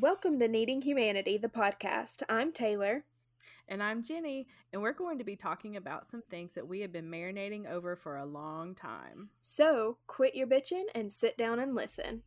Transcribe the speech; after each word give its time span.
Welcome 0.00 0.38
to 0.40 0.48
Needing 0.48 0.82
Humanity, 0.82 1.38
the 1.38 1.48
podcast. 1.48 2.22
I'm 2.28 2.52
Taylor. 2.52 3.06
And 3.66 3.82
I'm 3.82 4.02
Jenny, 4.02 4.46
and 4.70 4.82
we're 4.82 4.92
going 4.92 5.16
to 5.16 5.24
be 5.24 5.36
talking 5.36 5.74
about 5.74 6.04
some 6.06 6.20
things 6.20 6.52
that 6.52 6.68
we 6.68 6.80
have 6.80 6.92
been 6.92 7.10
marinating 7.10 7.66
over 7.66 7.96
for 7.96 8.18
a 8.18 8.26
long 8.26 8.74
time. 8.74 9.30
So, 9.40 9.96
quit 10.06 10.34
your 10.34 10.48
bitching 10.48 10.84
and 10.94 11.10
sit 11.10 11.38
down 11.38 11.60
and 11.60 11.74
listen. 11.74 12.24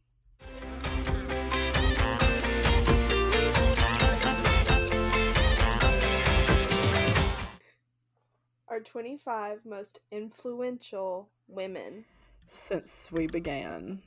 Our 8.68 8.80
25 8.80 9.60
most 9.66 10.00
influential 10.12 11.30
women 11.48 12.06
Since 12.48 13.12
we 13.12 13.28
began 13.28 14.02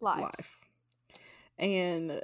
life. 0.00 0.20
life. 0.20 0.61
And 1.62 2.20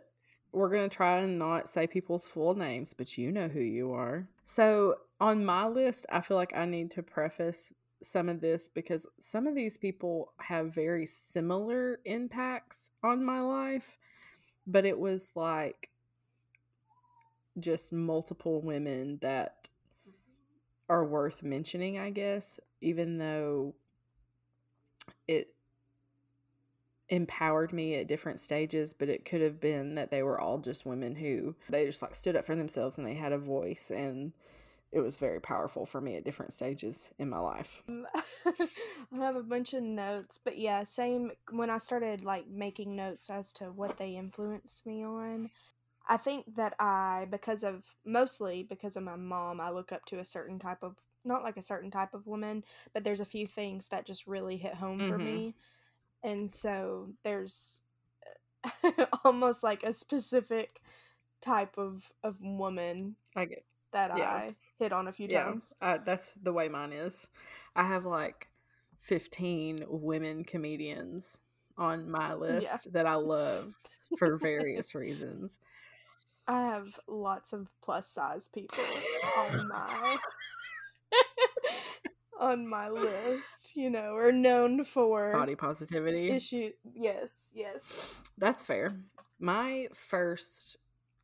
we're 0.52 0.68
going 0.68 0.91
to 0.91 0.95
try 0.95 1.18
and 1.18 1.38
not 1.38 1.69
say 1.69 1.87
people's 1.87 2.27
full 2.27 2.55
names, 2.55 2.92
but 2.92 3.16
you 3.16 3.30
know 3.30 3.48
who 3.48 3.60
you 3.60 3.92
are. 3.92 4.29
So, 4.45 4.96
on 5.20 5.45
my 5.45 5.66
list, 5.66 6.06
I 6.10 6.20
feel 6.20 6.37
like 6.37 6.55
I 6.55 6.65
need 6.65 6.91
to 6.92 7.02
preface 7.02 7.73
some 8.02 8.29
of 8.29 8.41
this 8.41 8.69
because 8.73 9.06
some 9.19 9.46
of 9.46 9.55
these 9.55 9.77
people 9.77 10.32
have 10.38 10.74
very 10.74 11.06
similar 11.06 12.01
impacts 12.05 12.91
on 13.02 13.24
my 13.24 13.41
life, 13.41 13.96
but 14.66 14.84
it 14.84 14.98
was 14.98 15.32
like 15.34 15.91
just 17.60 17.93
multiple 17.93 18.60
women 18.60 19.18
that 19.23 19.68
are 20.88 21.05
worth 21.05 21.43
mentioning, 21.43 21.98
I 21.98 22.10
guess, 22.10 22.59
even 22.80 23.18
though 23.18 23.74
it 25.27 25.55
empowered 27.09 27.73
me 27.73 27.95
at 27.97 28.07
different 28.07 28.41
stages, 28.41 28.93
but 28.93 29.09
it 29.09 29.25
could 29.25 29.41
have 29.41 29.61
been 29.61 29.95
that 29.95 30.11
they 30.11 30.23
were 30.23 30.41
all 30.41 30.59
just 30.59 30.87
women 30.87 31.16
who 31.16 31.55
they 31.69 31.87
just 31.87 32.03
like 32.03 32.15
stood 32.15 32.37
up 32.37 32.45
for 32.45 32.55
themselves 32.57 32.99
and 32.99 33.07
they 33.07 33.15
had 33.15 33.33
a 33.33 33.39
voice 33.39 33.91
and 33.91 34.32
it 34.93 35.01
was 35.01 35.19
very 35.19 35.41
powerful 35.41 35.87
for 35.87 36.01
me 36.01 36.16
at 36.16 36.24
different 36.24 36.52
stages 36.52 37.10
in 37.19 37.29
my 37.30 37.38
life. 37.38 37.82
Um, 37.88 38.07
I 38.47 39.16
have 39.16 39.37
a 39.37 39.43
bunch 39.43 39.74
of 39.74 39.82
notes, 39.82 40.38
but 40.43 40.59
yeah, 40.59 40.85
same 40.85 41.32
when 41.51 41.71
I 41.71 41.79
started 41.79 42.24
like 42.24 42.47
making 42.49 42.97
notes 42.97 43.30
as 43.30 43.52
to 43.54 43.66
what 43.73 43.97
they 43.97 44.16
influenced 44.16 44.87
me 44.87 45.04
on. 45.04 45.51
I 46.09 46.16
think 46.19 46.57
that 46.57 46.75
I, 46.80 47.27
because 47.30 47.65
of 47.65 47.87
mostly 48.04 48.63
because 48.65 48.97
of 48.97 49.04
my 49.04 49.16
mom, 49.16 49.60
I 49.60 49.71
look 49.71 49.93
up 49.93 50.04
to 50.07 50.19
a 50.19 50.25
certain 50.25 50.59
type 50.59 50.82
of, 50.82 50.99
not 51.25 51.45
like 51.45 51.57
a 51.59 51.63
certain 51.63 51.91
type 51.91 52.15
of 52.15 52.27
woman, 52.27 52.65
but 52.95 53.04
there's 53.04 53.21
a 53.21 53.27
few 53.27 53.47
things 53.47 53.88
that 53.88 54.07
just 54.07 54.27
really 54.27 54.57
hit 54.59 54.75
home 54.75 55.04
for 55.04 55.19
Mhm. 55.19 55.19
me. 55.19 55.57
And 56.23 56.51
so 56.51 57.11
there's 57.24 57.83
almost 59.24 59.63
like 59.63 59.83
a 59.83 59.93
specific 59.93 60.80
type 61.41 61.79
of, 61.79 62.13
of 62.23 62.41
woman 62.43 63.15
I 63.37 63.45
get 63.45 63.65
that 63.93 64.10
Yeah. 64.16 64.28
I 64.31 64.56
hit 64.78 64.93
on 64.93 65.09
a 65.09 65.12
few 65.12 65.28
yeah, 65.28 65.44
times. 65.44 65.72
uh, 65.81 65.99
that's 66.05 66.33
the 66.43 66.53
way 66.53 66.69
mine 66.69 66.93
is. 66.93 67.27
I 67.75 67.84
have 67.84 68.05
like 68.05 68.49
15 69.00 69.84
women 69.88 70.44
comedians 70.44 71.38
on 71.77 72.10
my 72.10 72.34
list 72.34 72.93
that 72.93 73.06
I 73.06 73.15
love 73.15 73.75
for 74.19 74.37
various 74.37 74.94
reasons. 74.94 75.60
I 76.47 76.62
have 76.62 76.99
lots 77.06 77.53
of 77.53 77.69
plus 77.82 78.09
size 78.09 78.49
people 78.49 78.84
on 79.38 79.69
my 79.69 80.19
on 82.39 82.67
my 82.67 82.89
list, 82.89 83.77
you 83.77 83.91
know, 83.91 84.15
are 84.15 84.33
known 84.33 84.84
for 84.84 85.33
Body 85.33 85.55
positivity. 85.55 86.31
issue 86.31 86.71
yes, 86.94 87.50
yes. 87.55 87.81
That's 88.37 88.62
fair. 88.62 88.97
My 89.39 89.89
first, 89.94 90.77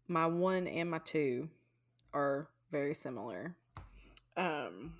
my 0.08 0.26
one 0.26 0.66
and 0.66 0.90
my 0.90 0.98
two 0.98 1.48
are 2.12 2.48
very 2.70 2.94
similar. 2.94 3.56
Um, 4.36 4.94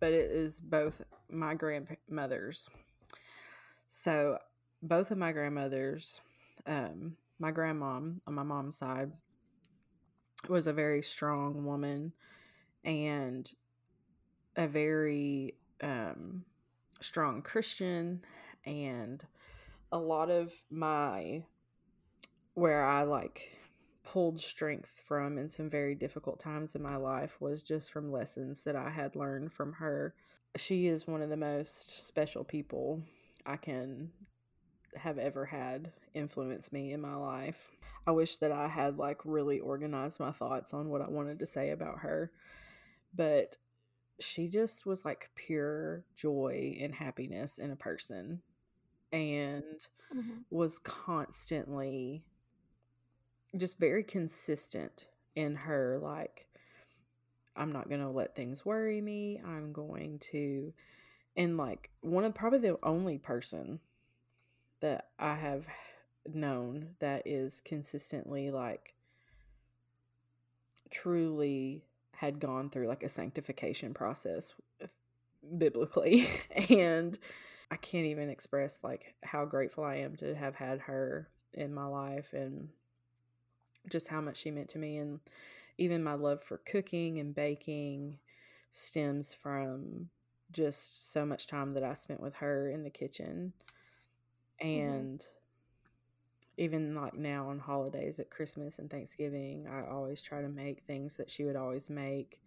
but 0.00 0.12
it 0.12 0.30
is 0.30 0.60
both 0.60 1.02
my 1.30 1.54
grandmothers. 1.54 2.68
So 3.86 4.38
both 4.82 5.10
of 5.10 5.18
my 5.18 5.32
grandmothers, 5.32 6.20
um, 6.66 7.16
my 7.38 7.52
grandmom 7.52 8.20
on 8.26 8.34
my 8.34 8.42
mom's 8.42 8.78
side 8.78 9.12
was 10.48 10.66
a 10.66 10.72
very 10.72 11.02
strong 11.02 11.64
woman 11.64 12.12
and 12.84 13.50
a 14.56 14.66
very 14.66 15.54
um, 15.82 16.44
strong 17.00 17.42
Christian 17.42 18.22
and 18.64 19.24
a 19.92 19.98
lot 19.98 20.30
of 20.30 20.52
my 20.70 21.42
where 22.54 22.84
I 22.84 23.02
like 23.02 23.50
pulled 24.02 24.40
strength 24.40 24.88
from 24.88 25.36
in 25.36 25.48
some 25.48 25.68
very 25.68 25.94
difficult 25.94 26.40
times 26.40 26.74
in 26.74 26.82
my 26.82 26.96
life 26.96 27.40
was 27.40 27.62
just 27.62 27.90
from 27.92 28.10
lessons 28.10 28.62
that 28.64 28.76
I 28.76 28.88
had 28.88 29.14
learned 29.14 29.52
from 29.52 29.74
her. 29.74 30.14
She 30.56 30.86
is 30.86 31.06
one 31.06 31.22
of 31.22 31.28
the 31.28 31.36
most 31.36 32.06
special 32.06 32.44
people 32.44 33.02
I 33.44 33.56
can 33.56 34.10
have 34.96 35.18
ever 35.18 35.44
had 35.44 35.92
influence 36.14 36.72
me 36.72 36.92
in 36.92 37.00
my 37.00 37.14
life. 37.14 37.76
I 38.06 38.12
wish 38.12 38.38
that 38.38 38.52
I 38.52 38.68
had 38.68 38.96
like 38.96 39.20
really 39.24 39.58
organized 39.58 40.18
my 40.18 40.32
thoughts 40.32 40.72
on 40.72 40.88
what 40.88 41.02
I 41.02 41.08
wanted 41.08 41.40
to 41.40 41.46
say 41.46 41.70
about 41.70 41.98
her, 41.98 42.30
but 43.14 43.56
she 44.18 44.48
just 44.48 44.86
was 44.86 45.04
like 45.04 45.30
pure 45.34 46.04
joy 46.14 46.76
and 46.80 46.94
happiness 46.94 47.58
in 47.58 47.70
a 47.70 47.76
person 47.76 48.40
and 49.12 49.86
Mhm. 50.14 50.44
was 50.50 50.78
constantly 50.78 52.24
just 53.56 53.78
very 53.78 54.02
consistent 54.02 55.06
in 55.34 55.54
her 55.54 55.98
like 56.02 56.48
I'm 57.54 57.72
not 57.72 57.88
going 57.88 58.02
to 58.02 58.10
let 58.10 58.34
things 58.34 58.66
worry 58.66 59.00
me. 59.00 59.40
I'm 59.44 59.72
going 59.72 60.18
to 60.30 60.74
and 61.36 61.56
like 61.56 61.90
one 62.00 62.24
of 62.24 62.34
probably 62.34 62.58
the 62.58 62.78
only 62.82 63.18
person 63.18 63.80
that 64.80 65.10
I 65.18 65.34
have 65.36 65.66
known 66.26 66.96
that 66.98 67.26
is 67.26 67.60
consistently 67.60 68.50
like 68.50 68.94
truly 70.90 71.84
had 72.16 72.40
gone 72.40 72.70
through 72.70 72.88
like 72.88 73.02
a 73.02 73.08
sanctification 73.08 73.94
process 73.94 74.54
biblically 75.58 76.26
and 76.70 77.18
I 77.70 77.76
can't 77.76 78.06
even 78.06 78.30
express 78.30 78.80
like 78.82 79.14
how 79.22 79.44
grateful 79.44 79.84
I 79.84 79.96
am 79.96 80.16
to 80.16 80.34
have 80.34 80.54
had 80.54 80.80
her 80.80 81.28
in 81.52 81.74
my 81.74 81.86
life 81.86 82.32
and 82.32 82.68
just 83.90 84.08
how 84.08 84.20
much 84.20 84.38
she 84.38 84.50
meant 84.50 84.70
to 84.70 84.78
me 84.78 84.96
and 84.96 85.20
even 85.78 86.02
my 86.02 86.14
love 86.14 86.42
for 86.42 86.58
cooking 86.58 87.18
and 87.18 87.34
baking 87.34 88.18
stems 88.72 89.34
from 89.34 90.08
just 90.52 91.12
so 91.12 91.26
much 91.26 91.46
time 91.46 91.74
that 91.74 91.82
I 91.82 91.94
spent 91.94 92.20
with 92.20 92.34
her 92.36 92.70
in 92.70 92.82
the 92.82 92.90
kitchen 92.90 93.52
mm-hmm. 94.62 94.68
and 94.68 95.26
even 96.56 96.94
like 96.94 97.14
now 97.14 97.48
on 97.48 97.58
holidays 97.58 98.18
at 98.18 98.30
Christmas 98.30 98.78
and 98.78 98.90
Thanksgiving 98.90 99.66
I 99.70 99.86
always 99.88 100.22
try 100.22 100.40
to 100.42 100.48
make 100.48 100.82
things 100.84 101.16
that 101.16 101.30
she 101.30 101.44
would 101.44 101.56
always 101.56 101.90
make 101.90 102.40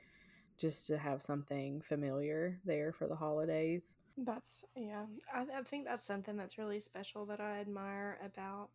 just 0.58 0.88
to 0.88 0.97
have 0.97 1.22
something 1.22 1.81
familiar 1.81 2.59
there 2.66 2.92
for 2.94 3.08
the 3.08 3.16
holidays 3.16 3.96
That's 4.18 4.64
yeah. 4.75 5.06
I, 5.34 5.46
I 5.59 5.62
think 5.64 5.86
that's 5.86 6.08
something 6.08 6.36
that's 6.38 6.58
really 6.58 6.80
special 6.80 7.25
that 7.28 7.40
I 7.40 7.59
admire 7.59 8.20
about 8.24 8.70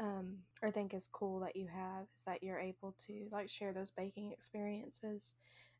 um 0.00 0.36
or 0.62 0.70
think 0.70 0.94
is 0.94 1.06
cool 1.06 1.40
that 1.40 1.56
you 1.56 1.66
have 1.68 2.06
is 2.16 2.24
that 2.24 2.42
you're 2.42 2.58
able 2.58 2.94
to 3.06 3.28
like 3.30 3.48
share 3.48 3.72
those 3.72 3.90
baking 3.90 4.32
experiences 4.32 5.34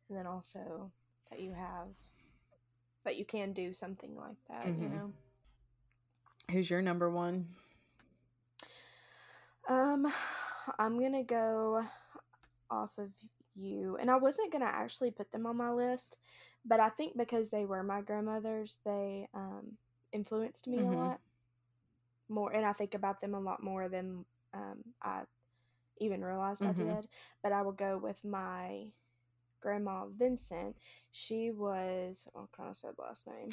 and 0.08 0.18
then 0.18 0.26
also 0.26 0.90
that 1.30 1.40
you 1.40 1.52
have 1.52 1.88
that 3.04 3.16
you 3.16 3.24
can 3.24 3.52
do 3.52 3.72
something 3.74 4.16
like 4.16 4.36
that, 4.48 4.74
you 4.76 4.88
Mhm. 4.88 4.90
know. 4.90 5.14
who's 6.50 6.70
your 6.70 6.82
number 6.82 7.10
one 7.10 7.48
Um, 9.70 10.12
I'm 10.78 11.00
gonna 11.00 11.24
go 11.24 11.84
off 12.70 12.90
of 12.98 13.10
you, 13.56 13.96
and 14.00 14.10
I 14.10 14.16
wasn't 14.16 14.52
gonna 14.52 14.66
actually 14.66 15.12
put 15.12 15.32
them 15.32 15.46
on 15.46 15.56
my 15.58 15.72
list, 15.72 16.18
but 16.64 16.80
I 16.80 16.90
think 16.90 17.16
because 17.18 17.50
they 17.50 17.66
were 17.66 17.84
my 17.84 18.02
grandmothers, 18.02 18.78
they 18.86 19.28
um 19.34 19.78
influenced 20.12 20.68
me 20.68 20.80
Mhm. 20.80 20.86
a 20.86 20.92
lot 20.92 21.20
more, 22.28 22.52
and 22.52 22.66
I 22.66 22.72
think 22.72 22.94
about 22.94 23.20
them 23.20 23.34
a 23.34 23.40
lot 23.40 23.62
more 23.62 23.88
than 23.88 24.24
um 24.54 24.82
I 25.02 25.22
even 26.00 26.22
realized 26.24 26.66
I 26.66 26.72
Mhm. 26.72 26.74
did. 26.74 27.08
But 27.42 27.52
I 27.52 27.62
will 27.62 27.72
go 27.72 27.98
with 27.98 28.24
my 28.24 28.86
grandma 29.62 30.06
Vincent. 30.14 30.76
She 31.12 31.50
was 31.50 32.28
I 32.36 32.40
kind 32.56 32.70
of 32.70 32.76
said 32.76 32.94
last 32.98 33.26
name, 33.28 33.50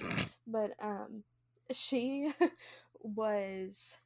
but 0.48 0.72
um, 0.82 1.24
she 1.72 2.32
was 3.02 4.00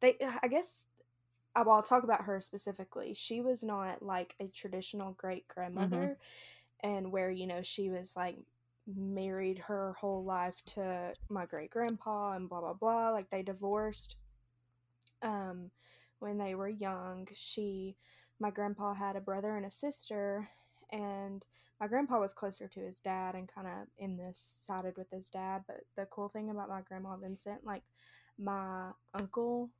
they. 0.00 0.16
I 0.42 0.48
guess 0.48 0.86
I 1.58 1.62
will 1.62 1.82
talk 1.82 2.04
about 2.04 2.22
her 2.22 2.40
specifically. 2.40 3.14
She 3.14 3.40
was 3.40 3.64
not 3.64 4.02
like 4.02 4.34
a 4.40 4.48
traditional 4.48 5.12
great 5.12 5.48
grandmother, 5.48 6.18
and 6.80 7.12
where 7.12 7.30
you 7.30 7.46
know 7.46 7.62
she 7.62 7.90
was 7.90 8.14
like 8.16 8.38
married 8.86 9.58
her 9.58 9.94
whole 10.00 10.24
life 10.24 10.62
to 10.64 11.12
my 11.28 11.46
great 11.46 11.70
grandpa 11.70 12.32
and 12.32 12.48
blah 12.48 12.60
blah 12.60 12.74
blah. 12.74 13.10
Like 13.10 13.30
they 13.30 13.42
divorced. 13.42 14.16
Um, 15.22 15.70
when 16.18 16.38
they 16.38 16.54
were 16.54 16.68
young. 16.68 17.28
She, 17.34 17.96
my 18.40 18.50
grandpa 18.50 18.94
had 18.94 19.16
a 19.16 19.20
brother 19.20 19.56
and 19.56 19.66
a 19.66 19.70
sister, 19.70 20.48
and 20.90 21.44
my 21.80 21.86
grandpa 21.86 22.18
was 22.20 22.32
closer 22.32 22.68
to 22.68 22.80
his 22.80 22.98
dad 22.98 23.34
and 23.34 23.48
kind 23.52 23.66
of 23.66 23.86
in 23.98 24.16
this 24.16 24.38
sided 24.38 24.96
with 24.96 25.10
his 25.10 25.28
dad. 25.28 25.62
But 25.66 25.80
the 25.96 26.06
cool 26.06 26.28
thing 26.28 26.50
about 26.50 26.68
my 26.68 26.80
grandma 26.82 27.16
Vincent, 27.16 27.64
like 27.64 27.82
my 28.38 28.90
uncle 29.14 29.70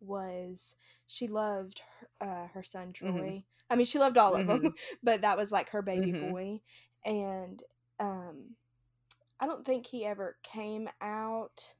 was 0.00 0.76
she 1.06 1.26
loved 1.26 1.82
her, 2.20 2.26
uh, 2.26 2.48
her 2.48 2.62
son 2.62 2.92
Troy. 2.92 3.08
Mm-hmm. 3.08 3.38
I 3.70 3.76
mean, 3.76 3.86
she 3.86 3.98
loved 3.98 4.18
all 4.18 4.34
of 4.34 4.46
mm-hmm. 4.46 4.64
them, 4.64 4.74
but 5.02 5.22
that 5.22 5.36
was 5.36 5.52
like 5.52 5.70
her 5.70 5.82
baby 5.82 6.12
mm-hmm. 6.12 6.30
boy. 6.30 6.60
And 7.04 7.62
um, 7.98 8.56
I 9.38 9.46
don't 9.46 9.64
think 9.64 9.86
he 9.86 10.04
ever 10.04 10.36
came 10.42 10.88
out, 11.00 11.74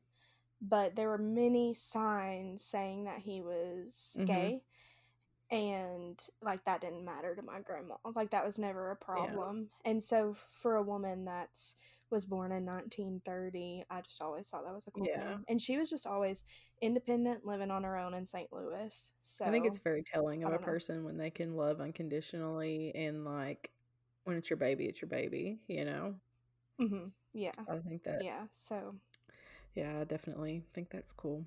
but 0.62 0.96
there 0.96 1.08
were 1.08 1.18
many 1.18 1.74
signs 1.74 2.64
saying 2.64 3.04
that 3.04 3.20
he 3.20 3.40
was 3.40 4.16
mm-hmm. 4.16 4.26
gay. 4.26 4.62
And 5.50 6.20
like 6.40 6.64
that 6.66 6.80
didn't 6.80 7.04
matter 7.04 7.34
to 7.34 7.42
my 7.42 7.58
grandma. 7.60 7.96
Like 8.14 8.30
that 8.30 8.44
was 8.44 8.58
never 8.58 8.92
a 8.92 8.96
problem. 8.96 9.68
Yeah. 9.84 9.90
And 9.90 10.02
so 10.02 10.36
for 10.48 10.76
a 10.76 10.82
woman 10.82 11.24
that's 11.24 11.74
was 12.10 12.24
born 12.24 12.52
in 12.52 12.64
1930. 12.64 13.84
I 13.90 14.00
just 14.00 14.20
always 14.20 14.48
thought 14.48 14.64
that 14.64 14.74
was 14.74 14.86
a 14.86 14.90
cool 14.90 15.06
yeah. 15.06 15.20
thing. 15.20 15.44
And 15.48 15.60
she 15.60 15.76
was 15.76 15.90
just 15.90 16.06
always 16.06 16.44
independent, 16.80 17.44
living 17.44 17.70
on 17.70 17.84
her 17.84 17.96
own 17.96 18.14
in 18.14 18.26
St. 18.26 18.52
Louis. 18.52 19.12
So 19.20 19.44
I 19.44 19.50
think 19.50 19.66
it's 19.66 19.78
very 19.78 20.02
telling 20.02 20.44
of 20.44 20.52
a 20.52 20.58
person 20.58 21.00
know. 21.00 21.06
when 21.06 21.16
they 21.16 21.30
can 21.30 21.56
love 21.56 21.80
unconditionally 21.80 22.92
and 22.94 23.24
like 23.24 23.70
when 24.24 24.36
it's 24.36 24.50
your 24.50 24.56
baby, 24.56 24.86
it's 24.86 25.00
your 25.00 25.08
baby, 25.08 25.60
you 25.68 25.84
know? 25.84 26.14
Mm-hmm. 26.80 27.08
Yeah. 27.32 27.52
I 27.68 27.78
think 27.78 28.04
that. 28.04 28.24
Yeah. 28.24 28.42
So. 28.50 28.96
Yeah, 29.74 30.00
I 30.00 30.04
definitely 30.04 30.64
think 30.72 30.90
that's 30.90 31.12
cool. 31.12 31.44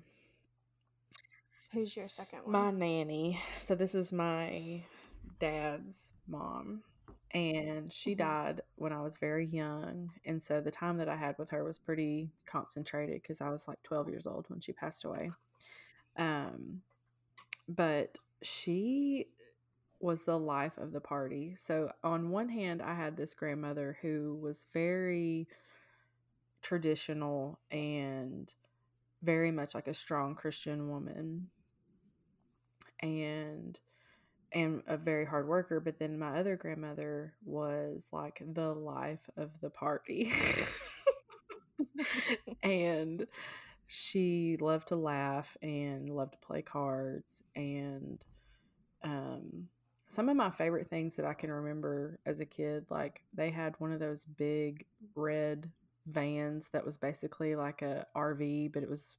Who's 1.72 1.96
your 1.96 2.08
second 2.08 2.40
one? 2.44 2.52
My 2.52 2.70
nanny. 2.70 3.40
So 3.58 3.74
this 3.74 3.94
is 3.94 4.12
my 4.12 4.82
dad's 5.40 6.12
mom 6.26 6.82
and 7.34 7.92
she 7.92 8.12
mm-hmm. 8.12 8.22
died 8.22 8.60
when 8.76 8.92
I 8.92 9.02
was 9.02 9.16
very 9.16 9.44
young. 9.44 10.10
And 10.24 10.40
so 10.40 10.60
the 10.60 10.70
time 10.70 10.98
that 10.98 11.08
I 11.08 11.16
had 11.16 11.36
with 11.36 11.50
her 11.50 11.64
was 11.64 11.78
pretty 11.78 12.30
concentrated 12.46 13.20
because 13.20 13.40
I 13.40 13.50
was 13.50 13.66
like 13.66 13.82
12 13.82 14.08
years 14.08 14.26
old 14.26 14.46
when 14.48 14.60
she 14.60 14.72
passed 14.72 15.04
away. 15.04 15.32
Um, 16.16 16.82
but 17.68 18.18
she 18.42 19.26
was 19.98 20.24
the 20.24 20.38
life 20.38 20.78
of 20.78 20.92
the 20.92 21.00
party. 21.00 21.56
So 21.58 21.90
on 22.04 22.30
one 22.30 22.48
hand, 22.48 22.80
I 22.80 22.94
had 22.94 23.16
this 23.16 23.34
grandmother 23.34 23.98
who 24.00 24.38
was 24.40 24.66
very 24.72 25.48
traditional 26.62 27.58
and 27.70 28.52
very 29.22 29.50
much 29.50 29.74
like 29.74 29.88
a 29.88 29.94
strong 29.94 30.36
Christian 30.36 30.88
woman. 30.88 31.48
And 33.00 33.78
and 34.54 34.82
a 34.86 34.96
very 34.96 35.26
hard 35.26 35.48
worker. 35.48 35.80
But 35.80 35.98
then 35.98 36.18
my 36.18 36.38
other 36.38 36.56
grandmother 36.56 37.34
was 37.44 38.08
like 38.12 38.42
the 38.54 38.72
life 38.72 39.28
of 39.36 39.50
the 39.60 39.70
party. 39.70 40.32
and 42.62 43.26
she 43.86 44.56
loved 44.60 44.88
to 44.88 44.96
laugh 44.96 45.56
and 45.62 46.08
loved 46.08 46.32
to 46.32 46.38
play 46.38 46.62
cards. 46.62 47.42
And 47.54 48.18
um, 49.02 49.68
some 50.08 50.28
of 50.28 50.36
my 50.36 50.50
favorite 50.50 50.88
things 50.88 51.16
that 51.16 51.26
I 51.26 51.34
can 51.34 51.50
remember 51.50 52.18
as 52.26 52.40
a 52.40 52.46
kid, 52.46 52.86
like 52.90 53.22
they 53.34 53.50
had 53.50 53.74
one 53.78 53.92
of 53.92 54.00
those 54.00 54.24
big 54.24 54.86
red 55.14 55.70
vans 56.06 56.70
that 56.70 56.84
was 56.84 56.96
basically 56.96 57.56
like 57.56 57.82
a 57.82 58.06
RV, 58.16 58.72
but 58.72 58.82
it 58.82 58.90
was 58.90 59.16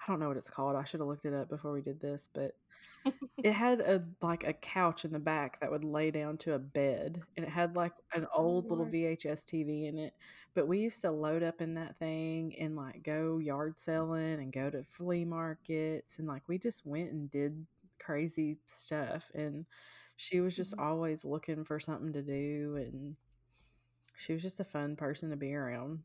I 0.00 0.10
don't 0.10 0.20
know 0.20 0.28
what 0.28 0.36
it's 0.36 0.50
called. 0.50 0.76
I 0.76 0.84
should 0.84 1.00
have 1.00 1.08
looked 1.08 1.24
it 1.24 1.34
up 1.34 1.48
before 1.48 1.72
we 1.72 1.80
did 1.80 2.00
this, 2.00 2.28
but 2.32 2.54
it 3.42 3.52
had 3.52 3.80
a 3.80 4.02
like 4.22 4.44
a 4.44 4.52
couch 4.52 5.04
in 5.04 5.12
the 5.12 5.18
back 5.18 5.60
that 5.60 5.70
would 5.70 5.84
lay 5.84 6.10
down 6.10 6.36
to 6.38 6.54
a 6.54 6.58
bed, 6.58 7.22
and 7.36 7.46
it 7.46 7.50
had 7.50 7.76
like 7.76 7.92
an 8.14 8.26
oh, 8.34 8.42
old 8.42 8.66
oh, 8.66 8.68
little 8.70 8.86
VHS 8.86 9.44
TV 9.44 9.88
in 9.88 9.98
it. 9.98 10.14
But 10.54 10.68
we 10.68 10.78
used 10.78 11.02
to 11.02 11.10
load 11.10 11.42
up 11.42 11.60
in 11.60 11.74
that 11.74 11.98
thing 11.98 12.54
and 12.58 12.76
like 12.76 13.02
go 13.02 13.38
yard 13.38 13.78
selling 13.78 14.34
and 14.34 14.52
go 14.52 14.70
to 14.70 14.84
flea 14.84 15.24
markets, 15.24 16.18
and 16.18 16.28
like 16.28 16.42
we 16.48 16.58
just 16.58 16.84
went 16.86 17.12
and 17.12 17.30
did 17.30 17.66
crazy 17.98 18.58
stuff. 18.66 19.30
And 19.34 19.66
she 20.16 20.40
was 20.40 20.56
just 20.56 20.72
mm-hmm. 20.72 20.86
always 20.86 21.24
looking 21.24 21.64
for 21.64 21.78
something 21.78 22.12
to 22.12 22.22
do, 22.22 22.76
and 22.76 23.16
she 24.16 24.32
was 24.32 24.42
just 24.42 24.60
a 24.60 24.64
fun 24.64 24.96
person 24.96 25.30
to 25.30 25.36
be 25.36 25.54
around 25.54 26.00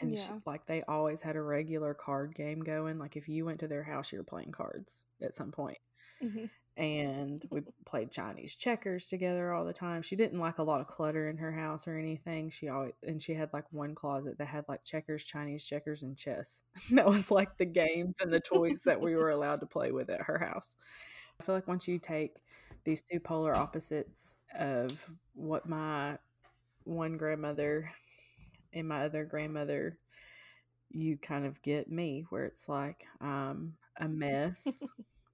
and 0.00 0.14
yeah. 0.14 0.26
she, 0.26 0.32
like 0.46 0.66
they 0.66 0.82
always 0.88 1.22
had 1.22 1.36
a 1.36 1.42
regular 1.42 1.94
card 1.94 2.34
game 2.34 2.60
going 2.60 2.98
like 2.98 3.16
if 3.16 3.28
you 3.28 3.44
went 3.44 3.60
to 3.60 3.68
their 3.68 3.84
house 3.84 4.12
you 4.12 4.18
were 4.18 4.24
playing 4.24 4.52
cards 4.52 5.04
at 5.22 5.34
some 5.34 5.52
point. 5.52 5.78
Mm-hmm. 6.22 6.44
and 6.76 7.44
we 7.50 7.60
played 7.84 8.12
chinese 8.12 8.54
checkers 8.54 9.08
together 9.08 9.52
all 9.52 9.64
the 9.64 9.72
time. 9.72 10.02
She 10.02 10.16
didn't 10.16 10.38
like 10.38 10.58
a 10.58 10.62
lot 10.62 10.80
of 10.80 10.86
clutter 10.86 11.28
in 11.28 11.38
her 11.38 11.52
house 11.52 11.88
or 11.88 11.98
anything. 11.98 12.50
She 12.50 12.68
always 12.68 12.92
and 13.02 13.20
she 13.20 13.34
had 13.34 13.50
like 13.52 13.64
one 13.72 13.94
closet 13.94 14.38
that 14.38 14.46
had 14.46 14.64
like 14.68 14.84
checkers 14.84 15.24
chinese 15.24 15.64
checkers 15.64 16.02
and 16.02 16.16
chess. 16.16 16.62
That 16.92 17.06
was 17.06 17.30
like 17.30 17.58
the 17.58 17.64
games 17.66 18.16
and 18.20 18.32
the 18.32 18.40
toys 18.40 18.82
that 18.86 19.00
we 19.00 19.16
were 19.16 19.30
allowed 19.30 19.60
to 19.60 19.66
play 19.66 19.90
with 19.90 20.08
at 20.08 20.22
her 20.22 20.38
house. 20.38 20.76
I 21.40 21.44
feel 21.44 21.54
like 21.54 21.68
once 21.68 21.88
you 21.88 21.98
take 21.98 22.36
these 22.84 23.02
two 23.02 23.20
polar 23.20 23.56
opposites 23.56 24.34
of 24.56 25.10
what 25.34 25.68
my 25.68 26.18
one 26.84 27.16
grandmother 27.16 27.90
and 28.74 28.88
my 28.88 29.04
other 29.04 29.24
grandmother, 29.24 29.98
you 30.90 31.16
kind 31.16 31.46
of 31.46 31.62
get 31.62 31.90
me 31.90 32.24
where 32.28 32.44
it's 32.44 32.68
like 32.68 33.06
I'm 33.20 33.76
a 33.96 34.08
mess, 34.08 34.82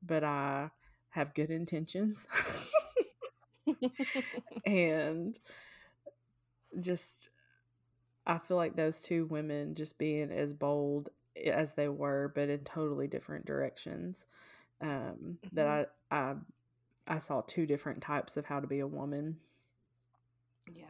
but 0.03 0.25
I 0.25 0.71
have 1.11 1.35
good 1.35 1.51
intentions. 1.51 2.27
and 4.65 5.39
just 6.81 7.31
I 8.27 8.39
feel 8.39 8.57
like 8.57 8.77
those 8.77 9.01
two 9.01 9.27
women 9.27 9.75
just 9.75 9.99
being 9.99 10.31
as 10.31 10.55
bold 10.55 11.09
as 11.45 11.75
they 11.75 11.89
were, 11.89 12.31
but 12.35 12.49
in 12.49 12.61
totally 12.61 13.09
different 13.09 13.47
directions. 13.47 14.27
Um, 14.81 14.89
mm-hmm. 14.89 15.57
That 15.57 15.93
I, 16.11 16.17
I 16.17 16.35
I 17.07 17.19
saw 17.19 17.43
two 17.43 17.67
different 17.67 18.03
types 18.03 18.37
of 18.37 18.47
how 18.47 18.61
to 18.61 18.67
be 18.67 18.79
a 18.79 18.87
woman. 18.87 19.39
Yeah. 20.73 20.85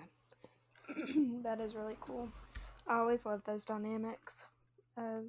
that 1.42 1.60
is 1.60 1.74
really 1.74 1.96
cool. 2.00 2.28
I 2.86 2.98
always 2.98 3.26
love 3.26 3.42
those 3.44 3.64
dynamics 3.64 4.44
of, 4.96 5.24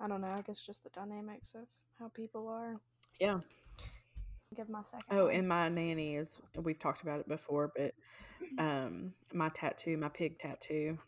I 0.00 0.08
don't 0.08 0.20
know, 0.20 0.28
I 0.28 0.42
guess 0.42 0.64
just 0.64 0.84
the 0.84 0.90
dynamics 0.90 1.54
of 1.54 1.66
how 1.98 2.08
people 2.08 2.48
are. 2.48 2.80
Yeah. 3.20 3.40
Give 4.54 4.68
my 4.68 4.82
second. 4.82 5.06
Oh, 5.10 5.28
and 5.28 5.48
my 5.48 5.68
nanny 5.68 6.16
is, 6.16 6.38
we've 6.54 6.78
talked 6.78 7.02
about 7.02 7.20
it 7.20 7.28
before, 7.28 7.72
but 7.74 7.94
um, 8.58 9.12
my 9.32 9.48
tattoo, 9.48 9.96
my 9.96 10.08
pig 10.08 10.38
tattoo, 10.38 10.98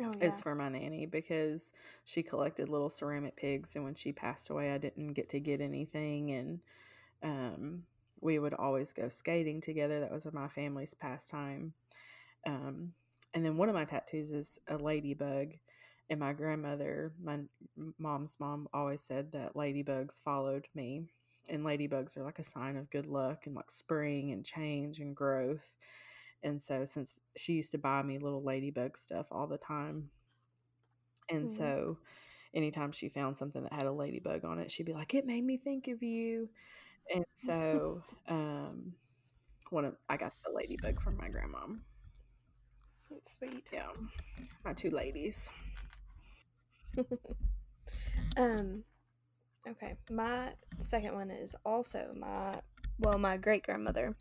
oh, 0.00 0.10
yeah. 0.20 0.26
is 0.26 0.40
for 0.40 0.54
my 0.54 0.68
nanny 0.68 1.06
because 1.06 1.72
she 2.04 2.22
collected 2.22 2.68
little 2.68 2.90
ceramic 2.90 3.36
pigs. 3.36 3.74
And 3.74 3.84
when 3.84 3.94
she 3.94 4.12
passed 4.12 4.50
away, 4.50 4.72
I 4.72 4.78
didn't 4.78 5.14
get 5.14 5.30
to 5.30 5.40
get 5.40 5.60
anything. 5.60 6.30
And 6.30 6.60
um, 7.22 7.82
we 8.20 8.38
would 8.38 8.54
always 8.54 8.92
go 8.92 9.08
skating 9.08 9.60
together. 9.60 10.00
That 10.00 10.12
was 10.12 10.26
my 10.32 10.48
family's 10.48 10.94
pastime. 10.94 11.72
Um, 12.46 12.92
and 13.34 13.44
then 13.44 13.56
one 13.56 13.68
of 13.68 13.74
my 13.74 13.84
tattoos 13.84 14.32
is 14.32 14.58
a 14.68 14.76
ladybug. 14.76 15.52
And 16.08 16.20
my 16.20 16.32
grandmother, 16.32 17.12
my 17.22 17.38
mom's 17.98 18.36
mom, 18.38 18.68
always 18.72 19.02
said 19.02 19.32
that 19.32 19.54
ladybugs 19.54 20.22
followed 20.22 20.66
me. 20.74 21.04
And 21.50 21.64
ladybugs 21.64 22.16
are 22.16 22.24
like 22.24 22.38
a 22.38 22.44
sign 22.44 22.76
of 22.76 22.90
good 22.90 23.06
luck 23.06 23.46
and 23.46 23.54
like 23.54 23.70
spring 23.70 24.32
and 24.32 24.44
change 24.44 25.00
and 25.00 25.14
growth. 25.14 25.74
And 26.42 26.60
so, 26.60 26.84
since 26.84 27.18
she 27.36 27.54
used 27.54 27.72
to 27.72 27.78
buy 27.78 28.02
me 28.02 28.18
little 28.18 28.42
ladybug 28.42 28.96
stuff 28.96 29.28
all 29.30 29.46
the 29.46 29.58
time, 29.58 30.10
and 31.28 31.46
mm-hmm. 31.46 31.56
so 31.56 31.98
anytime 32.54 32.92
she 32.92 33.08
found 33.08 33.36
something 33.36 33.62
that 33.62 33.72
had 33.72 33.86
a 33.86 33.92
ladybug 33.92 34.44
on 34.44 34.58
it, 34.58 34.70
she'd 34.70 34.86
be 34.86 34.92
like, 34.92 35.14
"It 35.14 35.26
made 35.26 35.44
me 35.44 35.56
think 35.56 35.88
of 35.88 36.02
you." 36.02 36.48
And 37.12 37.24
so, 37.34 38.02
um, 38.28 38.94
one 39.70 39.84
of 39.84 39.96
I 40.08 40.16
got 40.16 40.32
the 40.44 40.52
ladybug 40.52 41.00
from 41.00 41.16
my 41.16 41.28
grandma. 41.28 41.66
That's 43.10 43.32
sweet. 43.38 43.70
Yeah. 43.72 43.88
My 44.64 44.72
two 44.72 44.90
ladies. 44.90 45.50
um 48.36 48.84
okay. 49.68 49.96
My 50.10 50.52
second 50.80 51.14
one 51.14 51.30
is 51.30 51.54
also 51.64 52.14
my 52.18 52.60
well, 52.98 53.18
my 53.18 53.36
great 53.36 53.64
grandmother. 53.64 54.16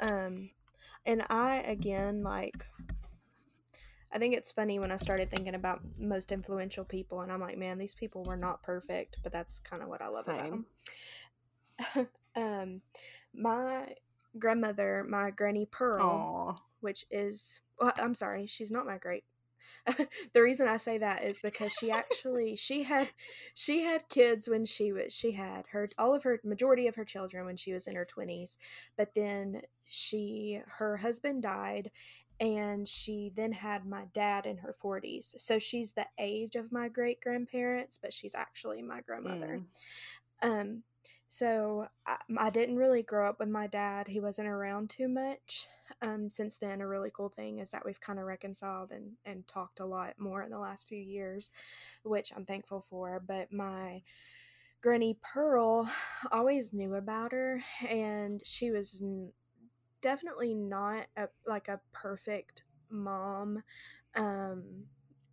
Um 0.00 0.50
and 1.06 1.24
I 1.30 1.56
again 1.66 2.22
like 2.22 2.64
I 4.12 4.18
think 4.18 4.34
it's 4.34 4.50
funny 4.50 4.78
when 4.80 4.90
I 4.90 4.96
started 4.96 5.30
thinking 5.30 5.54
about 5.54 5.82
most 5.96 6.32
influential 6.32 6.84
people 6.84 7.20
and 7.20 7.30
I'm 7.30 7.40
like, 7.40 7.56
man, 7.56 7.78
these 7.78 7.94
people 7.94 8.24
were 8.24 8.36
not 8.36 8.62
perfect, 8.62 9.18
but 9.22 9.30
that's 9.30 9.60
kind 9.60 9.82
of 9.82 9.88
what 9.88 10.02
I 10.02 10.08
love 10.08 10.24
Same. 10.24 10.66
about 11.78 11.96
them. 11.96 12.08
um 12.36 12.80
my 13.32 13.94
grandmother, 14.38 15.04
my 15.08 15.30
granny 15.30 15.66
Pearl, 15.70 16.04
Aww. 16.04 16.58
which 16.80 17.04
is 17.10 17.60
well, 17.80 17.92
I'm 17.96 18.14
sorry, 18.14 18.46
she's 18.46 18.70
not 18.70 18.86
my 18.86 18.98
great 18.98 19.24
the 20.34 20.42
reason 20.42 20.68
I 20.68 20.76
say 20.76 20.98
that 20.98 21.24
is 21.24 21.40
because 21.40 21.72
she 21.72 21.90
actually 21.90 22.56
she 22.56 22.82
had 22.82 23.08
she 23.54 23.82
had 23.82 24.08
kids 24.08 24.48
when 24.48 24.64
she 24.64 24.92
was 24.92 25.12
she 25.12 25.32
had 25.32 25.64
her 25.72 25.88
all 25.98 26.14
of 26.14 26.22
her 26.24 26.40
majority 26.44 26.86
of 26.86 26.96
her 26.96 27.04
children 27.04 27.46
when 27.46 27.56
she 27.56 27.72
was 27.72 27.86
in 27.86 27.96
her 27.96 28.06
20s 28.06 28.56
but 28.96 29.14
then 29.14 29.62
she 29.84 30.60
her 30.66 30.96
husband 30.98 31.42
died 31.42 31.90
and 32.40 32.88
she 32.88 33.32
then 33.34 33.52
had 33.52 33.84
my 33.84 34.04
dad 34.12 34.46
in 34.46 34.58
her 34.58 34.74
40s 34.82 35.38
so 35.38 35.58
she's 35.58 35.92
the 35.92 36.06
age 36.18 36.56
of 36.56 36.72
my 36.72 36.88
great 36.88 37.20
grandparents 37.20 37.98
but 38.00 38.12
she's 38.12 38.34
actually 38.34 38.82
my 38.82 39.00
grandmother 39.00 39.60
mm. 40.42 40.48
um 40.48 40.82
so 41.32 41.86
I, 42.04 42.16
I, 42.36 42.50
didn't 42.50 42.74
really 42.74 43.04
grow 43.04 43.28
up 43.28 43.38
with 43.38 43.48
my 43.48 43.68
dad. 43.68 44.08
He 44.08 44.18
wasn't 44.18 44.48
around 44.48 44.90
too 44.90 45.06
much. 45.06 45.68
Um, 46.02 46.28
since 46.28 46.56
then, 46.56 46.80
a 46.80 46.88
really 46.88 47.10
cool 47.14 47.28
thing 47.28 47.60
is 47.60 47.70
that 47.70 47.84
we've 47.86 48.00
kind 48.00 48.18
of 48.18 48.24
reconciled 48.24 48.90
and, 48.90 49.12
and 49.24 49.46
talked 49.46 49.78
a 49.78 49.86
lot 49.86 50.14
more 50.18 50.42
in 50.42 50.50
the 50.50 50.58
last 50.58 50.88
few 50.88 50.98
years, 50.98 51.52
which 52.02 52.32
I'm 52.34 52.44
thankful 52.44 52.80
for. 52.80 53.22
But 53.24 53.52
my 53.52 54.02
Granny 54.82 55.18
Pearl 55.22 55.88
always 56.32 56.72
knew 56.72 56.96
about 56.96 57.30
her, 57.30 57.62
and 57.88 58.42
she 58.44 58.72
was 58.72 59.00
n- 59.00 59.30
definitely 60.00 60.52
not 60.52 61.06
a, 61.16 61.28
like 61.46 61.68
a 61.68 61.80
perfect 61.92 62.64
mom 62.90 63.62
um, 64.16 64.64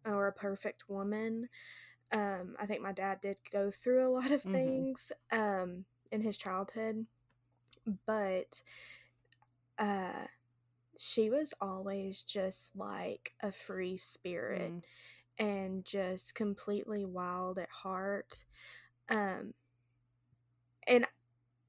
or 0.05 0.27
a 0.27 0.31
perfect 0.31 0.87
woman 0.89 1.49
um, 2.11 2.55
I 2.59 2.65
think 2.65 2.81
my 2.81 2.91
dad 2.91 3.21
did 3.21 3.37
go 3.51 3.69
through 3.69 4.07
a 4.07 4.13
lot 4.13 4.31
of 4.31 4.41
mm-hmm. 4.41 4.53
things 4.53 5.11
um, 5.31 5.85
in 6.11 6.21
his 6.21 6.37
childhood, 6.37 7.05
but 8.05 8.61
uh, 9.77 10.25
she 10.97 11.29
was 11.29 11.53
always 11.61 12.23
just 12.23 12.75
like 12.75 13.33
a 13.41 13.51
free 13.51 13.97
spirit 13.97 14.71
mm. 14.71 14.83
and 15.37 15.85
just 15.85 16.33
completely 16.35 17.05
wild 17.05 17.59
at 17.59 17.69
heart. 17.69 18.43
Um, 19.09 19.53
and 20.87 21.05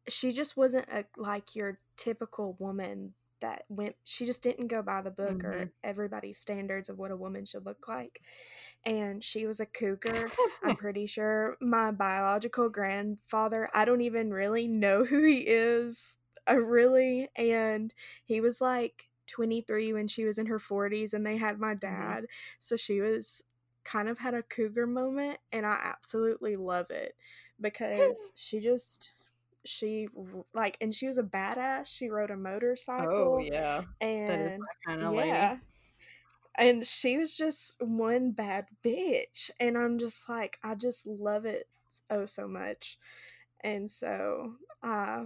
she 0.09 0.33
just 0.33 0.57
wasn't 0.57 0.87
a, 0.88 1.04
like 1.16 1.54
your 1.54 1.78
typical 1.97 2.57
woman 2.59 3.14
that 3.40 3.64
went 3.68 3.97
she 4.04 4.25
just 4.25 4.42
didn't 4.42 4.68
go 4.68 4.83
by 4.83 5.02
the 5.02 5.11
book 5.11 5.38
mm-hmm. 5.38 5.47
or 5.47 5.73
everybody's 5.83 6.38
standards 6.38 6.88
of 6.88 6.99
what 6.99 7.11
a 7.11 7.16
woman 7.16 7.45
should 7.45 7.64
look 7.66 7.88
like 7.88 8.21
and 8.85 9.23
she 9.23 9.47
was 9.47 9.61
a 9.61 9.66
cougar 9.66 10.30
i'm 10.64 10.76
pretty 10.76 11.07
sure 11.07 11.57
my 11.61 11.90
biological 11.90 12.68
grandfather 12.68 13.68
i 13.75 13.85
don't 13.85 14.00
even 14.00 14.30
really 14.30 14.66
know 14.66 15.04
who 15.04 15.25
he 15.25 15.45
is 15.47 16.16
I 16.47 16.54
uh, 16.54 16.57
really 16.57 17.28
and 17.37 17.92
he 18.25 18.40
was 18.40 18.61
like 18.61 19.09
23 19.26 19.92
when 19.92 20.09
she 20.09 20.25
was 20.25 20.38
in 20.38 20.47
her 20.47 20.59
40s 20.59 21.12
and 21.12 21.26
they 21.26 21.37
had 21.37 21.59
my 21.59 21.75
mm-hmm. 21.75 21.80
dad 21.80 22.18
mm-hmm. 22.18 22.57
so 22.59 22.76
she 22.76 23.00
was 23.00 23.42
kind 23.85 24.09
of 24.09 24.18
had 24.18 24.35
a 24.35 24.42
cougar 24.42 24.87
moment 24.87 25.38
and 25.52 25.64
i 25.64 25.78
absolutely 25.83 26.57
love 26.57 26.90
it 26.90 27.14
because 27.61 28.33
she 28.35 28.61
just 28.61 29.12
she 29.68 30.08
like 30.54 30.76
and 30.80 30.94
she 30.94 31.06
was 31.06 31.18
a 31.18 31.22
badass 31.22 31.87
she 31.87 32.08
rode 32.08 32.30
a 32.30 32.34
oh, 32.34 32.37
motorcycle 32.37 33.37
oh 33.37 33.38
yeah 33.38 33.82
and 34.00 34.60
kind 34.87 35.02
of 35.02 35.14
yeah 35.14 35.50
lady. 35.50 35.60
and 36.58 36.87
she 36.87 37.18
was 37.18 37.37
just 37.37 37.76
one 37.80 38.30
bad 38.32 38.66
bitch 38.84 39.50
and 39.60 39.76
i'm 39.76 39.98
just 39.98 40.28
like 40.28 40.58
i 40.62 40.75
just 40.75 41.06
love 41.06 41.44
it 41.44 41.68
oh 42.10 42.26
so 42.26 42.48
much 42.48 42.98
and 43.62 43.90
so 43.90 44.54
i 44.82 45.25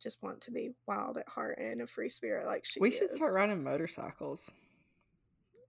just 0.00 0.22
want 0.22 0.40
to 0.40 0.50
be 0.50 0.70
wild 0.86 1.18
at 1.18 1.28
heart 1.28 1.58
and 1.58 1.82
a 1.82 1.86
free 1.86 2.08
spirit 2.08 2.46
like 2.46 2.64
she 2.64 2.80
we 2.80 2.88
is. 2.88 2.96
should 2.96 3.10
start 3.10 3.34
riding 3.34 3.62
motorcycles 3.62 4.50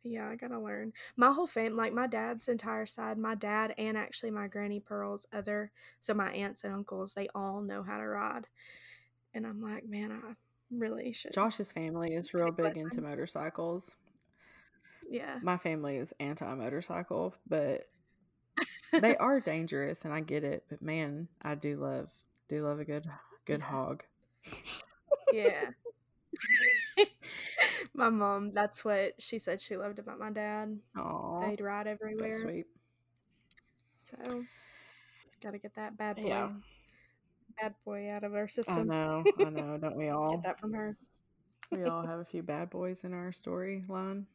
yeah, 0.04 0.28
I 0.28 0.36
gotta 0.36 0.60
learn. 0.60 0.94
My 1.16 1.32
whole 1.32 1.48
family, 1.48 1.78
like 1.78 1.94
my 1.94 2.08
dad's 2.08 2.48
entire 2.48 2.86
side, 2.86 3.18
my 3.18 3.36
dad 3.36 3.74
and 3.78 3.98
actually 3.98 4.32
my 4.32 4.48
granny 4.48 4.80
Pearl's 4.80 5.28
other, 5.32 5.72
so 6.00 6.14
my 6.14 6.32
aunts 6.32 6.64
and 6.64 6.74
uncles, 6.74 7.14
they 7.14 7.28
all 7.36 7.62
know 7.62 7.84
how 7.84 7.98
to 7.98 8.08
ride. 8.08 8.48
And 9.34 9.46
I'm 9.46 9.62
like, 9.62 9.88
man, 9.88 10.12
I 10.12 10.34
really 10.72 11.14
should. 11.14 11.34
Josh's 11.34 11.72
family 11.72 12.14
is 12.14 12.34
real 12.34 12.52
big 12.52 12.78
into 12.78 13.02
motorcycles. 13.02 13.96
Yeah. 15.10 15.40
My 15.42 15.58
family 15.58 15.98
is 15.98 16.14
anti 16.20 16.54
motorcycle, 16.56 17.36
but 17.48 17.88
they 18.92 19.16
are 19.18 19.40
dangerous 19.40 20.06
and 20.06 20.14
I 20.14 20.22
get 20.22 20.44
it. 20.44 20.66
But 20.70 20.82
man, 20.82 21.28
I 21.42 21.56
do 21.56 21.78
love 21.78 22.10
do 22.50 22.66
love 22.66 22.80
a 22.80 22.86
good 22.86 23.06
good 23.46 23.60
yeah. 23.60 23.66
hog. 23.66 24.04
yeah. 25.34 25.70
My 27.94 28.10
mom, 28.10 28.52
that's 28.54 28.84
what 28.86 29.22
she 29.22 29.40
said 29.40 29.60
she 29.62 29.78
loved 29.78 30.00
about 30.00 30.20
my 30.20 30.32
dad. 30.32 30.80
Aww, 30.98 31.50
They'd 31.50 31.62
ride 31.62 31.88
everywhere. 31.88 32.42
Sweet. 32.42 32.68
So, 33.96 34.46
gotta 35.42 35.58
get 35.60 35.76
that 35.76 35.98
bad 35.98 36.20
boy, 36.22 36.28
yeah. 36.28 36.50
bad 37.60 37.76
boy 37.86 38.10
out 38.12 38.24
of 38.24 38.34
our 38.36 38.48
system. 38.48 38.92
I 38.92 38.96
know, 38.96 39.24
I 39.40 39.44
know. 39.50 39.78
Don't 39.78 39.96
we 39.98 40.10
all 40.10 40.32
get 40.32 40.44
that 40.44 40.60
from 40.60 40.74
her? 40.74 40.98
we 41.72 41.86
all 41.86 42.04
have 42.08 42.20
a 42.20 42.26
few 42.26 42.44
bad 42.44 42.70
boys 42.70 43.04
in 43.04 43.14
our 43.14 43.32
storyline. 43.32 44.26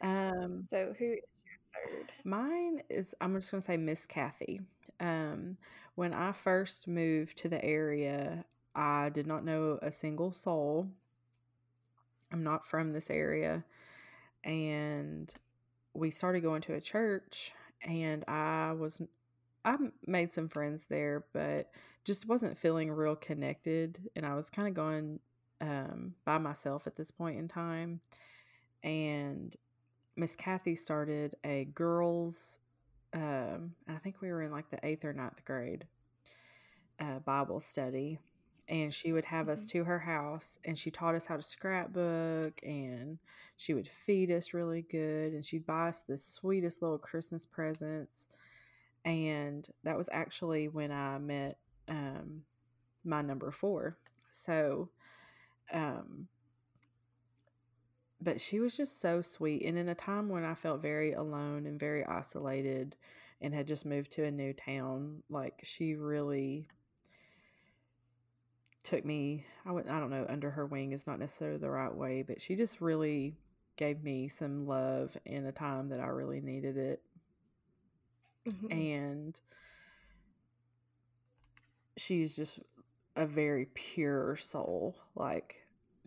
Um. 0.00 0.62
So 0.66 0.94
who 0.98 1.04
is 1.12 1.20
your 1.44 1.58
third? 1.74 2.12
Mine 2.24 2.82
is. 2.88 3.14
I'm 3.20 3.34
just 3.36 3.50
gonna 3.50 3.62
say 3.62 3.76
Miss 3.76 4.06
Kathy. 4.06 4.60
Um, 5.00 5.56
when 5.94 6.14
I 6.14 6.32
first 6.32 6.88
moved 6.88 7.38
to 7.38 7.48
the 7.48 7.62
area, 7.64 8.44
I 8.74 9.10
did 9.10 9.26
not 9.26 9.44
know 9.44 9.78
a 9.82 9.92
single 9.92 10.32
soul. 10.32 10.88
I'm 12.32 12.42
not 12.42 12.66
from 12.66 12.92
this 12.92 13.10
area. 13.10 13.64
And 14.44 15.32
we 15.94 16.10
started 16.10 16.42
going 16.42 16.62
to 16.62 16.74
a 16.74 16.80
church, 16.80 17.52
and 17.82 18.24
I 18.28 18.72
was, 18.72 19.02
I 19.64 19.76
made 20.06 20.32
some 20.32 20.48
friends 20.48 20.86
there, 20.88 21.24
but 21.32 21.70
just 22.04 22.26
wasn't 22.26 22.58
feeling 22.58 22.90
real 22.90 23.16
connected. 23.16 24.08
And 24.16 24.24
I 24.24 24.34
was 24.34 24.48
kind 24.48 24.68
of 24.68 24.74
going 24.74 25.20
um, 25.60 26.14
by 26.24 26.38
myself 26.38 26.86
at 26.86 26.96
this 26.96 27.10
point 27.10 27.38
in 27.38 27.48
time. 27.48 28.00
And 28.82 29.54
Miss 30.16 30.36
Kathy 30.36 30.76
started 30.76 31.34
a 31.44 31.66
girls, 31.74 32.58
um, 33.12 33.74
I 33.88 33.96
think 33.96 34.22
we 34.22 34.30
were 34.30 34.42
in 34.42 34.52
like 34.52 34.70
the 34.70 34.84
eighth 34.86 35.04
or 35.04 35.12
ninth 35.12 35.44
grade 35.44 35.86
uh, 36.98 37.18
Bible 37.18 37.60
study 37.60 38.18
and 38.70 38.94
she 38.94 39.12
would 39.12 39.24
have 39.24 39.48
us 39.48 39.60
mm-hmm. 39.62 39.80
to 39.80 39.84
her 39.84 39.98
house 39.98 40.58
and 40.64 40.78
she 40.78 40.90
taught 40.90 41.16
us 41.16 41.26
how 41.26 41.36
to 41.36 41.42
scrapbook 41.42 42.58
and 42.62 43.18
she 43.56 43.74
would 43.74 43.88
feed 43.88 44.30
us 44.30 44.54
really 44.54 44.82
good 44.82 45.34
and 45.34 45.44
she'd 45.44 45.66
buy 45.66 45.88
us 45.88 46.02
the 46.02 46.16
sweetest 46.16 46.80
little 46.80 46.96
christmas 46.98 47.44
presents 47.44 48.28
and 49.04 49.68
that 49.82 49.98
was 49.98 50.08
actually 50.12 50.68
when 50.68 50.92
i 50.92 51.18
met 51.18 51.58
um, 51.88 52.42
my 53.04 53.20
number 53.20 53.50
four 53.50 53.98
so 54.30 54.88
um, 55.72 56.28
but 58.20 58.40
she 58.40 58.60
was 58.60 58.76
just 58.76 59.00
so 59.00 59.20
sweet 59.20 59.64
and 59.64 59.76
in 59.76 59.88
a 59.88 59.94
time 59.94 60.28
when 60.28 60.44
i 60.44 60.54
felt 60.54 60.80
very 60.80 61.12
alone 61.12 61.66
and 61.66 61.80
very 61.80 62.04
isolated 62.06 62.96
and 63.42 63.54
had 63.54 63.66
just 63.66 63.86
moved 63.86 64.12
to 64.12 64.24
a 64.24 64.30
new 64.30 64.52
town 64.52 65.22
like 65.28 65.60
she 65.64 65.94
really 65.94 66.68
took 68.82 69.04
me 69.04 69.44
I 69.66 69.72
would 69.72 69.88
I 69.88 70.00
don't 70.00 70.10
know 70.10 70.26
under 70.28 70.50
her 70.50 70.66
wing 70.66 70.92
is 70.92 71.06
not 71.06 71.18
necessarily 71.18 71.58
the 71.58 71.70
right 71.70 71.94
way, 71.94 72.22
but 72.22 72.40
she 72.40 72.56
just 72.56 72.80
really 72.80 73.34
gave 73.76 74.02
me 74.02 74.28
some 74.28 74.66
love 74.66 75.16
in 75.24 75.46
a 75.46 75.52
time 75.52 75.88
that 75.88 76.00
I 76.00 76.06
really 76.06 76.40
needed 76.40 76.76
it. 76.76 77.02
Mm-hmm. 78.48 78.72
And 78.72 79.40
she's 81.96 82.36
just 82.36 82.58
a 83.16 83.26
very 83.26 83.66
pure 83.74 84.36
soul, 84.36 84.96
like 85.14 85.56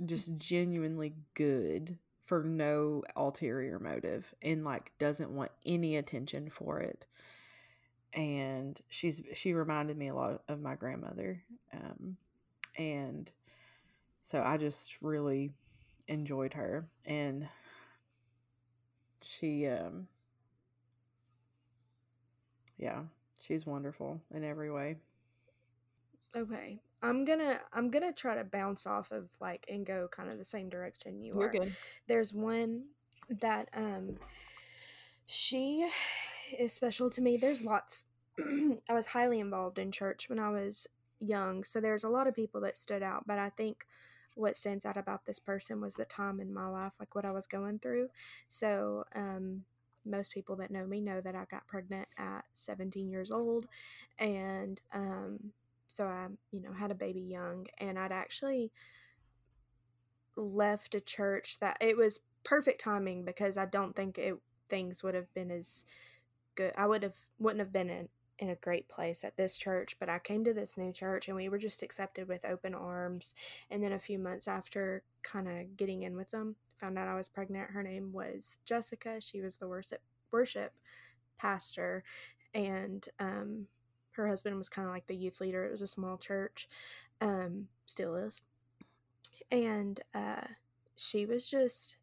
just 0.06 0.36
genuinely 0.38 1.14
good 1.36 1.98
for 2.26 2.44
no 2.44 3.04
ulterior 3.16 3.80
motive 3.80 4.34
and 4.42 4.64
like 4.64 4.92
doesn't 4.98 5.30
want 5.30 5.52
any 5.66 5.98
attention 5.98 6.50
for 6.50 6.80
it 6.80 7.06
and 8.14 8.80
she's 8.90 9.22
she 9.34 9.54
reminded 9.54 9.98
me 9.98 10.08
a 10.08 10.16
lot 10.16 10.42
of 10.48 10.62
my 10.62 10.76
grandmother 10.76 11.44
um, 11.74 12.16
and 12.78 13.30
so 14.22 14.42
I 14.44 14.58
just 14.58 15.02
really 15.02 15.52
enjoyed 16.08 16.54
her 16.54 16.88
and 17.06 17.48
she 19.22 19.68
um 19.68 20.08
yeah, 22.78 23.02
she's 23.40 23.66
wonderful 23.66 24.22
in 24.34 24.44
every 24.44 24.72
way. 24.72 24.98
Okay. 26.36 26.80
I'm 27.02 27.26
gonna 27.26 27.60
I'm 27.74 27.90
gonna 27.90 28.14
try 28.14 28.36
to 28.36 28.44
bounce 28.44 28.88
off 28.88 29.12
of 29.12 29.30
like 29.40 29.66
and 29.70 29.86
go 29.86 30.08
kind 30.10 30.30
of 30.30 30.38
the 30.38 30.46
same 30.46 30.70
direction 30.70 31.22
you 31.22 31.34
You're 31.34 31.48
are. 31.48 31.52
good. 31.52 31.76
There's 32.08 32.34
one 32.34 32.86
that 33.30 33.70
um 33.74 34.18
she 35.26 35.88
is 36.58 36.74
special 36.74 37.10
to 37.12 37.22
me. 37.22 37.38
There's 37.38 37.64
lots 37.64 38.06
I 38.40 38.94
was 38.94 39.08
highly 39.08 39.40
involved 39.40 39.80
in 39.80 39.92
church 39.92 40.30
when 40.30 40.40
I 40.40 40.50
was 40.50 40.88
young, 41.24 41.64
so 41.64 41.80
there's 41.80 42.04
a 42.04 42.10
lot 42.10 42.28
of 42.28 42.36
people 42.36 42.62
that 42.62 42.78
stood 42.78 43.04
out, 43.04 43.26
but 43.28 43.40
I 43.40 43.50
think 43.50 43.86
what 44.36 44.56
stands 44.56 44.86
out 44.86 44.98
about 44.98 45.26
this 45.26 45.40
person 45.40 45.80
was 45.80 45.96
the 45.96 46.06
time 46.06 46.40
in 46.40 46.54
my 46.54 46.68
life, 46.68 46.94
like 47.00 47.16
what 47.16 47.26
I 47.26 47.32
was 47.32 47.48
going 47.48 47.80
through. 47.80 48.10
So, 48.48 49.06
um, 49.16 49.64
most 50.06 50.32
people 50.32 50.56
that 50.58 50.72
know 50.72 50.86
me 50.86 51.02
know 51.02 51.22
that 51.22 51.36
I 51.36 51.46
got 51.50 51.68
pregnant 51.68 52.08
at 52.18 52.44
17 52.52 53.10
years 53.10 53.32
old. 53.32 53.68
And 54.20 54.82
um, 54.94 55.40
so 55.88 56.06
I, 56.06 56.28
you 56.52 56.62
know, 56.62 56.74
had 56.74 56.92
a 56.92 56.96
baby 56.96 57.22
young. 57.22 57.68
And 57.80 57.98
I'd 57.98 58.12
actually 58.12 58.72
left 60.36 60.96
a 60.96 61.00
church 61.02 61.60
that 61.60 61.78
it 61.80 61.98
was 61.98 62.20
perfect 62.44 62.82
timing 62.82 63.24
because 63.24 63.58
I 63.58 63.66
don't 63.66 63.96
think 63.96 64.18
it 64.18 64.36
things 64.70 65.04
would 65.04 65.16
have 65.16 65.34
been 65.34 65.52
as 65.52 65.86
good. 66.56 66.74
I 66.78 66.88
would 66.88 67.04
have 67.04 67.18
wouldn't 67.40 67.60
have 67.60 67.74
been 67.74 67.90
in 67.90 68.10
in 68.44 68.50
a 68.50 68.56
great 68.56 68.90
place 68.90 69.24
at 69.24 69.38
this 69.38 69.58
church, 69.58 69.96
but 70.00 70.10
I 70.10 70.20
came 70.20 70.44
to 70.44 70.54
this 70.54 70.78
new 70.78 70.92
church 70.92 71.30
and 71.30 71.38
we 71.38 71.48
were 71.48 71.58
just 71.58 71.82
accepted 71.82 72.28
with 72.28 72.44
open 72.44 72.76
arms. 72.76 73.34
And 73.72 73.82
then 73.82 73.94
a 73.94 74.00
few 74.00 74.20
months 74.20 74.50
after 74.50 75.02
kind 75.24 75.48
of 75.48 75.78
getting 75.78 76.04
in 76.04 76.14
with 76.16 76.30
them, 76.30 76.58
found 76.78 77.00
out 77.00 77.08
I 77.08 77.16
was 77.16 77.30
pregnant. 77.30 77.72
Her 77.72 77.82
name 77.82 78.12
was 78.12 78.60
Jessica. 78.66 79.22
She 79.22 79.40
was 79.40 79.56
the 79.56 79.68
worship 79.68 80.02
worship 80.32 80.74
pastor 81.38 82.04
and 82.54 83.08
um 83.20 83.68
her 84.12 84.28
husband 84.28 84.58
was 84.58 84.70
kind 84.70 84.88
of 84.88 84.94
like 84.94 85.08
the 85.08 85.16
youth 85.16 85.40
leader. 85.40 85.64
It 85.64 85.72
was 85.72 85.82
a 85.82 85.88
small 85.88 86.18
church. 86.18 86.68
Um 87.22 87.68
still 87.86 88.16
is. 88.16 88.42
And 89.52 90.00
uh 90.14 90.48
she 90.98 91.26
was 91.26 91.50
just 91.50 91.98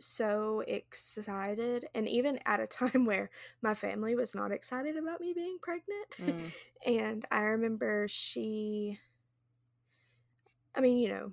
so 0.00 0.62
excited 0.66 1.86
and 1.94 2.08
even 2.08 2.38
at 2.46 2.60
a 2.60 2.66
time 2.66 3.04
where 3.06 3.30
my 3.62 3.74
family 3.74 4.14
was 4.14 4.34
not 4.34 4.52
excited 4.52 4.96
about 4.96 5.20
me 5.20 5.32
being 5.34 5.58
pregnant 5.62 6.10
mm. 6.20 6.52
and 6.86 7.24
i 7.30 7.40
remember 7.40 8.06
she 8.08 8.98
i 10.74 10.80
mean 10.80 10.98
you 10.98 11.08
know 11.08 11.32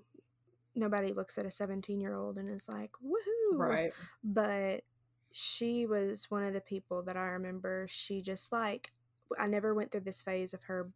nobody 0.75 1.11
looks 1.11 1.37
at 1.37 1.45
a 1.45 1.51
17 1.51 1.99
year 1.99 2.15
old 2.15 2.37
and 2.37 2.49
is 2.49 2.69
like 2.69 2.91
woohoo 3.03 3.57
right 3.57 3.91
but 4.23 4.81
she 5.31 5.85
was 5.85 6.29
one 6.29 6.43
of 6.43 6.53
the 6.53 6.61
people 6.61 7.03
that 7.03 7.17
i 7.17 7.27
remember 7.27 7.85
she 7.89 8.21
just 8.21 8.51
like 8.51 8.91
i 9.37 9.47
never 9.47 9.73
went 9.73 9.91
through 9.91 10.01
this 10.01 10.21
phase 10.21 10.53
of 10.53 10.63
her 10.63 10.89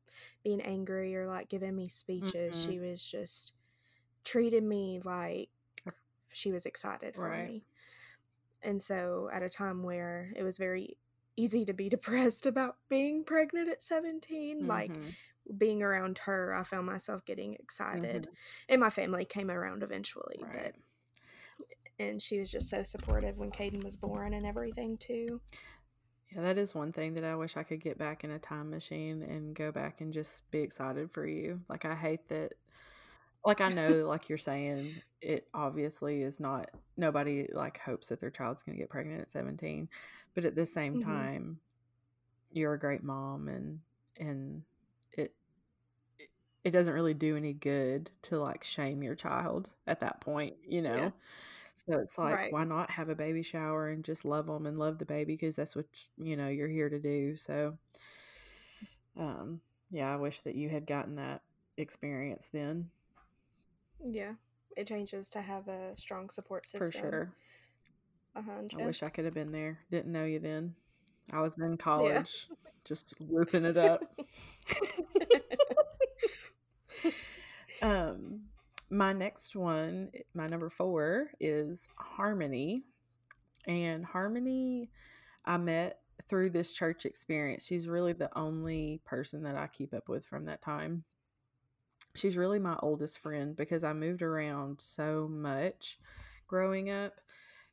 being 0.43 0.61
angry 0.61 1.15
or 1.15 1.27
like 1.27 1.49
giving 1.49 1.75
me 1.75 1.87
speeches 1.87 2.55
mm-hmm. 2.55 2.71
she 2.71 2.79
was 2.79 3.03
just 3.03 3.53
treated 4.23 4.63
me 4.63 4.99
like 5.03 5.49
she 6.35 6.51
was 6.51 6.65
excited 6.65 7.15
for 7.15 7.29
right. 7.29 7.47
me. 7.47 7.63
And 8.61 8.81
so 8.81 9.29
at 9.31 9.41
a 9.41 9.49
time 9.49 9.83
where 9.83 10.33
it 10.35 10.43
was 10.43 10.57
very 10.57 10.97
easy 11.37 11.63
to 11.65 11.73
be 11.73 11.87
depressed 11.89 12.45
about 12.45 12.75
being 12.89 13.23
pregnant 13.23 13.69
at 13.69 13.81
17, 13.81 14.57
mm-hmm. 14.59 14.67
like 14.67 14.91
being 15.57 15.81
around 15.81 16.17
her, 16.19 16.53
I 16.53 16.63
found 16.63 16.87
myself 16.87 17.23
getting 17.25 17.53
excited. 17.53 18.23
Mm-hmm. 18.23 18.33
And 18.69 18.81
my 18.81 18.89
family 18.89 19.23
came 19.23 19.49
around 19.49 19.81
eventually, 19.81 20.41
right. 20.41 20.73
but 20.73 20.75
and 21.97 22.21
she 22.21 22.37
was 22.39 22.51
just 22.51 22.69
so 22.69 22.83
supportive 22.83 23.37
when 23.37 23.51
Caden 23.51 23.81
was 23.81 23.95
born 23.95 24.33
and 24.33 24.45
everything 24.45 24.97
too. 24.97 25.39
Yeah, 26.29 26.41
that 26.41 26.57
is 26.57 26.75
one 26.75 26.91
thing 26.91 27.13
that 27.13 27.23
I 27.23 27.35
wish 27.35 27.55
I 27.55 27.63
could 27.63 27.79
get 27.79 27.97
back 27.97 28.25
in 28.25 28.31
a 28.31 28.39
time 28.39 28.69
machine 28.69 29.21
and 29.21 29.55
go 29.55 29.71
back 29.71 30.01
and 30.01 30.11
just 30.11 30.41
be 30.51 30.59
excited 30.59 31.09
for 31.09 31.25
you. 31.25 31.61
Like 31.69 31.85
I 31.85 31.95
hate 31.95 32.27
that 32.27 32.55
like 33.45 33.63
I 33.63 33.69
know, 33.69 34.05
like 34.07 34.27
you're 34.27 34.37
saying, 34.37 34.89
it 35.21 35.47
obviously 35.53 36.23
is 36.23 36.39
not 36.39 36.69
nobody 36.97 37.47
like 37.53 37.79
hopes 37.79 38.07
that 38.07 38.19
their 38.19 38.31
child's 38.31 38.63
going 38.63 38.75
to 38.75 38.81
get 38.81 38.89
pregnant 38.89 39.21
at 39.21 39.29
17, 39.29 39.87
but 40.33 40.45
at 40.45 40.55
the 40.55 40.65
same 40.65 40.95
mm-hmm. 40.95 41.09
time, 41.09 41.59
you're 42.51 42.73
a 42.73 42.79
great 42.79 43.03
mom, 43.03 43.47
and 43.47 43.79
and 44.19 44.63
it 45.13 45.33
it 46.63 46.71
doesn't 46.71 46.93
really 46.93 47.13
do 47.13 47.37
any 47.37 47.53
good 47.53 48.09
to 48.23 48.39
like 48.39 48.63
shame 48.63 49.03
your 49.03 49.15
child 49.15 49.69
at 49.85 49.99
that 49.99 50.21
point, 50.21 50.55
you 50.67 50.81
know. 50.81 50.95
Yeah. 50.95 51.09
So 51.75 51.99
it's 51.99 52.17
like, 52.17 52.35
right. 52.35 52.53
why 52.53 52.63
not 52.63 52.89
have 52.89 53.09
a 53.09 53.15
baby 53.15 53.43
shower 53.43 53.89
and 53.89 54.03
just 54.03 54.23
love 54.23 54.47
them 54.47 54.65
and 54.65 54.79
love 54.79 54.97
the 54.97 55.05
baby 55.05 55.33
because 55.33 55.57
that's 55.57 55.75
what 55.75 55.85
you 56.17 56.35
know 56.37 56.47
you're 56.47 56.69
here 56.69 56.89
to 56.89 56.99
do. 56.99 57.35
So, 57.37 57.77
um, 59.17 59.59
yeah, 59.91 60.11
I 60.11 60.15
wish 60.15 60.39
that 60.41 60.55
you 60.55 60.69
had 60.69 60.87
gotten 60.87 61.15
that 61.17 61.41
experience 61.77 62.49
then. 62.51 62.89
Yeah, 64.03 64.33
it 64.75 64.87
changes 64.87 65.29
to 65.31 65.41
have 65.41 65.67
a 65.67 65.95
strong 65.95 66.29
support 66.29 66.65
system. 66.65 66.91
For 66.91 66.97
sure. 66.97 67.33
I 68.35 68.85
wish 68.85 69.01
I 69.01 69.09
could 69.09 69.25
have 69.25 69.33
been 69.33 69.51
there. 69.51 69.79
Didn't 69.89 70.11
know 70.11 70.25
you 70.25 70.39
then. 70.39 70.75
I 71.31 71.41
was 71.41 71.57
in 71.57 71.77
college, 71.77 72.47
yeah. 72.49 72.55
just 72.83 73.13
whooping 73.19 73.65
it 73.65 73.77
up. 73.77 74.01
um, 77.81 78.41
my 78.89 79.13
next 79.13 79.55
one, 79.55 80.11
my 80.33 80.47
number 80.47 80.69
four, 80.69 81.31
is 81.39 81.87
Harmony, 81.95 82.83
and 83.65 84.05
Harmony, 84.05 84.89
I 85.45 85.57
met 85.57 85.99
through 86.27 86.49
this 86.49 86.73
church 86.73 87.05
experience. 87.05 87.65
She's 87.65 87.87
really 87.87 88.13
the 88.13 88.35
only 88.37 89.01
person 89.05 89.43
that 89.43 89.55
I 89.55 89.67
keep 89.67 89.93
up 89.93 90.09
with 90.09 90.25
from 90.25 90.45
that 90.45 90.61
time 90.61 91.03
she's 92.15 92.37
really 92.37 92.59
my 92.59 92.77
oldest 92.81 93.19
friend 93.19 93.55
because 93.55 93.83
I 93.83 93.93
moved 93.93 94.21
around 94.21 94.79
so 94.81 95.27
much 95.29 95.99
growing 96.47 96.89
up 96.89 97.13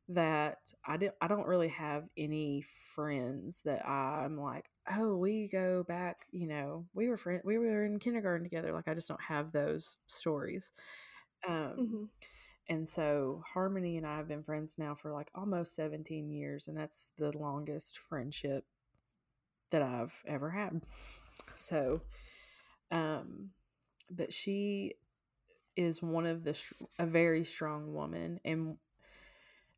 that 0.08 0.58
I 0.86 0.96
didn't 0.96 1.14
I 1.20 1.28
don't 1.28 1.46
really 1.46 1.68
have 1.68 2.04
any 2.16 2.64
friends 2.94 3.62
that 3.64 3.86
I'm 3.86 4.38
like, 4.38 4.68
oh, 4.90 5.16
we 5.16 5.48
go 5.48 5.84
back, 5.84 6.26
you 6.30 6.48
know, 6.48 6.86
we 6.92 7.08
were 7.08 7.16
friend 7.16 7.40
we 7.44 7.58
were 7.58 7.84
in 7.84 7.98
kindergarten 7.98 8.44
together. 8.44 8.72
Like 8.72 8.88
I 8.88 8.94
just 8.94 9.08
don't 9.08 9.22
have 9.22 9.52
those 9.52 9.96
stories. 10.06 10.72
Um 11.48 11.54
mm-hmm. 11.54 12.04
and 12.68 12.88
so 12.88 13.42
Harmony 13.54 13.96
and 13.96 14.06
I 14.06 14.16
have 14.16 14.28
been 14.28 14.42
friends 14.42 14.76
now 14.78 14.94
for 14.94 15.12
like 15.12 15.30
almost 15.34 15.74
17 15.76 16.30
years 16.30 16.68
and 16.68 16.76
that's 16.76 17.12
the 17.18 17.36
longest 17.36 17.98
friendship 17.98 18.64
that 19.70 19.82
I've 19.82 20.20
ever 20.26 20.50
had. 20.50 20.82
So 21.54 22.02
um 22.90 23.50
but 24.14 24.32
she 24.32 24.94
is 25.76 26.02
one 26.02 26.26
of 26.26 26.44
the 26.44 26.58
a 26.98 27.06
very 27.06 27.44
strong 27.44 27.94
woman 27.94 28.38
and 28.44 28.76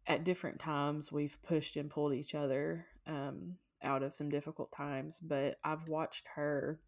at 0.07 0.25
different 0.25 0.59
times 0.59 1.13
we've 1.13 1.41
pushed 1.43 1.77
and 1.77 1.91
pulled 1.91 2.13
each 2.13 2.35
other 2.35 2.85
um, 3.07 3.55
out 3.83 4.03
of 4.03 4.15
some 4.15 4.29
difficult 4.29 4.73
times 4.73 5.21
but 5.21 5.57
i've 5.65 5.89
watched 5.89 6.27
her 6.35 6.81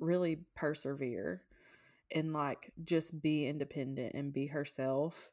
really 0.00 0.38
persevere 0.54 1.42
and 2.14 2.32
like 2.32 2.72
just 2.84 3.20
be 3.20 3.46
independent 3.46 4.14
and 4.14 4.32
be 4.32 4.46
herself 4.46 5.30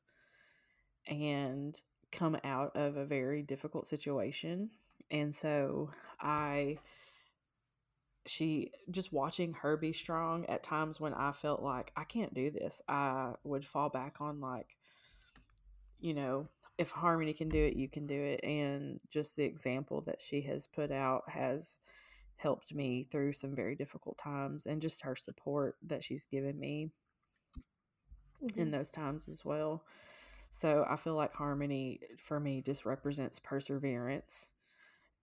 and 1.08 1.80
come 2.12 2.38
out 2.44 2.76
of 2.76 2.96
a 2.98 3.06
very 3.06 3.42
difficult 3.42 3.88
situation. 3.88 4.70
And 5.12 5.34
so 5.34 5.92
i 6.22 6.78
she 8.26 8.72
just 8.90 9.12
watching 9.12 9.54
her 9.54 9.78
be 9.78 9.94
strong 9.94 10.46
at 10.46 10.64
times 10.64 11.00
when 11.00 11.14
I 11.14 11.32
felt 11.32 11.62
like 11.62 11.92
I 11.96 12.04
can't 12.04 12.34
do 12.34 12.52
this, 12.52 12.82
I 12.88 13.34
would 13.44 13.66
fall 13.66 13.90
back 13.90 14.22
on 14.22 14.40
like, 14.40 14.78
you 16.00 16.14
know, 16.14 16.48
if 16.78 16.92
Harmony 16.92 17.34
can 17.34 17.50
do 17.50 17.64
it, 17.64 17.76
you 17.76 17.88
can 17.88 18.08
do 18.08 18.20
it. 18.20 18.44
And 18.44 19.00
just 19.10 19.36
the 19.36 19.44
example 19.44 20.02
that 20.02 20.22
she 20.22 20.42
has 20.42 20.68
put 20.68 20.92
out 20.92 21.30
has 21.30 21.80
helped 22.38 22.74
me 22.74 23.08
through 23.10 23.34
some 23.34 23.56
very 23.56 23.76
difficult 23.76 24.18
times 24.18 24.66
and 24.66 24.82
just 24.82 25.04
her 25.04 25.16
support 25.16 25.76
that 25.88 26.04
she's 26.04 26.26
given 26.26 26.60
me 26.60 26.90
mm-hmm. 28.44 28.60
in 28.60 28.72
those 28.72 28.92
times 28.92 29.28
as 29.30 29.46
well. 29.46 29.84
So 30.50 30.86
I 30.88 30.98
feel 30.98 31.16
like 31.16 31.34
Harmony 31.34 32.00
for 32.18 32.40
me 32.40 32.62
just 32.62 32.86
represents 32.86 33.40
perseverance 33.40 34.50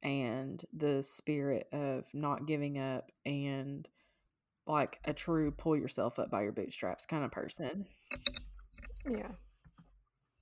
and 0.03 0.65
the 0.73 1.03
spirit 1.03 1.69
of 1.73 2.05
not 2.15 2.47
giving 2.47 2.79
up 2.79 3.11
and 3.27 3.89
like 4.67 4.99
a 5.05 5.13
true 5.13 5.51
pull 5.51 5.77
yourself 5.77 6.19
up 6.19 6.31
by 6.31 6.43
your 6.43 6.53
bootstraps 6.53 7.07
kind 7.07 7.25
of 7.25 7.31
person. 7.33 7.87
Yeah. 9.09 9.33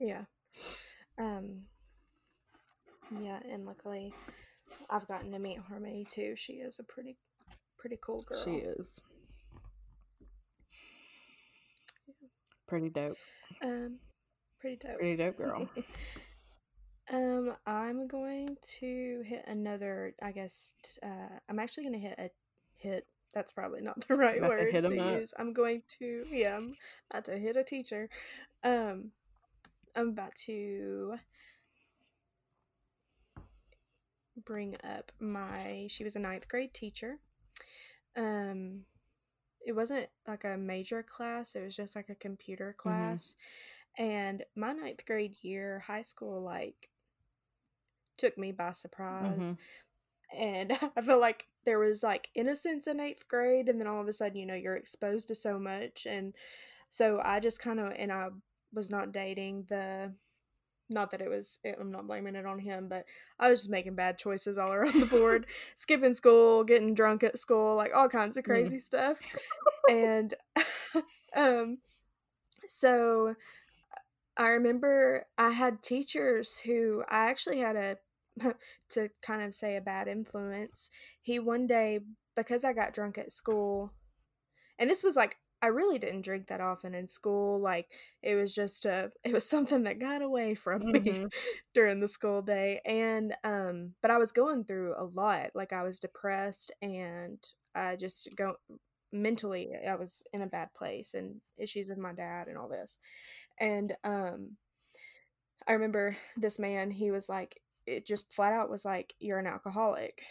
Yeah. 0.01 0.23
Um 1.19 1.63
yeah, 3.23 3.41
and 3.51 3.65
luckily 3.65 4.13
I've 4.91 5.09
gotten 5.09 5.33
to 5.33 5.39
meet 5.39 5.59
Harmony 5.59 6.07
too. 6.11 6.35
She 6.37 6.55
is 6.55 6.79
a 6.79 6.85
pretty 6.85 7.17
pretty 7.79 7.99
cool 8.05 8.23
girl. 8.27 8.43
She 8.45 8.57
is. 8.57 9.01
Pretty 12.67 12.91
dope. 12.91 13.17
Um 13.63 13.99
pretty 14.61 14.77
dope. 14.77 14.99
Pretty 14.99 15.17
dope 15.17 15.37
girl. 15.39 15.69
Um, 17.13 17.55
I'm 17.67 18.07
going 18.07 18.57
to 18.81 19.23
hit 19.25 19.45
another. 19.47 20.15
I 20.23 20.33
guess 20.33 20.75
uh, 21.03 21.39
I'm 21.49 21.59
actually 21.59 21.85
going 21.85 22.01
to 22.01 22.07
hit 22.09 22.19
a 22.19 22.31
hit. 22.77 23.07
That's 23.35 23.53
probably 23.53 23.81
not 23.81 24.07
the 24.07 24.15
right 24.17 24.43
word 24.43 24.73
to, 24.83 24.89
to 24.89 24.97
use. 24.97 25.35
I'm 25.39 25.53
going 25.53 25.83
to. 25.99 26.25
Yeah, 26.31 26.57
I'm 26.57 26.77
about 27.11 27.25
to 27.27 27.39
hit 27.39 27.57
a 27.57 27.65
teacher. 27.65 28.09
Um, 28.63 29.13
I'm 29.97 30.11
about 30.11 30.35
to 30.47 31.17
bring 34.45 34.77
up 34.85 35.13
my. 35.21 35.87
She 35.89 36.05
was 36.05 36.17
a 36.17 36.21
ninth 36.21 36.49
grade 36.49 36.75
teacher. 36.75 37.19
Um, 38.17 38.85
it 39.65 39.73
wasn't 39.73 40.09
like 40.27 40.45
a 40.45 40.57
major 40.57 41.03
class, 41.03 41.55
it 41.55 41.65
was 41.65 41.77
just 41.77 41.97
like 41.97 42.09
a 42.09 42.15
computer 42.15 42.75
Mm-hmm. 42.87 43.17
class. 43.17 43.35
And 43.99 44.45
my 44.57 44.73
ninth 44.73 45.05
grade 45.07 45.37
year, 45.43 45.81
high 45.87 46.03
school, 46.03 46.43
like, 46.43 46.89
took 48.19 48.37
me 48.37 48.53
by 48.53 48.73
surprise. 48.73 49.57
Mm-hmm. 50.35 50.41
And 50.41 50.73
I 50.97 51.01
feel 51.01 51.21
like 51.21 51.47
there 51.65 51.79
was 51.79 52.03
like 52.03 52.29
innocence 52.35 52.87
in 52.87 53.01
eighth 53.01 53.29
grade, 53.29 53.69
and 53.69 53.81
then 53.81 53.87
all 53.87 54.01
of 54.01 54.09
a 54.09 54.13
sudden, 54.13 54.37
you 54.39 54.47
know, 54.47 54.55
you're 54.55 54.77
exposed 54.77 55.29
to 55.29 55.35
so 55.35 55.59
much. 55.59 56.07
And 56.09 56.35
so 56.91 57.21
I 57.25 57.41
just 57.41 57.61
kind 57.61 57.81
of, 57.81 57.93
and 57.97 58.13
I 58.13 58.29
was 58.73 58.91
not 58.91 59.13
dating 59.13 59.65
the, 59.69 60.13
not 60.91 61.11
that 61.11 61.21
it 61.21 61.29
was, 61.29 61.59
I'm 61.79 61.91
not 61.91 62.07
blaming 62.07 62.35
it 62.35 62.47
on 62.47 62.59
him, 62.59 62.89
but 62.89 63.05
I 63.39 63.51
was 63.51 63.61
just 63.61 63.71
making 63.71 63.95
bad 63.95 64.19
choices 64.19 64.59
all 64.59 64.73
around 64.75 65.01
the 65.01 65.07
board, 65.07 65.47
skipping 65.75 66.15
school, 66.15 66.65
getting 66.65 66.95
drunk 66.95 67.23
at 67.23 67.39
school, 67.39 67.77
like 67.77 67.95
all 67.95 68.09
kinds 68.09 68.37
of 68.37 68.45
Mm. 68.45 68.49
crazy 68.49 68.79
stuff. 68.79 69.19
And, 69.91 70.35
um, 71.37 71.79
so 72.69 73.35
I 74.37 74.51
remember 74.51 75.27
I 75.37 75.51
had 75.51 75.83
teachers 75.83 76.59
who 76.59 77.03
I 77.09 77.29
actually 77.29 77.59
had 77.59 77.77
a 77.77 77.99
to 78.91 79.11
kind 79.23 79.43
of 79.43 79.55
say 79.55 79.77
a 79.77 79.81
bad 79.81 80.09
influence. 80.09 80.91
He 81.23 81.39
one 81.39 81.67
day 81.67 82.01
because 82.37 82.65
I 82.65 82.73
got 82.73 82.95
drunk 82.95 83.19
at 83.19 83.33
school 83.33 83.93
and 84.79 84.89
this 84.89 85.03
was 85.03 85.17
like 85.17 85.37
I 85.61 85.69
really 85.69 85.99
didn't 85.99 86.23
drink 86.23 86.47
that 86.49 86.61
often 86.61 86.95
in 86.95 87.09
school 87.09 87.61
like 87.61 87.89
it 88.23 88.35
was 88.37 88.55
just 88.55 88.87
a 88.87 89.11
it 89.25 89.33
was 89.33 89.49
something 89.51 89.85
that 89.85 89.99
got 89.99 90.23
away 90.23 90.55
from 90.55 90.83
me 90.93 91.01
Mhm. 91.01 91.31
during 91.75 92.01
the 92.01 92.09
school 92.09 92.43
day 92.43 92.81
and 92.85 93.35
um 93.45 93.95
but 94.03 94.11
I 94.11 94.19
was 94.19 94.33
going 94.33 94.65
through 94.65 94.95
a 94.97 95.05
lot 95.05 95.51
like 95.55 95.73
I 95.73 95.83
was 95.83 95.99
depressed 95.99 96.73
and 96.83 97.39
I 97.75 97.97
just 97.97 98.29
go 98.37 98.57
mentally 99.13 99.73
I 99.89 99.95
was 99.97 100.23
in 100.33 100.43
a 100.43 100.47
bad 100.47 100.69
place 100.75 101.15
and 101.15 101.41
issues 101.57 101.89
with 101.89 101.99
my 101.99 102.13
dad 102.13 102.49
and 102.49 102.59
all 102.59 102.69
this 102.69 102.99
and 103.59 103.97
um 104.05 104.57
I 105.67 105.73
remember 105.73 106.17
this 106.37 106.59
man, 106.59 106.91
he 106.91 107.11
was 107.11 107.29
like, 107.29 107.61
it 107.89 108.07
just 108.07 108.33
flat 108.33 108.53
out 108.53 108.71
was 108.71 108.85
like, 108.85 109.15
you're 109.21 109.39
an 109.39 109.47
alcoholic. 109.47 110.23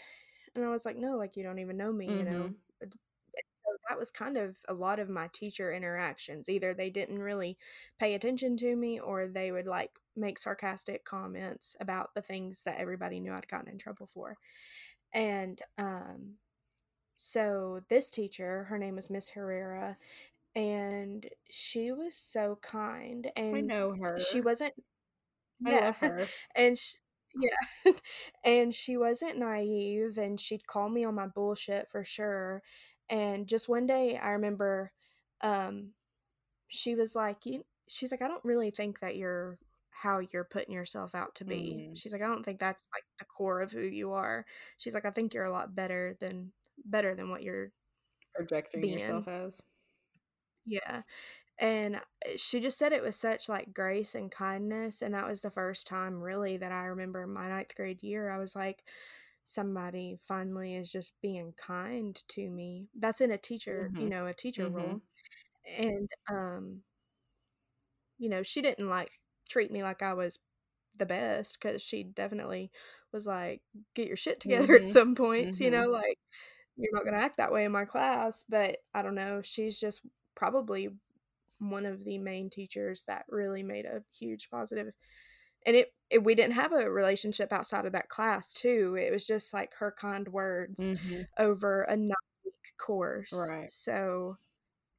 And 0.56 0.66
I 0.66 0.70
was 0.70 0.86
like, 0.86 0.98
no, 0.98 1.18
like, 1.18 1.38
you 1.38 1.44
don't 1.44 1.60
even 1.60 1.78
know 1.78 1.92
me, 1.94 2.14
you 2.18 2.24
know? 2.24 2.52
Mhm. 2.52 2.56
And 2.82 2.94
So 3.66 3.78
that 3.90 4.00
was 4.00 4.12
kind 4.12 4.38
of 4.38 4.58
a 4.70 4.74
lot 4.74 5.00
of 5.00 5.10
my 5.10 5.28
teacher 5.34 5.72
interactions. 5.74 6.50
Either 6.50 6.74
they 6.74 6.90
didn't 6.90 7.20
really 7.22 7.58
pay 8.00 8.14
attention 8.16 8.58
to 8.58 8.76
me 8.76 9.00
or 9.00 9.28
they 9.28 9.52
would 9.52 9.68
like 9.68 9.92
make 10.16 10.40
sarcastic 10.40 11.06
comments 11.06 11.76
about 11.80 12.14
the 12.16 12.22
things 12.22 12.64
that 12.64 12.80
everybody 12.80 13.20
knew 13.20 13.34
I'd 13.34 13.48
gotten 13.48 13.70
in 13.72 13.78
trouble 13.78 14.08
for. 14.08 14.38
And 15.14 15.62
um, 15.78 16.36
so 17.18 17.82
this 17.90 18.10
teacher, 18.10 18.66
her 18.66 18.78
name 18.78 18.96
was 18.96 19.10
Miss 19.10 19.30
Herrera, 19.30 19.98
and 20.56 21.28
she 21.50 21.92
was 21.92 22.18
so 22.18 22.60
kind 22.62 23.32
and 23.36 23.56
I 23.58 23.62
know 23.62 23.96
her. 24.02 24.18
she 24.18 24.42
wasn't 24.42 24.74
I 25.66 25.72
yeah. 25.72 25.80
love 25.80 25.98
her. 25.98 26.28
And 26.56 26.78
sh 26.78 26.96
yeah. 27.40 27.92
and 28.44 28.74
she 28.74 28.98
wasn't 28.98 29.38
naive 29.38 30.18
and 30.18 30.40
she'd 30.40 30.66
call 30.68 30.90
me 30.90 31.06
on 31.06 31.16
my 31.16 31.28
bullshit 31.28 31.90
for 31.90 32.04
sure. 32.04 32.62
And 33.10 33.48
just 33.48 33.70
one 33.70 33.86
day 33.86 34.18
I 34.18 34.32
remember 34.32 34.92
um 35.42 35.92
she 36.68 36.96
was 36.96 37.16
like, 37.16 37.46
you 37.46 37.64
she's 37.88 38.12
like, 38.12 38.22
I 38.22 38.28
don't 38.28 38.44
really 38.44 38.72
think 38.72 39.00
that 39.00 39.16
you're 39.16 39.58
how 39.90 40.20
you're 40.32 40.44
putting 40.44 40.74
yourself 40.74 41.16
out 41.16 41.34
to 41.36 41.46
be. 41.46 41.90
Mm. 41.90 41.98
She's 41.98 42.14
like, 42.14 42.22
I 42.22 42.28
don't 42.28 42.44
think 42.44 42.60
that's 42.60 42.88
like 42.94 43.04
the 43.18 43.26
core 43.26 43.62
of 43.62 43.72
who 43.72 43.82
you 43.82 44.12
are. 44.14 44.46
She's 44.78 44.94
like, 44.94 45.06
I 45.06 45.12
think 45.12 45.34
you're 45.34 45.46
a 45.46 45.52
lot 45.52 45.76
better 45.76 46.16
than 46.20 46.52
better 46.86 47.16
than 47.16 47.30
what 47.30 47.44
you're 47.44 47.72
Projecting 48.36 48.82
being. 48.82 49.00
yourself 49.00 49.28
as. 49.28 49.62
Yeah. 50.66 51.02
And 51.60 51.98
uh, 51.98 52.02
she 52.38 52.60
just 52.60 52.78
said 52.78 52.94
it 52.94 53.04
with 53.04 53.16
such 53.16 53.50
like 53.50 53.74
grace 53.74 54.16
and 54.16 54.32
kindness. 54.32 55.02
And 55.02 55.14
that 55.16 55.28
was 55.28 55.42
the 55.42 55.52
first 55.52 55.88
time 55.88 56.22
really 56.22 56.58
that 56.58 56.72
I 56.72 56.86
remember 56.86 57.26
my 57.28 57.48
ninth 57.50 57.76
grade 57.76 58.04
year. 58.04 58.30
I 58.30 58.38
was 58.38 58.56
like, 58.56 58.84
somebody 59.44 60.18
finally 60.24 60.76
is 60.76 60.92
just 60.92 61.20
being 61.22 61.54
kind 61.58 62.22
to 62.30 62.50
me. 62.50 62.90
That's 62.98 63.22
in 63.22 63.32
a 63.32 63.38
teacher, 63.38 63.94
you 63.98 64.10
Mhm. 64.10 64.12
know, 64.12 64.28
a 64.28 64.34
teacher 64.34 64.68
Mhm. 64.68 64.70
role. 64.70 65.02
And 65.80 66.10
um, 66.32 66.84
you 68.18 68.30
know, 68.30 68.44
she 68.44 68.62
didn't 68.62 68.90
like 68.90 69.12
treat 69.50 69.72
me 69.72 69.84
like 69.84 70.02
I 70.02 70.14
was 70.14 70.40
the 70.98 71.06
best 71.06 71.60
because 71.62 71.82
she 71.82 72.04
definitely 72.04 72.72
was 73.14 73.28
like, 73.28 73.62
get 73.96 74.08
your 74.08 74.18
shit 74.18 74.40
together 74.40 74.76
at 74.78 74.88
Mhm. 74.88 74.88
some 74.88 75.16
points, 75.16 75.60
you 75.60 75.70
Mhm. 75.70 75.72
know, 75.72 75.88
like 75.88 76.18
you're 76.78 76.94
not 76.94 77.06
gonna 77.06 77.18
act 77.24 77.38
that 77.38 77.52
way 77.54 77.66
in 77.66 77.72
my 77.72 77.86
class. 77.86 78.46
But 78.50 78.80
I 78.94 79.02
don't 79.04 79.16
know, 79.16 79.42
she's 79.44 79.80
just 79.80 80.06
probably 80.36 80.90
one 81.60 81.86
of 81.86 82.04
the 82.06 82.18
main 82.18 82.50
teachers 82.50 83.04
that 83.06 83.26
really 83.30 83.64
made 83.64 83.86
a 83.86 84.04
huge 84.18 84.50
positive 84.50 84.94
and 85.66 85.76
it, 85.76 85.94
it 86.10 86.24
we 86.24 86.36
didn't 86.36 86.54
have 86.54 86.72
a 86.72 86.90
relationship 86.92 87.52
outside 87.52 87.86
of 87.86 87.94
that 87.94 88.10
class 88.10 88.54
too 88.54 88.96
it 89.00 89.12
was 89.12 89.26
just 89.26 89.54
like 89.54 89.74
her 89.76 89.92
kind 89.92 90.28
words 90.30 90.80
Mhm. 90.80 91.28
over 91.40 91.82
a 91.84 91.96
nine 91.98 92.14
week 92.46 92.74
course 92.78 93.34
Right. 93.34 93.70
so 93.70 94.38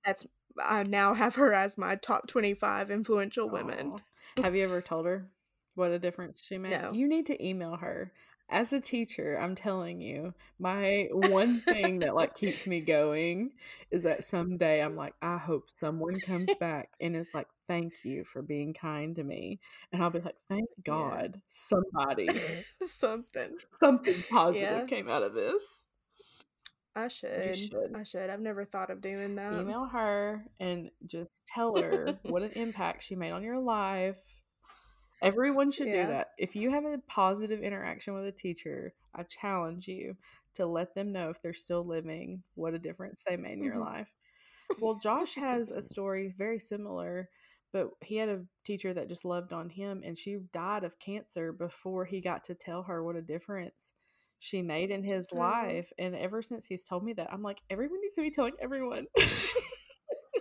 that's 0.04 0.26
i 0.60 0.82
now 0.82 1.14
have 1.14 1.36
her 1.36 1.52
as 1.54 1.78
my 1.78 1.94
top 1.96 2.26
25 2.28 2.90
influential 2.90 3.48
women 3.48 4.00
Have 4.42 4.56
you 4.56 4.64
ever 4.64 4.80
told 4.82 5.06
her 5.06 5.28
what 5.74 5.92
a 5.92 5.98
difference 6.00 6.42
she 6.44 6.58
made? 6.58 6.70
No. 6.72 6.92
You 6.92 7.06
need 7.06 7.26
to 7.26 7.44
email 7.46 7.76
her. 7.76 8.10
As 8.50 8.72
a 8.72 8.80
teacher, 8.80 9.38
I'm 9.38 9.54
telling 9.54 10.00
you, 10.00 10.32
my 10.58 11.08
one 11.12 11.60
thing 11.60 11.98
that 11.98 12.14
like 12.14 12.34
keeps 12.34 12.66
me 12.66 12.80
going 12.80 13.50
is 13.90 14.04
that 14.04 14.24
someday 14.24 14.80
I'm 14.82 14.96
like, 14.96 15.12
I 15.20 15.36
hope 15.36 15.64
someone 15.80 16.18
comes 16.20 16.48
back 16.60 16.88
and 17.00 17.14
is 17.14 17.30
like, 17.34 17.48
thank 17.68 17.92
you 18.04 18.24
for 18.24 18.40
being 18.40 18.72
kind 18.72 19.14
to 19.16 19.22
me. 19.24 19.60
And 19.92 20.02
I'll 20.02 20.08
be 20.10 20.20
like, 20.20 20.36
thank 20.48 20.68
God 20.82 21.40
somebody, 21.48 22.28
something 22.86 23.58
something 23.80 24.24
positive 24.30 24.62
Yeah. 24.62 24.84
came 24.86 25.10
out 25.10 25.22
of 25.22 25.34
this. 25.34 25.84
i 26.96 27.06
should. 27.06 27.56
should. 27.56 27.94
i 27.94 28.02
should 28.02 28.28
i've 28.30 28.40
never 28.40 28.64
thought 28.64 28.90
of 28.90 29.00
doing 29.00 29.34
that 29.36 29.52
Email 29.52 29.84
her 29.84 30.42
and 30.58 30.90
just 31.06 31.46
tell 31.46 31.76
her 31.76 32.18
what 32.24 32.42
an 32.42 32.50
impact 32.52 33.04
she 33.04 33.14
made 33.14 33.30
on 33.30 33.42
your 33.44 33.60
life. 33.60 34.16
Everyone 35.22 35.70
should 35.70 35.90
Yeah. 35.90 35.92
do 35.92 36.06
that. 36.08 36.28
If 36.38 36.54
you 36.56 36.70
have 36.70 36.84
a 36.84 36.98
positive 37.08 37.62
interaction 37.62 38.14
with 38.14 38.26
a 38.26 38.32
teacher, 38.32 38.94
I 39.14 39.24
challenge 39.24 39.88
you 39.88 40.16
to 40.54 40.66
let 40.66 40.94
them 40.94 41.12
know 41.12 41.30
if 41.30 41.42
they're 41.42 41.52
still 41.52 41.84
living 41.84 42.42
what 42.54 42.74
a 42.74 42.78
difference 42.78 43.22
they 43.24 43.36
made 43.36 43.54
in 43.54 43.62
your 43.64 43.78
Mhm. 43.78 43.80
life. 43.80 44.12
Well, 44.78 44.94
Josh 44.96 45.34
has 45.36 45.70
a 45.72 45.82
story 45.82 46.34
very 46.36 46.58
similar, 46.58 47.28
but 47.72 47.90
he 48.02 48.16
had 48.16 48.28
a 48.28 48.44
teacher 48.64 48.94
that 48.94 49.08
just 49.08 49.24
loved 49.24 49.52
on 49.52 49.68
him 49.70 50.02
and 50.04 50.16
she 50.16 50.38
died 50.52 50.84
of 50.84 50.98
cancer 51.00 51.52
before 51.52 52.04
he 52.04 52.20
got 52.20 52.44
to 52.44 52.54
tell 52.54 52.84
her 52.84 53.02
what 53.04 53.16
a 53.16 53.22
difference 53.22 53.94
she 54.38 54.62
made 54.62 54.90
in 54.90 55.02
his 55.04 55.32
Oh. 55.32 55.34
life. 55.34 55.92
And 55.98 56.14
ever 56.14 56.42
since 56.42 56.66
he's 56.66 56.86
told 56.86 57.04
me 57.04 57.12
that, 57.14 57.32
I'm 57.32 57.42
like, 57.42 57.60
everyone 57.70 58.00
needs 58.00 58.14
to 58.16 58.22
be 58.22 58.30
telling 58.30 58.54
everyone. 58.60 59.06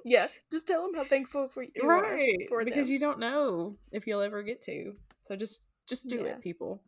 yeah 0.08 0.28
just 0.52 0.68
tell 0.68 0.82
them 0.82 0.94
how 0.96 1.04
thankful 1.04 1.48
for 1.48 1.64
you 1.64 1.72
right 1.84 2.36
are 2.44 2.48
for 2.50 2.64
because 2.64 2.88
them. 2.88 2.94
you 2.94 3.00
don't 3.00 3.20
know 3.20 3.76
if 3.92 4.08
you'll 4.08 4.22
ever 4.22 4.44
get 4.44 4.62
to 4.64 4.94
so 5.24 5.36
just 5.36 5.62
just 5.88 6.08
do 6.08 6.24
Yeah. 6.24 6.32
it 6.32 6.42
people 6.42 6.82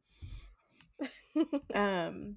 um 1.76 2.36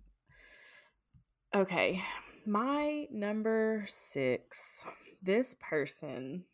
okay 1.54 2.02
my 2.46 3.06
number 3.10 3.84
six 3.88 4.84
this 5.22 5.54
person 5.60 6.44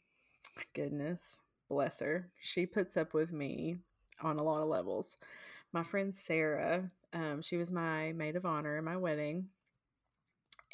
goodness 0.75 1.41
bless 1.69 2.01
her 2.01 2.31
she 2.41 2.67
puts 2.67 2.97
up 2.97 3.15
with 3.15 3.33
me 3.33 3.79
on 4.23 4.39
a 4.39 4.43
lot 4.43 4.63
of 4.63 4.69
levels 4.69 5.17
my 5.73 5.83
friend 5.83 6.15
sarah 6.15 6.91
um 7.13 7.41
she 7.43 7.57
was 7.57 7.71
my 7.71 8.13
maid 8.13 8.37
of 8.37 8.45
honor 8.45 8.77
in 8.79 8.85
my 8.85 8.97
wedding 8.97 9.47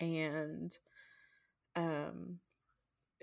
and 0.01 0.77
um 1.77 2.39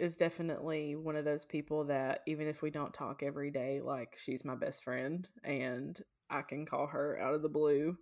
is 0.01 0.17
definitely 0.17 0.95
one 0.95 1.15
of 1.15 1.25
those 1.25 1.45
people 1.45 1.83
that 1.83 2.21
even 2.25 2.47
if 2.47 2.63
we 2.63 2.71
don't 2.71 2.91
talk 2.91 3.21
every 3.21 3.51
day, 3.51 3.81
like 3.83 4.17
she's 4.17 4.43
my 4.43 4.55
best 4.55 4.83
friend 4.83 5.27
and 5.43 6.01
I 6.27 6.41
can 6.41 6.65
call 6.65 6.87
her 6.87 7.19
out 7.21 7.35
of 7.35 7.43
the 7.43 7.49
blue 7.49 7.95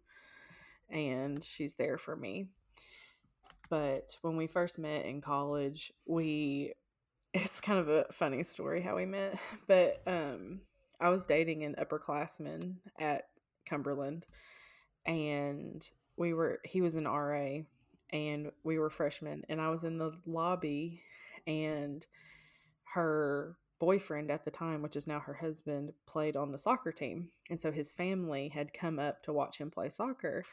and 0.89 1.43
she's 1.43 1.75
there 1.75 1.97
for 1.97 2.15
me. 2.15 2.47
But 3.69 4.15
when 4.21 4.37
we 4.37 4.47
first 4.47 4.79
met 4.79 5.05
in 5.05 5.19
college, 5.19 5.91
we 6.05 6.71
it's 7.33 7.59
kind 7.59 7.79
of 7.79 7.89
a 7.89 8.05
funny 8.13 8.43
story 8.43 8.81
how 8.81 8.95
we 8.95 9.05
met, 9.05 9.37
but 9.67 10.01
um 10.07 10.61
I 11.01 11.09
was 11.09 11.25
dating 11.25 11.65
an 11.65 11.75
upperclassman 11.77 12.75
at 12.97 13.25
Cumberland 13.67 14.25
and 15.05 15.85
we 16.15 16.33
were 16.33 16.61
he 16.63 16.79
was 16.79 16.95
an 16.95 17.09
RA 17.09 17.57
and 18.13 18.51
we 18.63 18.79
were 18.79 18.89
freshmen 18.89 19.43
and 19.49 19.59
I 19.59 19.69
was 19.69 19.83
in 19.83 19.97
the 19.97 20.13
lobby 20.25 21.01
and 21.49 22.05
her 22.93 23.57
boyfriend 23.79 24.29
at 24.29 24.45
the 24.45 24.51
time, 24.51 24.81
which 24.81 24.95
is 24.95 25.07
now 25.07 25.19
her 25.19 25.33
husband, 25.33 25.91
played 26.05 26.35
on 26.35 26.51
the 26.51 26.57
soccer 26.57 26.91
team. 26.91 27.29
And 27.49 27.59
so 27.59 27.71
his 27.71 27.93
family 27.93 28.49
had 28.49 28.73
come 28.73 28.99
up 28.99 29.23
to 29.23 29.33
watch 29.33 29.57
him 29.57 29.71
play 29.71 29.89
soccer. 29.89 30.45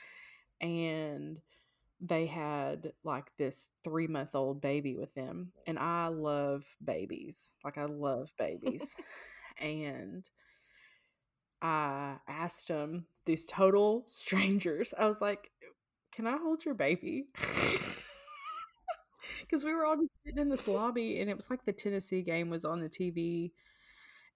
And 0.60 1.38
they 2.00 2.26
had 2.26 2.92
like 3.04 3.30
this 3.36 3.70
three 3.84 4.06
month 4.06 4.34
old 4.34 4.60
baby 4.60 4.96
with 4.96 5.14
them. 5.14 5.52
And 5.66 5.78
I 5.78 6.08
love 6.08 6.64
babies. 6.82 7.52
Like, 7.64 7.78
I 7.78 7.84
love 7.84 8.32
babies. 8.38 8.94
and 9.60 10.24
I 11.60 12.16
asked 12.28 12.68
them, 12.68 13.06
these 13.26 13.44
total 13.44 14.04
strangers, 14.06 14.94
I 14.96 15.06
was 15.06 15.20
like, 15.20 15.50
can 16.12 16.26
I 16.26 16.38
hold 16.38 16.64
your 16.64 16.74
baby? 16.74 17.26
Because 19.50 19.64
we 19.64 19.74
were 19.74 19.86
all 19.86 19.96
sitting 20.24 20.40
in 20.40 20.48
this 20.48 20.66
lobby 20.66 21.20
and 21.20 21.30
it 21.30 21.36
was 21.36 21.50
like 21.50 21.64
the 21.64 21.72
Tennessee 21.72 22.22
game 22.22 22.50
was 22.50 22.64
on 22.64 22.80
the 22.80 22.88
TV. 22.88 23.52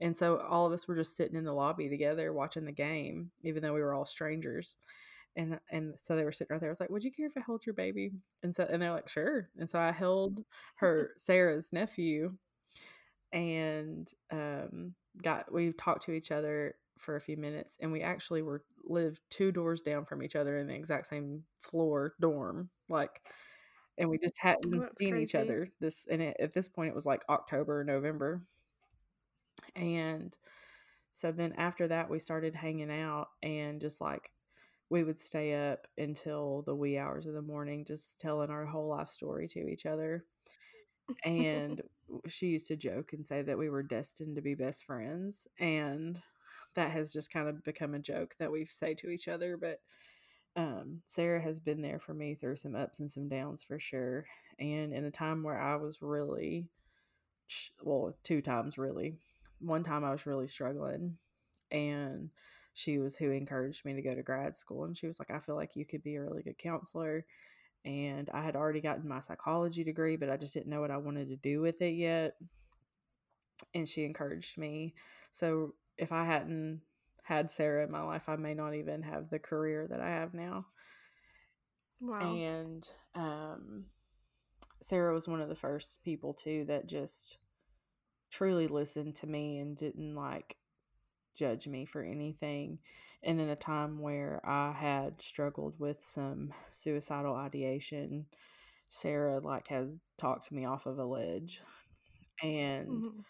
And 0.01 0.17
so 0.17 0.39
all 0.39 0.67
of 0.67 0.73
us 0.73 0.89
were 0.89 0.97
just 0.97 1.17
sitting 1.17 1.37
in 1.37 1.45
the 1.45 1.53
lobby 1.53 1.89
together 1.89 2.33
watching 2.33 2.65
the 2.65 2.73
game, 2.73 3.31
even 3.43 3.63
though 3.63 3.75
we 3.75 3.83
were 3.83 3.95
all 3.95 4.07
strangers. 4.07 4.77
And 5.37 5.61
and 5.71 5.95
so 6.03 6.17
they 6.17 6.25
were 6.25 6.33
sitting 6.33 6.55
right 6.55 6.61
there. 6.61 6.71
I 6.71 6.73
was 6.73 6.81
like, 6.81 6.91
"Would 6.91 7.05
you 7.05 7.13
care 7.13 7.27
if 7.27 7.37
I 7.37 7.41
held 7.47 7.65
your 7.67 7.75
baby?" 7.75 8.13
And 8.43 8.55
so 8.55 8.67
and 8.71 8.83
they're 8.83 8.93
like, 8.93 9.09
"Sure." 9.09 9.49
And 9.59 9.69
so 9.71 9.79
I 9.79 9.93
held 9.93 10.45
her 10.77 11.13
Sarah's 11.17 11.73
nephew, 11.73 12.35
and 13.33 14.11
um, 14.31 14.95
got 15.23 15.53
we 15.53 15.73
talked 15.73 16.05
to 16.07 16.13
each 16.13 16.31
other 16.33 16.75
for 16.99 17.17
a 17.17 17.21
few 17.21 17.37
minutes, 17.37 17.79
and 17.81 17.93
we 17.93 18.03
actually 18.03 18.43
were 18.43 18.63
lived 18.85 19.21
two 19.31 19.53
doors 19.53 19.81
down 19.81 20.05
from 20.05 20.23
each 20.23 20.37
other 20.37 20.59
in 20.59 20.67
the 20.67 20.75
exact 20.75 21.07
same 21.07 21.45
floor 21.59 22.15
dorm, 22.21 22.71
like. 22.89 23.21
And 24.01 24.11
we 24.11 24.19
just 24.19 24.39
hadn't 24.41 24.85
Oh, 24.85 24.89
seen 24.99 25.19
each 25.19 25.37
other 25.37 25.71
this, 25.81 26.07
and 26.11 26.23
it, 26.23 26.39
at 26.41 26.55
this 26.55 26.69
point 26.69 26.91
it 26.91 26.97
was 26.97 27.07
like 27.07 27.25
October, 27.31 27.81
or 27.83 27.85
November, 27.85 28.43
and 29.75 30.37
so 31.13 31.33
then 31.33 31.55
after 31.55 31.89
that 31.89 32.11
we 32.11 32.19
started 32.19 32.55
hanging 32.55 32.91
out 32.93 33.29
and 33.43 33.81
just 33.81 34.01
like 34.01 34.33
we 34.91 35.05
would 35.05 35.21
stay 35.21 35.71
up 35.73 35.87
until 35.99 36.63
the 36.63 36.77
wee 36.77 36.99
hours 36.99 37.27
of 37.27 37.35
the 37.35 37.43
morning 37.43 37.85
just 37.85 38.21
telling 38.21 38.51
our 38.51 38.67
whole 38.67 38.89
life 38.89 39.09
story 39.09 39.49
to 39.49 39.69
each 39.69 39.87
other. 39.87 40.27
And 41.25 41.83
she 42.29 42.49
used 42.49 42.69
to 42.69 42.77
joke 42.77 43.13
and 43.13 43.25
say 43.27 43.43
that 43.43 43.59
we 43.59 43.71
were 43.71 43.83
destined 43.83 44.37
to 44.37 44.43
be 44.43 44.55
best 44.55 44.85
friends 44.85 45.47
and 45.59 46.23
that 46.75 46.93
has 46.93 47.13
just 47.13 47.33
kind 47.33 47.49
of 47.49 47.65
become 47.65 47.95
a 47.95 47.99
joke 48.01 48.37
that 48.39 48.53
we 48.53 48.67
say 48.67 48.95
to 48.95 49.09
each 49.11 49.29
other 49.29 49.57
but 49.57 49.81
um, 50.57 51.01
sarah 51.05 51.41
has 51.41 51.61
been 51.61 51.81
there 51.81 51.99
for 51.99 52.15
me 52.15 52.35
through 52.35 52.57
some 52.57 52.75
ups 52.75 53.01
and 53.01 53.11
some 53.11 53.29
downs 53.29 53.63
for 53.63 53.79
sure 53.79 54.25
and 54.59 54.93
in 54.93 55.05
a 55.05 55.11
time 55.11 55.43
where 55.43 55.61
i 55.61 55.77
was 55.77 56.03
really 56.03 56.67
well 57.83 58.15
two 58.23 58.41
times 58.41 58.79
really. 58.79 59.17
One 59.61 59.83
time 59.83 60.05
i 60.05 60.11
was 60.11 60.27
really 60.27 60.47
struggling 60.47 61.19
and 61.71 62.31
she 62.75 62.99
was 62.99 63.17
who 63.17 63.31
encouraged 63.31 63.85
me 63.85 63.95
to 63.95 64.03
go 64.03 64.15
to 64.15 64.23
grad 64.23 64.57
school 64.57 64.85
and 64.85 64.97
she 64.97 65.07
was 65.07 65.19
like 65.19 65.31
i 65.31 65.39
feel 65.39 65.57
like 65.57 65.77
you 65.77 65.85
could 65.85 66.03
be 66.03 66.17
a 66.17 66.23
really 66.23 66.43
good 66.43 66.59
counselor 66.59 67.25
and 67.85 68.31
i 68.33 68.43
had 68.43 68.57
already 68.57 68.81
gotten 68.81 69.09
my 69.09 69.21
psychology 69.21 69.85
degree 69.85 70.17
but 70.17 70.31
i 70.31 70.37
just 70.37 70.55
didn't 70.55 70.69
know 70.69 70.81
what 70.81 70.91
i 70.91 70.97
wanted 70.97 71.29
to 71.29 71.37
do 71.37 71.61
with 71.61 71.83
it 71.83 71.95
yet 71.95 72.37
and 73.75 73.89
she 73.89 74.05
encouraged 74.05 74.59
me. 74.59 74.95
So 75.31 75.75
if 75.97 76.13
i 76.13 76.25
hadn't 76.25 76.81
had 77.31 77.51
sarah 77.51 77.85
in 77.85 77.93
my 77.93 78.03
life 78.03 78.25
i 78.29 78.37
may 78.37 78.55
not 78.55 78.75
even 78.75 79.03
have 79.03 79.31
the 79.31 79.39
career 79.41 79.87
that 79.89 80.01
i 80.01 80.11
have 80.11 80.35
now 80.35 80.67
Wow. 82.01 82.43
and 82.45 82.89
um, 83.15 83.87
Sarah 84.83 85.15
was 85.15 85.29
one 85.29 85.41
of 85.41 85.49
the 85.49 85.57
first 85.57 86.03
people 86.05 86.35
too 86.35 86.65
that 86.69 86.89
just 86.89 87.39
truly 88.31 88.69
listened 88.69 89.17
to 89.17 89.27
me 89.27 89.59
and 89.59 89.77
didn't 89.77 90.15
like 90.15 90.57
judge 91.37 91.67
me 91.69 91.87
for 91.87 92.03
anything. 92.03 92.79
And 93.23 93.41
in 93.41 93.51
a 93.51 93.57
time 93.57 94.01
where 94.01 94.41
I 94.45 94.73
had 94.73 95.21
struggled 95.23 95.79
with 95.79 95.99
some 96.03 96.53
suicidal 96.71 97.35
ideation, 97.35 98.27
Sarah 98.89 99.41
like 99.41 99.69
has 99.69 99.97
talked 100.19 100.53
me 100.53 100.65
off 100.67 100.87
of 100.87 100.99
a 100.99 101.05
ledge 101.05 101.63
and 102.43 103.07
Mhm. 103.07 103.25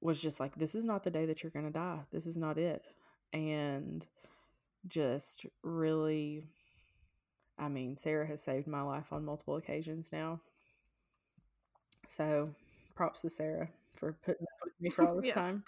Was 0.00 0.20
just 0.20 0.40
like, 0.40 0.54
This 0.56 0.74
is 0.74 0.84
not 0.84 1.04
the 1.04 1.10
day 1.10 1.26
that 1.26 1.42
you're 1.42 1.50
gonna 1.52 1.70
die. 1.70 2.00
This 2.10 2.26
is 2.26 2.36
not 2.36 2.58
it. 2.58 2.88
And 3.32 4.06
just 4.86 5.46
really 5.62 6.44
I 7.58 7.68
mean, 7.68 7.96
Sarah 7.96 8.26
has 8.26 8.42
saved 8.42 8.66
my 8.66 8.82
life 8.82 9.12
on 9.12 9.24
multiple 9.24 9.56
occasions 9.56 10.12
now. 10.12 10.40
So 12.08 12.54
props 12.94 13.22
to 13.22 13.30
Sarah 13.30 13.68
for 13.94 14.12
putting 14.12 14.44
up 14.44 14.64
with 14.64 14.74
me 14.80 14.90
for 14.90 15.04
all 15.04 15.14
this 15.16 15.30
Yeah. 15.30 15.32
time. 15.32 15.64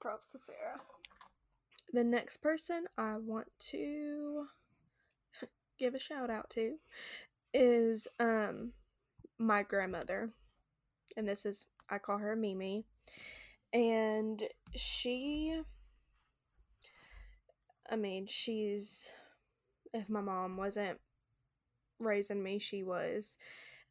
Props 0.00 0.28
to 0.32 0.38
Sarah. 0.38 0.80
The 1.92 2.04
next 2.04 2.38
person 2.38 2.86
I 2.96 3.16
want 3.18 3.48
to 3.70 4.46
give 5.78 5.94
a 5.94 5.98
shout 5.98 6.30
out 6.30 6.50
to 6.50 6.78
is 7.54 8.08
um 8.20 8.72
my 9.38 9.62
grandmother. 9.62 10.30
And 11.16 11.28
this 11.28 11.44
is 11.46 11.66
I 11.92 11.98
call 11.98 12.18
her 12.18 12.34
Mimi. 12.34 12.84
And 13.72 14.42
she 14.74 15.60
I 17.90 17.96
mean, 17.96 18.26
she's 18.26 19.12
if 19.92 20.08
my 20.08 20.22
mom 20.22 20.56
wasn't 20.56 20.98
raising 21.98 22.42
me, 22.42 22.58
she 22.58 22.82
was. 22.82 23.36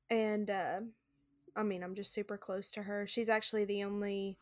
And 0.10 0.50
uh 0.50 0.80
I 1.56 1.64
mean, 1.64 1.84
I'm 1.84 1.96
just 1.96 2.14
super 2.14 2.38
close 2.38 2.72
to 2.72 2.84
her. 2.84 3.06
She's 3.06 3.30
actually 3.30 3.66
the 3.66 3.84
only 3.84 4.38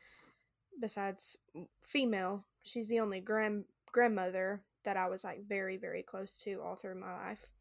besides 0.80 1.38
female, 1.84 2.46
she's 2.64 2.88
the 2.88 3.02
only 3.02 3.20
grand 3.20 3.66
grandmother 3.92 4.62
that 4.86 4.96
I 4.96 5.10
was 5.10 5.24
like 5.26 5.46
very 5.48 5.76
very 5.76 6.04
close 6.04 6.38
to 6.44 6.62
all 6.62 6.76
through 6.76 7.00
my 7.00 7.14
life. 7.14 7.52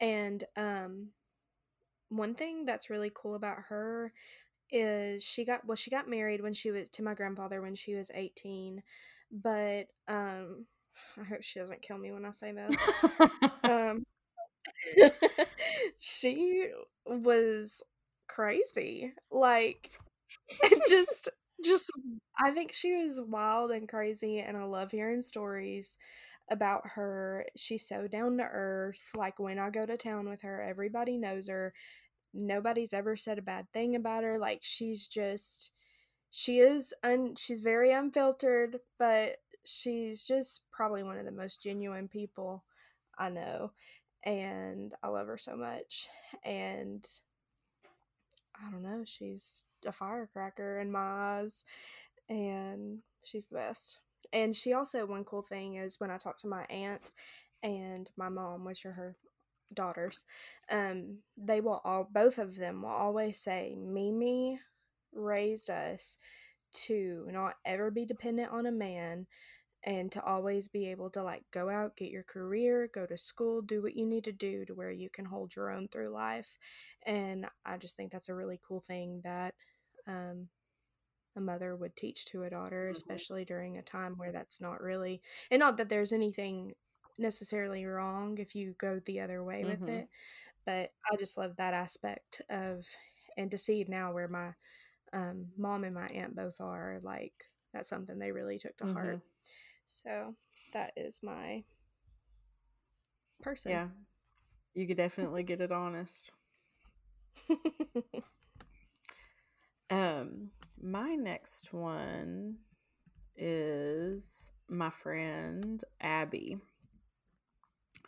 And 0.00 0.44
um 0.56 1.08
one 2.10 2.34
thing 2.34 2.64
that's 2.64 2.90
really 2.90 3.10
cool 3.14 3.36
about 3.36 3.58
her 3.68 4.12
is 4.72 5.22
she 5.22 5.44
got 5.44 5.66
well 5.66 5.76
she 5.76 5.90
got 5.90 6.08
married 6.08 6.42
when 6.42 6.52
she 6.54 6.70
was 6.70 6.88
to 6.90 7.02
my 7.02 7.14
grandfather 7.14 7.60
when 7.62 7.74
she 7.74 7.94
was 7.94 8.10
18 8.14 8.82
but 9.32 9.86
um 10.08 10.66
i 11.20 11.24
hope 11.24 11.42
she 11.42 11.58
doesn't 11.60 11.82
kill 11.82 11.98
me 11.98 12.12
when 12.12 12.24
i 12.24 12.30
say 12.30 12.52
this. 12.52 12.74
Um 13.64 14.04
she 15.98 16.68
was 17.06 17.82
crazy 18.28 19.12
like 19.30 19.90
just 20.88 21.28
just 21.64 21.90
i 22.42 22.50
think 22.50 22.72
she 22.72 22.96
was 22.96 23.20
wild 23.28 23.70
and 23.70 23.88
crazy 23.88 24.38
and 24.40 24.56
i 24.56 24.64
love 24.64 24.90
hearing 24.90 25.22
stories 25.22 25.98
about 26.50 26.82
her. 26.84 27.46
She's 27.56 27.86
so 27.88 28.08
down 28.08 28.38
to 28.38 28.44
earth 28.44 29.12
like 29.16 29.38
when 29.38 29.58
i 29.58 29.70
go 29.70 29.86
to 29.86 29.96
town 29.96 30.28
with 30.28 30.42
her 30.42 30.62
everybody 30.62 31.16
knows 31.16 31.48
her 31.48 31.72
nobody's 32.32 32.92
ever 32.92 33.16
said 33.16 33.38
a 33.38 33.42
bad 33.42 33.66
thing 33.72 33.96
about 33.96 34.24
her 34.24 34.38
like 34.38 34.60
she's 34.62 35.06
just 35.06 35.72
she 36.30 36.58
is 36.58 36.94
un 37.02 37.34
she's 37.36 37.60
very 37.60 37.92
unfiltered 37.92 38.78
but 38.98 39.36
she's 39.64 40.24
just 40.24 40.64
probably 40.70 41.02
one 41.02 41.18
of 41.18 41.26
the 41.26 41.32
most 41.32 41.62
genuine 41.62 42.08
people 42.08 42.64
i 43.18 43.28
know 43.28 43.72
and 44.24 44.94
i 45.02 45.08
love 45.08 45.26
her 45.26 45.38
so 45.38 45.56
much 45.56 46.06
and 46.44 47.04
i 48.56 48.70
don't 48.70 48.82
know 48.82 49.02
she's 49.04 49.64
a 49.86 49.92
firecracker 49.92 50.78
in 50.78 50.90
my 50.92 51.00
eyes 51.00 51.64
and 52.28 53.00
she's 53.24 53.46
the 53.46 53.56
best. 53.56 53.98
And 54.32 54.54
she 54.54 54.72
also 54.72 55.04
one 55.06 55.24
cool 55.24 55.42
thing 55.42 55.76
is 55.76 55.98
when 55.98 56.10
i 56.10 56.16
talk 56.16 56.38
to 56.40 56.46
my 56.48 56.64
aunt 56.70 57.10
and 57.62 58.10
my 58.16 58.28
mom 58.28 58.64
which 58.64 58.86
are 58.86 58.92
her 58.92 59.16
daughters 59.74 60.24
um 60.70 61.18
they 61.36 61.60
will 61.60 61.80
all 61.84 62.08
both 62.12 62.38
of 62.38 62.56
them 62.56 62.82
will 62.82 62.90
always 62.90 63.38
say 63.40 63.74
mimi 63.76 64.58
raised 65.12 65.70
us 65.70 66.18
to 66.72 67.26
not 67.30 67.54
ever 67.64 67.90
be 67.90 68.04
dependent 68.04 68.50
on 68.52 68.66
a 68.66 68.72
man 68.72 69.26
and 69.84 70.12
to 70.12 70.22
always 70.24 70.68
be 70.68 70.90
able 70.90 71.08
to 71.10 71.22
like 71.22 71.42
go 71.52 71.70
out 71.70 71.96
get 71.96 72.10
your 72.10 72.22
career 72.24 72.88
go 72.92 73.06
to 73.06 73.16
school 73.16 73.62
do 73.62 73.82
what 73.82 73.96
you 73.96 74.06
need 74.06 74.24
to 74.24 74.32
do 74.32 74.64
to 74.64 74.74
where 74.74 74.90
you 74.90 75.08
can 75.08 75.24
hold 75.24 75.54
your 75.56 75.70
own 75.70 75.88
through 75.88 76.10
life 76.10 76.58
and 77.06 77.46
i 77.64 77.76
just 77.78 77.96
think 77.96 78.12
that's 78.12 78.28
a 78.28 78.34
really 78.34 78.60
cool 78.66 78.80
thing 78.80 79.20
that 79.24 79.54
um 80.06 80.48
a 81.36 81.40
mother 81.40 81.76
would 81.76 81.96
teach 81.96 82.24
to 82.26 82.42
a 82.42 82.50
daughter 82.50 82.88
Mhm. 82.88 82.96
especially 82.96 83.44
during 83.44 83.78
a 83.78 83.82
time 83.82 84.16
where 84.18 84.32
that's 84.32 84.60
not 84.60 84.80
really 84.82 85.22
and 85.50 85.60
not 85.60 85.76
that 85.78 85.88
there's 85.88 86.12
anything 86.12 86.74
necessarily 87.20 87.86
wrong 87.86 88.38
if 88.38 88.54
you 88.56 88.74
go 88.78 89.00
the 89.06 89.20
other 89.20 89.44
way 89.44 89.64
with 89.66 89.86
Mhm. 89.86 89.88
it 89.88 90.08
but 90.66 90.90
i 91.10 91.16
just 91.16 91.38
love 91.38 91.56
that 91.56 91.74
aspect 91.74 92.42
of 92.50 92.86
and 93.36 93.50
to 93.50 93.58
see 93.58 93.84
now 93.88 94.12
where 94.12 94.28
my 94.28 94.52
um, 95.12 95.46
mom 95.56 95.84
and 95.84 95.94
my 95.94 96.08
aunt 96.08 96.36
both 96.36 96.60
are 96.60 96.98
like 97.02 97.32
that's 97.72 97.88
something 97.88 98.18
they 98.18 98.32
really 98.32 98.58
took 98.58 98.76
to 98.76 98.86
heart 98.86 99.18
Mhm. 99.18 99.22
so 99.84 100.34
that 100.72 100.92
is 100.96 101.22
my 101.22 101.64
person 103.42 103.80
Yeah. 103.80 103.88
You 104.74 104.86
could 104.86 104.96
definitely 104.96 105.42
get 105.42 105.60
it 105.60 105.72
honest. 105.72 106.30
Um, 109.90 110.50
my 110.80 111.14
next 111.14 111.72
one 111.72 112.58
is 113.36 114.52
my 114.68 114.90
friend 114.90 115.82
Abby. 116.00 116.58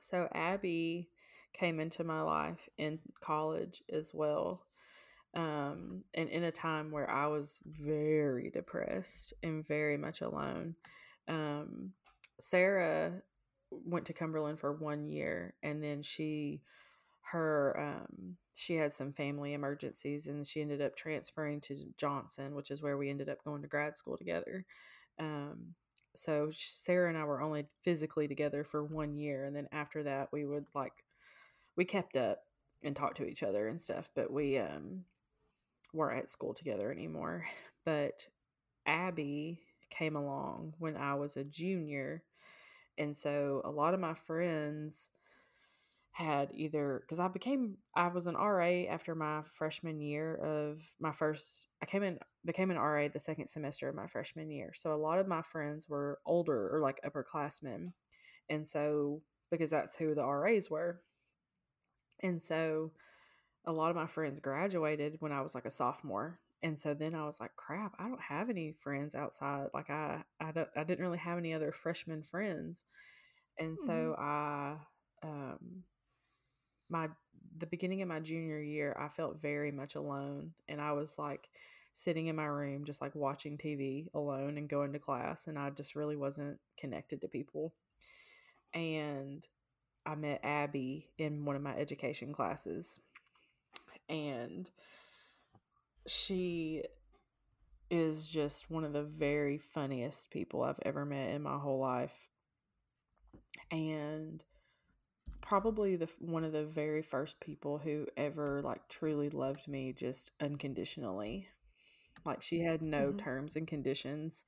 So 0.03 0.29
Abby 0.35 1.09
came 1.55 1.81
into 1.81 2.05
my 2.05 2.21
life 2.23 2.69
in 2.77 2.99
college 3.21 3.83
as 3.91 4.13
well. 4.13 4.67
Um, 5.35 6.05
and 6.13 6.29
in 6.29 6.43
a 6.45 6.53
time 6.53 6.91
where 6.91 7.09
I 7.09 7.29
was 7.29 7.61
very 7.65 8.51
depressed 8.51 9.33
and 9.43 9.67
very 9.67 9.97
much 9.97 10.21
alone. 10.21 10.75
Um, 11.29 11.93
Sarah 12.41 13.23
went 13.71 14.07
to 14.07 14.13
Cumberland 14.13 14.61
for 14.61 14.73
one 14.73 15.07
year 15.07 15.55
and 15.63 15.83
then 15.83 16.03
she 16.03 16.61
her 17.31 17.75
um 17.81 18.37
she 18.55 18.75
had 18.75 18.93
some 18.93 19.15
family 19.15 19.55
emergencies 19.55 20.27
and 20.27 20.47
she 20.47 20.61
ended 20.61 20.83
up 20.83 20.95
transferring 20.95 21.61
to 21.63 21.77
Johnson, 21.97 22.55
which 22.55 22.71
is 22.71 22.83
where 22.83 22.99
we 22.99 23.09
ended 23.09 23.31
up 23.31 23.43
going 23.45 23.63
to 23.63 23.69
grad 23.69 23.97
school 23.97 24.19
together. 24.19 24.67
Um 25.19 25.75
so 26.15 26.51
Sarah 26.53 27.09
and 27.09 27.19
I 27.19 27.25
were 27.25 27.41
only 27.41 27.67
physically 27.83 28.29
together 28.29 28.65
for 28.65 28.85
one 28.85 29.17
year 29.17 29.45
and 29.45 29.55
then 29.55 29.69
after 29.73 30.03
that 30.05 30.29
we 30.33 30.45
would 30.45 30.67
like 30.75 31.05
we 31.77 31.85
kept 31.85 32.17
up 32.17 32.41
and 32.83 32.95
talked 32.95 33.17
to 33.19 33.27
each 33.27 33.43
other 33.43 33.69
and 33.69 33.81
stuff, 33.81 34.11
but 34.15 34.33
we 34.33 34.59
um 34.59 35.05
weren't 35.93 36.19
at 36.19 36.29
school 36.29 36.55
together 36.55 36.91
anymore. 36.91 37.47
But 37.85 38.29
Abby 38.87 39.59
came 39.91 40.15
along 40.15 40.75
when 40.79 40.97
I 40.97 41.15
was 41.15 41.37
a 41.37 41.43
junior. 41.43 42.23
And 42.97 43.17
so 43.17 43.61
a 43.65 43.73
lot 43.73 43.93
of 43.93 43.99
my 43.99 44.15
friends 44.15 45.11
had 46.13 46.51
either 46.53 47.03
because 47.03 47.19
I 47.19 47.29
became 47.29 47.79
I 47.97 48.09
was 48.09 48.27
an 48.27 48.35
RA 48.35 48.85
after 48.91 49.15
my 49.15 49.43
freshman 49.51 50.03
year 50.03 50.35
of 50.35 50.83
my 51.01 51.11
first 51.11 51.67
I 51.83 51.87
came 51.87 52.03
in 52.03 52.19
became 52.45 52.71
an 52.71 52.77
RA 52.77 53.09
the 53.09 53.19
second 53.19 53.49
semester 53.49 53.89
of 53.89 53.95
my 53.95 54.07
freshman 54.07 54.51
year. 54.51 54.73
So 54.75 54.95
a 54.95 54.97
lot 54.97 55.19
of 55.19 55.27
my 55.27 55.41
friends 55.41 55.89
were 55.89 56.21
older 56.27 56.69
or 56.75 56.81
like 56.81 57.01
upperclassmen. 57.03 57.93
And 58.51 58.67
so 58.67 59.23
because 59.51 59.71
that's 59.71 59.97
who 59.97 60.15
the 60.15 60.27
RAs 60.27 60.69
were. 60.69 61.01
And 62.23 62.43
so 62.43 62.93
a 63.65 63.73
lot 63.73 63.89
of 63.89 63.97
my 63.97 64.07
friends 64.07 64.39
graduated 64.39 65.17
when 65.21 65.33
I 65.33 65.41
was 65.41 65.55
like 65.55 65.65
a 65.65 65.71
sophomore. 65.71 66.39
And 66.63 66.79
so 66.79 66.93
then 66.93 67.15
I 67.15 67.25
was 67.25 67.41
like, 67.41 67.57
crap, 67.57 67.95
I 67.99 68.07
don't 68.07 68.21
have 68.21 68.51
any 68.51 68.73
friends 68.73 69.15
outside. 69.15 69.69
Like 69.73 69.89
I 69.89 70.25
I 70.39 70.53
don't 70.53 70.69
I 70.77 70.85
didn't 70.85 71.05
really 71.05 71.19
have 71.19 71.39
any 71.39 71.55
other 71.55 71.73
freshman 71.73 72.23
friends. 72.23 72.85
And 73.59 73.79
so 73.79 74.15
mm-hmm. 74.19 74.23
I 74.23 74.77
um 75.23 75.85
my 76.93 77.09
the 77.59 77.67
beginning 77.67 78.03
of 78.03 78.09
my 78.09 78.21
junior 78.21 78.61
year, 78.61 78.97
I 78.99 79.09
felt 79.09 79.41
very 79.41 79.73
much 79.73 79.95
alone 79.95 80.53
and 80.69 80.81
I 80.81 80.93
was 80.93 81.19
like 81.19 81.49
sitting 81.93 82.29
in 82.29 82.37
my 82.37 82.45
room 82.45 82.85
just 82.85 83.01
like 83.01 83.15
watching 83.15 83.59
TV 83.59 84.09
alone 84.15 84.57
and 84.57 84.69
going 84.69 84.93
to 84.93 84.99
class 84.99 85.47
and 85.47 85.59
I 85.59 85.71
just 85.71 85.95
really 85.95 86.17
wasn't 86.17 86.59
connected 86.79 87.21
to 87.21 87.29
people. 87.29 87.75
And 88.75 89.47
I 90.07 90.15
met 90.15 90.41
Abby 90.43 91.09
in 91.19 91.45
one 91.45 91.57
of 91.57 91.63
my 91.63 91.75
education 91.77 92.33
classes 92.33 93.01
and 94.09 94.69
she 96.07 96.83
is 97.91 98.27
just 98.27 98.71
one 98.71 98.85
of 98.85 98.93
the 98.93 99.03
very 99.03 99.59
funniest 99.59 100.31
people 100.31 100.63
I've 100.63 100.81
ever 100.85 101.05
met 101.05 101.31
in 101.31 101.43
my 101.43 101.59
whole 101.59 101.79
life. 101.79 102.29
And 103.71 104.43
probably 105.43 105.97
the 105.97 106.09
one 106.21 106.45
of 106.45 106.53
the 106.53 106.65
very 106.65 107.03
first 107.03 107.39
people 107.41 107.79
who 107.79 108.07
ever 108.17 108.63
like 108.65 108.89
truly 108.89 109.29
loved 109.29 109.69
me 109.69 109.93
just 109.93 110.31
unconditionally. 110.41 111.47
Like 112.25 112.43
she 112.43 112.61
had 112.61 112.81
no 112.81 113.09
mm-hmm. 113.09 113.19
terms 113.19 113.57
and 113.57 113.67
conditions 113.67 114.45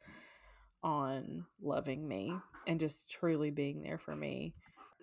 on 0.82 1.44
loving 1.62 2.06
me 2.06 2.32
and 2.66 2.80
just 2.80 3.10
truly 3.10 3.50
being 3.50 3.82
there 3.82 3.98
for 3.98 4.14
me. 4.14 4.54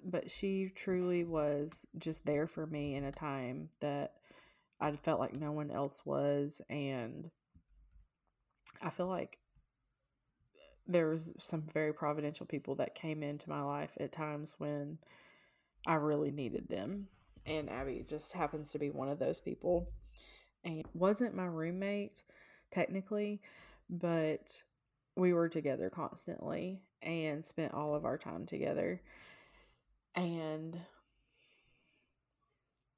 But 0.04 0.32
she 0.32 0.70
truly 0.76 1.24
was 1.24 1.86
just 1.98 2.26
there 2.26 2.48
for 2.48 2.66
me 2.66 2.96
in 2.96 3.04
a 3.04 3.12
time 3.12 3.70
that 3.82 4.14
I 4.80 4.92
felt 4.94 5.20
like 5.20 5.34
no 5.34 5.52
one 5.52 5.70
else 5.70 6.02
was 6.06 6.62
and 6.70 7.30
I 8.82 8.90
feel 8.90 9.08
like 9.08 9.38
there 10.88 11.10
was 11.10 11.34
some 11.40 11.64
very 11.74 11.94
providential 11.94 12.46
people 12.46 12.76
that 12.76 12.96
came 12.96 13.22
into 13.22 13.50
my 13.50 13.62
life 13.62 13.92
at 14.00 14.12
times 14.12 14.56
when 14.58 14.98
I 15.86 15.96
really 15.96 16.32
needed 16.32 16.68
them. 16.70 17.08
And 17.46 17.70
Abby 17.70 18.06
just 18.08 18.34
happens 18.34 18.72
to 18.72 18.80
be 18.80 18.90
one 18.90 19.10
of 19.10 19.20
those 19.20 19.40
people. 19.40 19.88
And 20.64 20.86
wasn't 20.94 21.36
my 21.36 21.46
roommate 21.46 22.24
technically, 22.72 23.42
but 23.90 24.62
we 25.16 25.34
were 25.34 25.50
together 25.50 25.90
constantly 25.90 26.82
and 27.02 27.46
spent 27.46 27.74
all 27.74 27.96
of 27.96 28.06
our 28.06 28.18
time 28.18 28.46
together. 28.46 29.02
And 30.16 30.80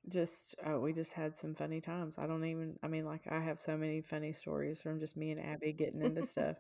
just 0.10 0.56
oh, 0.66 0.80
we 0.80 0.92
just 0.94 1.14
had 1.14 1.38
some 1.38 1.56
funny 1.56 1.80
times. 1.80 2.18
I 2.18 2.28
don't 2.28 2.44
even 2.46 2.78
I 2.84 2.88
mean 2.88 3.06
like 3.06 3.22
I 3.30 3.40
have 3.40 3.62
so 3.62 3.78
many 3.78 4.02
funny 4.02 4.34
stories 4.34 4.82
from 4.82 5.00
just 5.00 5.16
me 5.16 5.32
and 5.32 5.40
Abby 5.40 5.72
getting 5.74 6.02
into 6.02 6.24
stuff. 6.28 6.58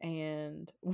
And 0.00 0.70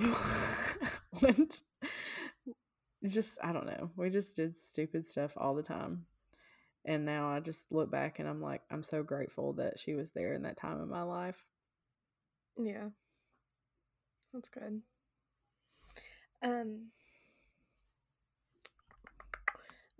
when 3.02 3.10
just 3.10 3.38
I 3.42 3.52
don't 3.52 3.66
know. 3.66 3.90
We 3.96 4.10
just 4.10 4.36
did 4.36 4.56
stupid 4.56 5.04
stuff 5.04 5.32
all 5.36 5.54
the 5.54 5.62
time. 5.62 6.06
And 6.84 7.04
now 7.04 7.28
I 7.28 7.40
just 7.40 7.70
look 7.70 7.90
back 7.90 8.18
and 8.18 8.28
I'm 8.28 8.40
like 8.40 8.62
I'm 8.70 8.82
so 8.82 9.02
grateful 9.02 9.52
that 9.54 9.78
she 9.78 9.94
was 9.94 10.12
there 10.12 10.32
in 10.32 10.42
that 10.42 10.56
time 10.56 10.80
of 10.80 10.88
my 10.88 11.02
life. 11.02 11.44
Yeah. 12.56 12.88
That's 14.32 14.48
good. 14.48 14.82
Um 16.42 16.90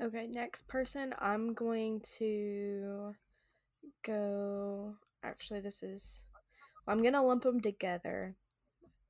Okay, 0.01 0.27
next 0.27 0.69
person 0.69 1.15
I'm 1.19 1.55
going 1.55 2.01
to 2.19 3.15
go 4.05 4.95
actually 5.23 5.61
this 5.61 5.83
is 5.83 6.25
well, 6.87 6.97
I'm 6.97 7.03
going 7.03 7.15
to 7.15 7.23
lump 7.23 7.45
them 7.45 7.61
together. 7.61 8.35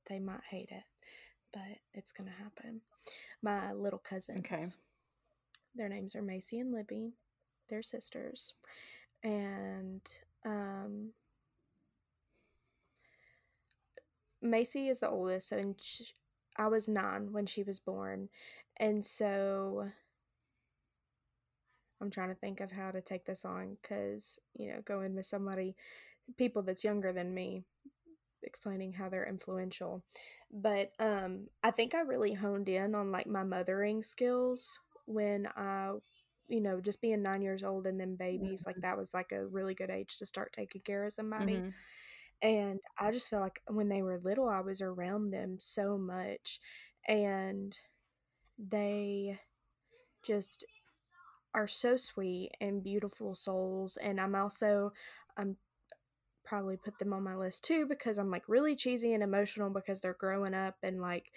They 0.07 0.19
might 0.19 0.43
hate 0.47 0.69
it, 0.69 0.83
but 1.51 1.79
it's 1.95 2.11
going 2.11 2.29
to 2.29 2.43
happen 2.43 2.81
my 3.41 3.73
little 3.73 3.99
cousins. 3.99 4.39
Okay. 4.39 4.65
Their 5.75 5.89
names 5.89 6.15
are 6.15 6.21
Macy 6.21 6.59
and 6.59 6.71
Libby. 6.71 7.13
They're 7.69 7.81
sisters. 7.81 8.53
And 9.23 10.01
um, 10.45 11.11
Macy 14.41 14.89
is 14.89 14.99
the 14.99 15.09
oldest, 15.09 15.51
and 15.51 15.79
I 16.57 16.67
was 16.67 16.87
nine 16.87 17.31
when 17.31 17.45
she 17.45 17.63
was 17.63 17.79
born. 17.79 18.29
And 18.77 19.03
so 19.03 19.89
I'm 22.01 22.11
trying 22.11 22.29
to 22.29 22.35
think 22.35 22.59
of 22.59 22.71
how 22.71 22.91
to 22.91 23.01
take 23.01 23.25
this 23.25 23.45
on 23.45 23.77
because, 23.81 24.39
you 24.53 24.69
know, 24.69 24.81
going 24.83 25.15
with 25.15 25.25
somebody, 25.25 25.75
people 26.37 26.61
that's 26.61 26.83
younger 26.83 27.13
than 27.13 27.33
me, 27.33 27.63
explaining 28.53 28.93
how 28.93 29.09
they're 29.09 29.27
influential. 29.27 30.03
But 30.51 30.91
um 30.99 31.47
I 31.63 31.71
think 31.71 31.95
I 31.95 32.01
really 32.01 32.33
honed 32.33 32.69
in 32.69 32.93
on 32.93 33.11
like 33.11 33.25
my 33.25 33.43
mothering 33.43 34.03
skills 34.03 34.79
when 35.05 35.47
I 35.57 35.93
you 36.49 36.61
know, 36.61 36.79
just 36.79 37.01
being 37.01 37.23
9 37.23 37.41
years 37.41 37.63
old 37.63 37.87
and 37.87 37.99
then 37.99 38.15
babies, 38.15 38.61
mm-hmm. 38.61 38.69
like 38.69 38.81
that 38.81 38.97
was 38.97 39.13
like 39.13 39.31
a 39.31 39.47
really 39.47 39.73
good 39.73 39.89
age 39.89 40.17
to 40.17 40.25
start 40.25 40.53
taking 40.53 40.81
care 40.81 41.03
of 41.03 41.13
somebody. 41.13 41.55
Mm-hmm. 41.55 41.69
And 42.43 42.79
I 42.99 43.11
just 43.11 43.29
feel 43.29 43.39
like 43.39 43.61
when 43.67 43.89
they 43.89 44.03
were 44.03 44.19
little 44.19 44.49
I 44.49 44.59
was 44.59 44.81
around 44.81 45.31
them 45.31 45.55
so 45.59 45.97
much 45.97 46.59
and 47.07 47.75
they 48.59 49.39
just 50.23 50.65
are 51.55 51.67
so 51.67 51.97
sweet 51.97 52.51
and 52.61 52.83
beautiful 52.83 53.33
souls 53.33 53.97
and 53.97 54.19
I'm 54.19 54.35
also 54.35 54.91
I'm 55.37 55.57
probably 56.53 56.77
put 56.77 56.99
them 56.99 57.13
on 57.13 57.23
my 57.23 57.35
list 57.35 57.63
too 57.63 57.87
because 57.87 58.19
I'm 58.19 58.29
like 58.29 58.47
really 58.47 58.75
cheesy 58.75 59.15
and 59.15 59.23
emotional 59.23 59.71
because 59.71 60.01
they're 60.01 60.13
growing 60.13 60.53
up 60.53 60.75
and 60.83 61.01
like 61.01 61.31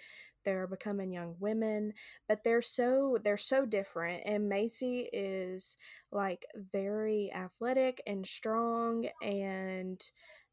they're 0.45 0.67
becoming 0.67 1.11
young 1.11 1.33
women 1.39 1.93
but 2.27 2.43
they're 2.43 2.61
so 2.61 3.17
they're 3.23 3.35
so 3.35 3.65
different 3.65 4.21
and 4.27 4.47
Macy 4.47 5.09
is 5.11 5.75
like 6.11 6.45
very 6.71 7.31
athletic 7.33 7.99
and 8.05 8.27
strong 8.27 9.07
and 9.23 9.99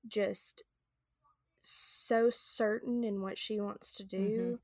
just 0.08 0.62
so 1.60 2.30
certain 2.30 3.04
in 3.04 3.20
what 3.20 3.36
she 3.36 3.60
wants 3.60 3.94
to 3.96 4.02
do 4.02 4.58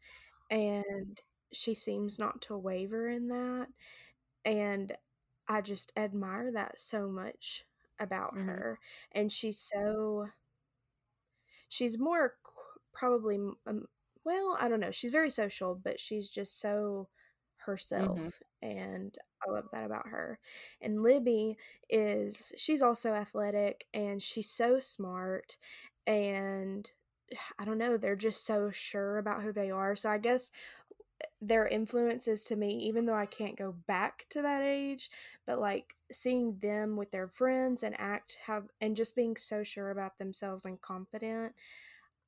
mm-hmm. 0.51 0.59
and 0.59 1.21
she 1.53 1.75
seems 1.75 2.19
not 2.19 2.41
to 2.41 2.57
waver 2.57 3.07
in 3.07 3.29
that 3.29 3.67
and 4.47 4.93
I 5.47 5.61
just 5.61 5.93
admire 5.95 6.51
that 6.53 6.81
so 6.81 7.07
much 7.07 7.67
about 8.01 8.35
mm-hmm. 8.35 8.49
her 8.49 8.79
and 9.13 9.31
she's 9.31 9.59
so 9.59 10.27
she's 11.69 11.99
more 11.99 12.35
probably 12.93 13.37
um, 13.67 13.85
well 14.25 14.57
i 14.61 14.69
don't 14.69 14.81
know 14.81 14.91
she's 14.91 15.11
very 15.11 15.31
social 15.31 15.79
but 15.83 16.01
she's 16.01 16.29
just 16.29 16.61
so 16.61 17.09
herself 17.59 18.19
mm-hmm. 18.19 18.69
and 18.69 19.17
i 19.47 19.51
love 19.51 19.67
that 19.73 19.85
about 19.85 20.09
her 20.09 20.39
and 20.81 21.03
libby 21.03 21.57
is 21.89 22.53
she's 22.57 22.83
also 22.83 23.13
athletic 23.13 23.87
and 23.95 24.23
she's 24.23 24.51
so 24.51 24.79
smart 24.79 25.57
and 26.07 26.91
i 27.59 27.65
don't 27.65 27.79
know 27.79 27.97
they're 27.97 28.17
just 28.17 28.47
so 28.47 28.71
sure 28.71 29.19
about 29.19 29.43
who 29.43 29.53
they 29.53 29.71
are 29.71 29.95
so 29.95 30.09
i 30.11 30.19
guess 30.19 30.51
their 31.41 31.67
influences 31.67 32.45
to 32.45 32.57
me, 32.57 32.79
even 32.81 33.07
though 33.07 33.15
I 33.15 33.27
can't 33.27 33.57
go 33.57 33.73
back 33.73 34.27
to 34.31 34.43
that 34.43 34.63
age, 34.63 35.11
but 35.47 35.59
like 35.59 35.97
seeing 36.13 36.59
them 36.59 36.97
with 36.97 37.11
their 37.13 37.29
friends 37.29 37.83
and 37.83 37.99
act 38.01 38.37
have 38.47 38.69
and 38.81 38.97
just 38.97 39.17
being 39.17 39.37
so 39.37 39.63
sure 39.65 39.91
about 39.91 40.19
themselves 40.19 40.67
and 40.67 40.81
confident, 40.81 41.55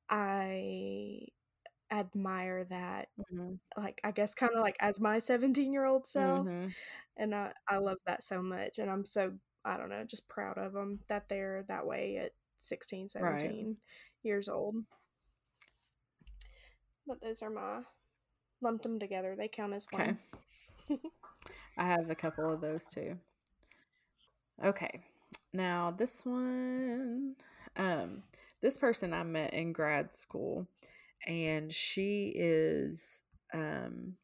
I 0.09 1.27
admire 1.91 2.65
that. 2.65 3.09
Mhm. 3.17 3.59
Like 3.77 4.01
I 4.03 4.11
guess 4.11 4.35
kind 4.35 4.53
of 4.55 4.61
like 4.61 4.77
as 4.81 4.99
my 5.01 5.19
17 5.19 5.73
year 5.73 5.85
old 5.85 6.07
self, 6.07 6.49
Mhm. 6.49 6.73
and 7.17 7.35
I 7.35 7.53
I 7.67 7.77
love 7.79 7.99
that 8.07 8.23
so 8.23 8.41
much, 8.43 8.79
and 8.79 8.89
I'm 8.91 9.05
so 9.05 9.39
I 9.65 9.77
don't 9.77 9.89
know, 9.89 10.05
just 10.05 10.27
proud 10.29 10.57
of 10.59 10.73
them 10.73 11.01
that 11.09 11.29
they're 11.29 11.63
that 11.65 11.87
way 11.87 12.17
at 12.17 12.33
16, 12.61 13.09
Right. 13.17 13.67
17 13.67 13.77
years 14.23 14.49
old. 14.49 14.77
But 17.07 17.21
those 17.21 17.41
are 17.41 17.49
my 17.49 17.85
lumped 18.63 18.83
them 18.83 18.99
together. 18.99 19.35
They 19.37 19.49
count 19.49 19.73
as 19.73 19.91
Okay. 19.93 20.13
one. 20.13 20.19
I 21.77 21.85
have 21.85 22.09
a 22.09 22.15
couple 22.15 22.51
of 22.51 22.61
those 22.61 22.89
too. 22.89 23.17
Okay. 24.63 25.01
Now 25.53 25.91
this 25.97 26.25
one 26.25 27.35
um 27.77 28.23
this 28.61 28.77
person 28.77 29.13
I 29.13 29.23
met 29.23 29.53
in 29.53 29.73
grad 29.73 30.13
school 30.13 30.67
and 31.27 31.73
she 31.73 32.33
is 32.35 33.23
um 33.53 34.15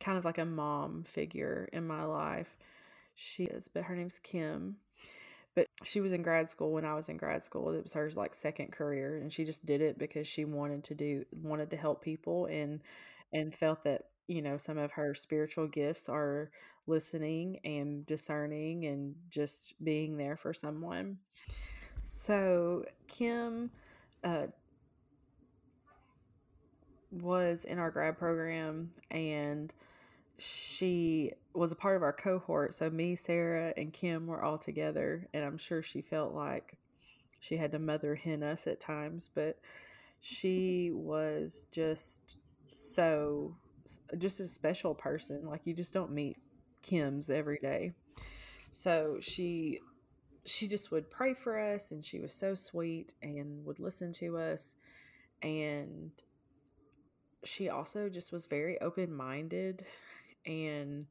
kind 0.00 0.18
of 0.18 0.24
like 0.24 0.38
a 0.38 0.44
mom 0.44 1.04
figure 1.04 1.68
in 1.72 1.86
my 1.86 2.04
life. 2.04 2.56
She 3.14 3.44
is, 3.44 3.68
but 3.68 3.84
her 3.84 3.96
name's 3.96 4.18
Kim. 4.18 4.76
But 5.54 5.68
she 5.84 6.00
was 6.00 6.12
in 6.12 6.22
grad 6.22 6.48
school 6.48 6.72
when 6.72 6.84
I 6.84 6.94
was 6.94 7.08
in 7.08 7.16
grad 7.16 7.42
school. 7.42 7.70
It 7.70 7.84
was 7.84 7.92
her 7.92 8.10
like 8.16 8.34
second 8.34 8.72
career 8.72 9.18
and 9.18 9.32
she 9.32 9.44
just 9.44 9.64
did 9.64 9.80
it 9.80 9.98
because 9.98 10.26
she 10.26 10.44
wanted 10.44 10.84
to 10.84 10.94
do 10.94 11.24
wanted 11.32 11.70
to 11.70 11.76
help 11.76 12.02
people 12.02 12.46
and 12.46 12.80
and 13.32 13.54
felt 13.54 13.84
that, 13.84 14.06
you 14.26 14.42
know, 14.42 14.56
some 14.56 14.78
of 14.78 14.92
her 14.92 15.14
spiritual 15.14 15.66
gifts 15.68 16.08
are 16.08 16.50
listening 16.86 17.60
and 17.64 18.04
discerning 18.06 18.86
and 18.86 19.14
just 19.30 19.74
being 19.82 20.16
there 20.16 20.36
for 20.36 20.52
someone. 20.52 21.18
So, 22.02 22.84
Kim 23.06 23.70
uh 24.24 24.46
was 27.10 27.64
in 27.64 27.78
our 27.78 27.90
grad 27.90 28.18
program 28.18 28.90
and 29.10 29.72
she 30.38 31.32
was 31.54 31.72
a 31.72 31.76
part 31.76 31.96
of 31.96 32.02
our 32.02 32.12
cohort. 32.12 32.74
So 32.74 32.90
me, 32.90 33.14
Sarah, 33.14 33.72
and 33.76 33.92
Kim 33.92 34.26
were 34.26 34.42
all 34.42 34.58
together, 34.58 35.28
and 35.32 35.44
I'm 35.44 35.58
sure 35.58 35.82
she 35.82 36.00
felt 36.00 36.34
like 36.34 36.76
she 37.40 37.56
had 37.56 37.72
to 37.72 37.78
mother 37.78 38.14
hen 38.14 38.42
us 38.42 38.66
at 38.66 38.80
times, 38.80 39.30
but 39.34 39.58
she 40.20 40.90
was 40.92 41.66
just 41.70 42.38
so 42.70 43.54
just 44.18 44.40
a 44.40 44.48
special 44.48 44.94
person. 44.94 45.46
Like 45.46 45.66
you 45.66 45.74
just 45.74 45.92
don't 45.92 46.12
meet 46.12 46.38
Kims 46.82 47.30
every 47.30 47.58
day. 47.58 47.92
So 48.70 49.18
she 49.20 49.80
she 50.46 50.66
just 50.66 50.90
would 50.90 51.10
pray 51.10 51.32
for 51.32 51.58
us 51.58 51.90
and 51.90 52.04
she 52.04 52.18
was 52.18 52.32
so 52.32 52.54
sweet 52.54 53.14
and 53.22 53.64
would 53.64 53.78
listen 53.78 54.12
to 54.12 54.36
us 54.36 54.74
and 55.42 56.10
she 57.44 57.68
also 57.68 58.08
just 58.08 58.30
was 58.32 58.44
very 58.46 58.78
open-minded 58.80 59.86
and 60.46 61.06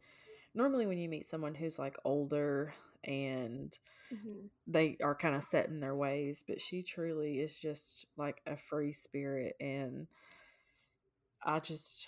normally 0.54 0.86
when 0.86 0.98
you 0.98 1.10
meet 1.10 1.26
someone 1.26 1.56
who's 1.56 1.80
like 1.80 1.98
older 2.06 2.74
and 3.04 3.78
Mhm. 4.12 4.50
they 4.68 4.98
are 5.04 5.16
kind 5.16 5.36
of 5.36 5.44
set 5.44 5.68
in 5.68 5.80
their 5.80 5.96
ways 5.96 6.44
but 6.48 6.62
she 6.62 6.84
truly 6.84 7.40
is 7.40 7.60
just 7.60 8.06
like 8.18 8.42
a 8.46 8.56
free 8.56 8.94
spirit 8.94 9.56
and 9.60 10.08
i 11.44 11.60
just 11.60 12.08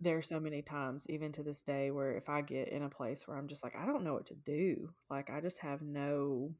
there 0.00 0.16
are 0.16 0.22
so 0.22 0.38
many 0.38 0.62
times 0.62 1.06
even 1.08 1.32
to 1.32 1.42
this 1.42 1.62
day 1.62 1.90
where 1.90 2.12
if 2.16 2.28
i 2.28 2.40
get 2.40 2.68
in 2.68 2.82
a 2.82 2.88
place 2.90 3.26
where 3.26 3.36
i'm 3.36 3.48
just 3.48 3.64
like 3.64 3.74
i 3.74 3.84
don't 3.84 4.04
know 4.04 4.14
what 4.14 4.26
to 4.26 4.34
do 4.34 4.90
like 5.10 5.30
i 5.30 5.40
just 5.40 5.60
have 5.60 5.82
no 5.82 6.54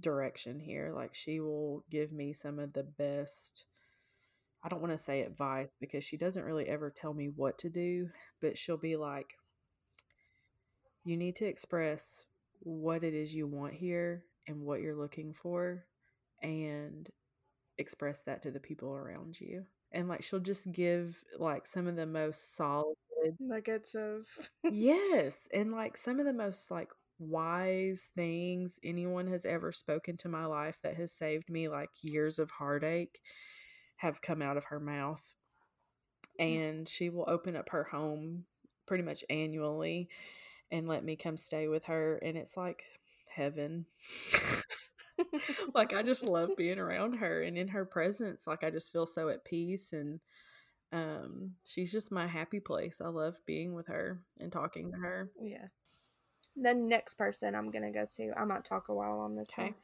direction 0.00 0.58
here 0.60 0.92
like 0.94 1.14
she 1.14 1.40
will 1.40 1.84
give 1.90 2.12
me 2.12 2.32
some 2.32 2.58
of 2.58 2.72
the 2.72 2.82
best 2.82 3.66
I 4.66 4.68
don't 4.68 4.82
want 4.82 4.92
to 4.92 4.98
say 4.98 5.20
advice 5.20 5.68
because 5.80 6.02
she 6.02 6.16
doesn't 6.16 6.42
really 6.42 6.66
ever 6.68 6.90
tell 6.90 7.14
me 7.14 7.28
what 7.28 7.56
to 7.58 7.68
do, 7.70 8.08
but 8.42 8.58
she'll 8.58 8.76
be 8.76 8.96
like, 8.96 9.36
you 11.04 11.16
need 11.16 11.36
to 11.36 11.46
express 11.46 12.26
what 12.58 13.04
it 13.04 13.14
is 13.14 13.32
you 13.32 13.46
want 13.46 13.74
here 13.74 14.24
and 14.48 14.62
what 14.62 14.80
you're 14.80 14.96
looking 14.96 15.32
for 15.32 15.84
and 16.42 17.08
express 17.78 18.22
that 18.24 18.42
to 18.42 18.50
the 18.50 18.58
people 18.58 18.92
around 18.92 19.40
you. 19.40 19.66
And 19.92 20.08
like 20.08 20.24
she'll 20.24 20.40
just 20.40 20.72
give 20.72 21.22
like 21.38 21.64
some 21.64 21.86
of 21.86 21.94
the 21.94 22.06
most 22.06 22.56
solid 22.56 22.96
Nuggets 23.38 23.94
of 23.94 24.26
Yes, 24.64 25.48
and 25.54 25.70
like 25.70 25.96
some 25.96 26.18
of 26.18 26.26
the 26.26 26.32
most 26.32 26.72
like 26.72 26.88
wise 27.20 28.10
things 28.16 28.80
anyone 28.84 29.28
has 29.28 29.46
ever 29.46 29.70
spoken 29.70 30.16
to 30.18 30.28
my 30.28 30.44
life 30.44 30.76
that 30.82 30.96
has 30.96 31.12
saved 31.12 31.48
me 31.48 31.68
like 31.68 31.90
years 32.02 32.40
of 32.40 32.50
heartache 32.50 33.20
have 33.96 34.22
come 34.22 34.42
out 34.42 34.56
of 34.56 34.66
her 34.66 34.80
mouth. 34.80 35.22
And 36.38 36.88
she 36.88 37.08
will 37.08 37.24
open 37.28 37.56
up 37.56 37.70
her 37.70 37.84
home 37.84 38.44
pretty 38.86 39.02
much 39.02 39.24
annually 39.30 40.08
and 40.70 40.86
let 40.88 41.04
me 41.04 41.16
come 41.16 41.36
stay 41.36 41.68
with 41.68 41.84
her 41.84 42.16
and 42.18 42.36
it's 42.36 42.56
like 42.56 42.82
heaven. 43.28 43.86
like 45.74 45.94
I 45.94 46.02
just 46.02 46.24
love 46.24 46.50
being 46.56 46.78
around 46.78 47.14
her 47.14 47.42
and 47.42 47.56
in 47.56 47.68
her 47.68 47.84
presence 47.86 48.46
like 48.46 48.62
I 48.62 48.70
just 48.70 48.92
feel 48.92 49.06
so 49.06 49.28
at 49.30 49.44
peace 49.44 49.92
and 49.92 50.20
um 50.92 51.52
she's 51.64 51.90
just 51.90 52.12
my 52.12 52.26
happy 52.26 52.60
place. 52.60 53.00
I 53.02 53.08
love 53.08 53.36
being 53.46 53.74
with 53.74 53.86
her 53.88 54.20
and 54.40 54.52
talking 54.52 54.90
to 54.92 54.98
her. 54.98 55.30
yeah. 55.40 55.66
The 56.56 56.74
next 56.74 57.14
person 57.14 57.54
I'm 57.54 57.70
gonna 57.70 57.92
go 57.92 58.06
to, 58.16 58.32
I 58.36 58.44
might 58.44 58.64
talk 58.64 58.88
a 58.88 58.94
while 58.94 59.20
on 59.20 59.36
this 59.36 59.50
Okay. 59.58 59.68
one. 59.70 59.74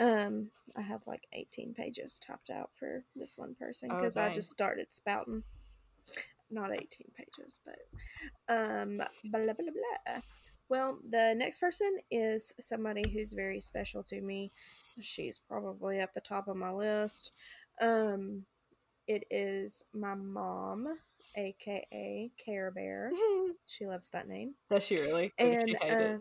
Um, 0.00 0.50
I 0.76 0.80
have 0.80 1.02
like 1.06 1.24
18 1.32 1.74
pages 1.74 2.18
topped 2.26 2.50
out 2.50 2.70
for 2.74 3.04
this 3.14 3.36
one 3.36 3.54
person 3.54 3.90
Oh, 3.92 3.96
because 3.96 4.16
I 4.16 4.34
just 4.34 4.50
started 4.50 4.86
spouting. 4.90 5.42
Not 6.50 6.72
18 6.72 6.88
pages, 7.16 7.60
but 7.64 7.78
um, 8.48 8.96
blah 8.96 9.44
blah 9.44 9.52
blah 9.52 9.54
blah. 9.54 10.20
Well, 10.68 10.98
the 11.08 11.34
next 11.36 11.58
person 11.58 11.98
is 12.10 12.52
somebody 12.60 13.02
who's 13.12 13.32
very 13.32 13.60
special 13.60 14.02
to 14.04 14.20
me. 14.20 14.52
She's 15.00 15.38
probably 15.38 15.98
at 16.00 16.14
the 16.14 16.20
top 16.20 16.48
of 16.48 16.56
my 16.56 16.70
list. 16.70 17.32
Um, 17.80 18.44
it 19.06 19.24
is 19.30 19.84
my 19.92 20.14
mom, 20.14 20.86
aka 21.36 22.30
Care 22.42 22.70
Bear. 22.70 23.10
She 23.66 23.86
loves 23.86 24.10
that 24.10 24.28
name. 24.28 24.54
Does 24.68 24.82
she 24.84 24.96
really? 24.96 25.32
Or 25.38 25.46
And 25.46 25.68
she 25.68 25.76
hate 25.80 25.92
uh, 25.92 25.96
it? 25.96 26.20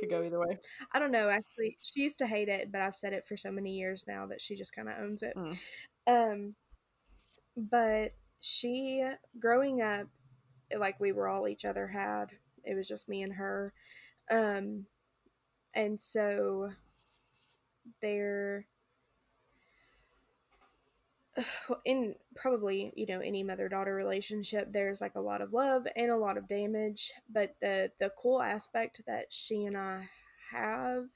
Could 0.00 0.10
go 0.10 0.22
either 0.22 0.40
way. 0.40 0.58
I 0.92 0.98
don't 0.98 1.12
know. 1.12 1.28
Actually, 1.28 1.78
she 1.82 2.02
used 2.02 2.18
to 2.20 2.26
hate 2.26 2.48
it, 2.48 2.72
but 2.72 2.80
I've 2.80 2.96
said 2.96 3.12
it 3.12 3.26
for 3.26 3.36
so 3.36 3.52
many 3.52 3.72
years 3.72 4.04
now 4.08 4.26
that 4.26 4.40
she 4.40 4.56
just 4.56 4.74
kind 4.74 4.88
of 4.88 4.94
owns 4.98 5.22
it. 5.22 5.34
Mm. 5.36 5.58
Um, 6.06 6.54
but 7.56 8.12
she, 8.40 9.06
growing 9.38 9.82
up, 9.82 10.06
like 10.76 10.98
we 10.98 11.12
were 11.12 11.28
all 11.28 11.48
each 11.48 11.64
other 11.64 11.86
had. 11.88 12.30
It 12.64 12.74
was 12.74 12.88
just 12.88 13.08
me 13.08 13.22
and 13.22 13.34
her. 13.34 13.72
Um, 14.30 14.86
and 15.74 16.00
so 16.00 16.70
there, 18.00 18.66
in 21.84 22.14
probably 22.36 22.92
you 22.96 23.06
know 23.06 23.20
any 23.20 23.42
mother 23.42 23.68
daughter 23.68 23.94
relationship, 23.94 24.72
there's 24.72 25.00
like 25.00 25.14
a 25.14 25.20
lot 25.20 25.40
of 25.42 25.52
love 25.52 25.86
and 25.96 26.10
a 26.10 26.16
lot 26.16 26.36
of 26.38 26.48
damage. 26.48 27.12
But 27.32 27.56
the 27.60 27.92
the 27.98 28.10
cool 28.20 28.42
aspect 28.42 29.02
that 29.06 29.26
she 29.32 29.64
and 29.64 29.76
I 29.76 30.08
have 30.52 31.06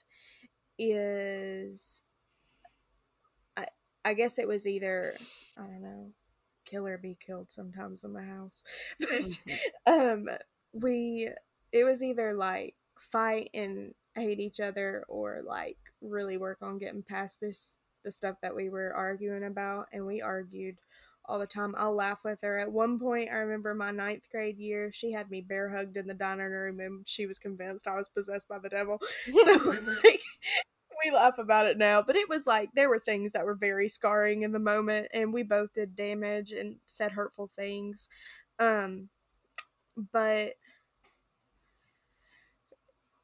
is 0.78 2.02
I 3.56 3.66
I 4.04 4.14
guess 4.14 4.38
it 4.38 4.48
was 4.48 4.66
either 4.66 5.14
I 5.56 5.62
don't 5.62 5.82
know, 5.82 6.12
kill 6.64 6.86
or 6.86 6.98
be 6.98 7.16
killed 7.24 7.50
sometimes 7.50 8.04
in 8.04 8.12
the 8.12 8.22
house. 8.22 8.64
But 9.00 9.08
Mhm. 9.08 9.58
um 9.86 10.28
we 10.72 11.28
it 11.72 11.84
was 11.84 12.02
either 12.02 12.34
like 12.34 12.74
fight 12.98 13.50
and 13.54 13.94
hate 14.14 14.40
each 14.40 14.60
other 14.60 15.04
or 15.08 15.42
like 15.44 15.78
really 16.00 16.36
work 16.36 16.58
on 16.62 16.78
getting 16.78 17.02
past 17.02 17.40
this 17.40 17.78
the 18.04 18.12
stuff 18.12 18.40
that 18.42 18.54
we 18.54 18.68
were 18.68 18.94
arguing 18.94 19.44
about 19.44 19.88
and 19.92 20.06
we 20.06 20.22
argued 20.22 20.76
all 21.26 21.38
the 21.38 21.46
time. 21.46 21.74
I'll 21.76 21.94
laugh 21.94 22.20
with 22.24 22.40
her. 22.42 22.58
At 22.58 22.70
one 22.72 22.98
point, 22.98 23.30
I 23.30 23.36
remember 23.36 23.74
my 23.74 23.90
ninth 23.90 24.24
grade 24.30 24.58
year, 24.58 24.92
she 24.92 25.12
had 25.12 25.30
me 25.30 25.40
bear 25.40 25.70
hugged 25.70 25.96
in 25.96 26.06
the 26.06 26.14
dining 26.14 26.46
room 26.46 26.80
and 26.80 27.06
she 27.08 27.26
was 27.26 27.38
convinced 27.38 27.88
I 27.88 27.94
was 27.94 28.08
possessed 28.08 28.48
by 28.48 28.58
the 28.58 28.68
devil. 28.68 29.00
So 29.44 29.74
like 30.04 30.20
we 31.04 31.10
laugh 31.10 31.38
about 31.38 31.66
it 31.66 31.76
now, 31.76 32.02
but 32.02 32.16
it 32.16 32.28
was 32.28 32.46
like 32.46 32.70
there 32.74 32.88
were 32.88 33.00
things 33.00 33.32
that 33.32 33.44
were 33.44 33.54
very 33.54 33.88
scarring 33.88 34.42
in 34.42 34.52
the 34.52 34.58
moment 34.58 35.08
and 35.12 35.32
we 35.32 35.42
both 35.42 35.74
did 35.74 35.96
damage 35.96 36.52
and 36.52 36.76
said 36.86 37.12
hurtful 37.12 37.50
things. 37.54 38.08
Um 38.58 39.08
but 40.12 40.54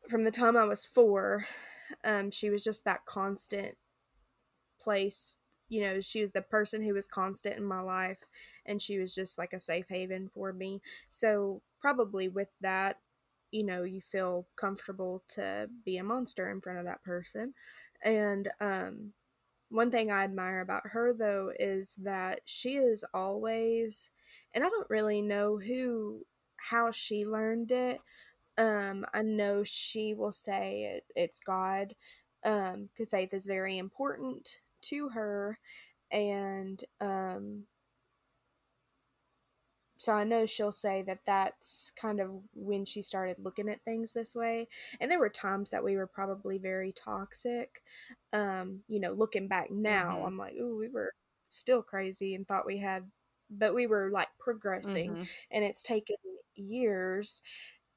from 0.09 0.25
the 0.25 0.31
time 0.31 0.57
I 0.57 0.65
was 0.65 0.85
4, 0.85 1.47
um 2.05 2.31
she 2.31 2.51
was 2.51 2.63
just 2.65 2.85
that 2.85 3.05
constant 3.05 3.77
place 4.81 5.35
you 5.71 5.83
know, 5.83 6.01
she 6.01 6.21
was 6.21 6.33
the 6.33 6.43
person 6.43 6.83
who 6.83 6.93
was 6.95 7.07
constant 7.07 7.57
in 7.57 7.65
my 7.65 7.81
life 7.81 8.25
and 8.67 8.83
she 8.83 8.99
was 8.99 9.15
just 9.15 9.39
like 9.39 9.53
a 9.53 9.59
safe 9.61 9.87
haven 9.89 10.29
for 10.29 10.53
me. 10.53 10.83
So, 11.09 11.63
probably 11.81 12.29
with 12.29 12.49
that, 12.61 12.99
you 13.53 13.63
know, 13.65 13.85
you 13.85 14.01
feel 14.01 14.47
comfortable 14.57 15.23
to 15.29 15.69
be 15.85 15.97
a 15.97 16.05
monster 16.05 16.51
in 16.51 16.61
front 16.61 16.81
of 16.81 16.85
that 16.87 17.03
person. 17.03 17.55
And 18.03 18.49
um 18.61 19.13
one 19.71 19.91
thing 19.91 20.11
I 20.11 20.25
admire 20.25 20.61
about 20.61 20.89
her 20.89 21.13
though 21.13 21.53
is 21.59 21.95
that 22.03 22.41
she 22.45 22.77
is 22.77 23.05
always 23.15 24.11
and 24.55 24.65
I 24.65 24.69
don't 24.69 24.91
really 24.91 25.23
know 25.23 25.59
who 25.59 26.27
how 26.57 26.91
she 26.91 27.25
learned 27.25 27.71
it. 27.71 28.01
Um 28.59 29.07
I 29.15 29.23
know 29.23 29.65
she 29.65 30.15
will 30.15 30.33
say 30.33 30.85
it, 30.97 31.05
it's 31.17 31.41
God 31.41 31.95
um 32.45 32.89
cuz 32.97 33.09
faith 33.11 33.35
is 33.35 33.47
very 33.47 33.79
important 33.79 34.61
to 34.83 35.09
her 35.11 35.59
and 36.11 36.85
um 37.01 37.65
so 39.99 40.13
I 40.15 40.25
know 40.25 40.47
she'll 40.47 40.73
say 40.73 41.03
that 41.03 41.21
that's 41.27 41.93
kind 41.95 42.21
of 42.21 42.31
when 42.55 42.87
she 42.87 43.03
started 43.03 43.37
looking 43.39 43.69
at 43.69 43.85
things 43.85 44.13
this 44.13 44.35
way. 44.35 44.69
And 45.01 45.11
there 45.11 45.19
were 45.19 45.29
times 45.29 45.71
that 45.71 45.85
we 45.85 45.97
were 45.97 46.07
probably 46.07 46.59
very 46.59 46.93
toxic. 46.93 47.83
Um, 48.33 48.81
you 48.89 48.99
know, 48.99 49.13
looking 49.13 49.47
back 49.47 49.71
now, 49.71 50.23
Mm-hmm. 50.23 50.27
I'm 50.27 50.39
like, 50.39 50.55
ooh, 50.55 50.79
we 50.79 50.89
were 50.89 51.13
still 51.51 51.83
crazy 51.83 52.35
and 52.35 52.49
thought 52.49 52.67
we 52.67 52.79
had, 52.79 53.11
but 53.51 53.75
we 53.75 53.87
were 53.87 54.11
like 54.11 54.29
progressing, 54.39 55.17
Mm-hmm. 55.17 55.23
and 55.51 55.65
it's 55.65 55.83
taken 55.83 56.17
years. 56.55 57.43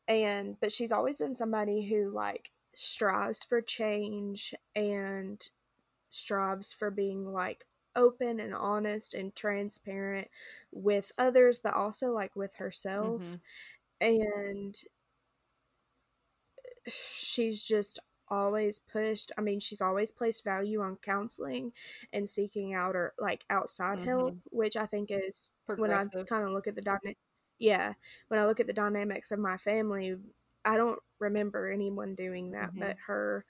And 0.08 0.58
but 0.60 0.72
she's 0.72 0.92
always 0.92 1.18
been 1.20 1.36
somebody 1.36 1.88
who 1.88 2.12
like 2.12 2.52
strives 2.76 3.44
for 3.44 3.62
change 3.62 4.54
and 4.76 5.42
strives 6.14 6.74
for 6.74 6.92
being 6.92 7.32
like 7.34 7.66
open 7.96 8.40
and 8.40 8.54
honest 8.56 9.14
and 9.14 9.36
transparent 9.36 10.28
with 10.72 11.12
others 11.18 11.60
but 11.60 11.74
also 11.74 12.08
like 12.12 12.36
with 12.36 12.56
herself 12.56 13.38
and 14.02 14.78
she's 16.88 17.64
just 17.64 18.00
always 18.30 18.80
pushed 18.80 19.32
i 19.38 19.42
mean 19.42 19.60
she's 19.60 19.82
always 19.82 20.12
placed 20.12 20.44
value 20.44 20.82
on 20.82 20.96
counseling 20.98 21.72
and 22.14 22.30
seeking 22.30 22.74
out 22.74 22.96
or 22.96 23.14
like 23.20 23.46
outside 23.50 24.00
help 24.00 24.36
Mhm. 24.36 24.42
which 24.52 24.76
i 24.78 24.86
think 24.86 25.12
is 25.12 25.50
when 25.76 25.92
i 25.92 26.06
kind 26.28 26.44
of 26.46 26.52
look 26.52 26.68
at 26.68 26.76
the 26.76 26.82
dynamic 26.82 27.18
yeah 27.60 27.94
when 28.30 28.40
i 28.40 28.46
look 28.46 28.60
at 28.60 28.68
the 28.68 28.74
dynamics 28.74 29.32
of 29.32 29.40
my 29.40 29.58
family 29.58 30.16
i 30.66 30.78
don't 30.78 31.00
remember 31.20 31.70
anyone 31.72 32.16
doing 32.16 32.52
that 32.52 32.72
Mhm. 32.74 32.80
but 32.80 32.98
her 33.08 33.46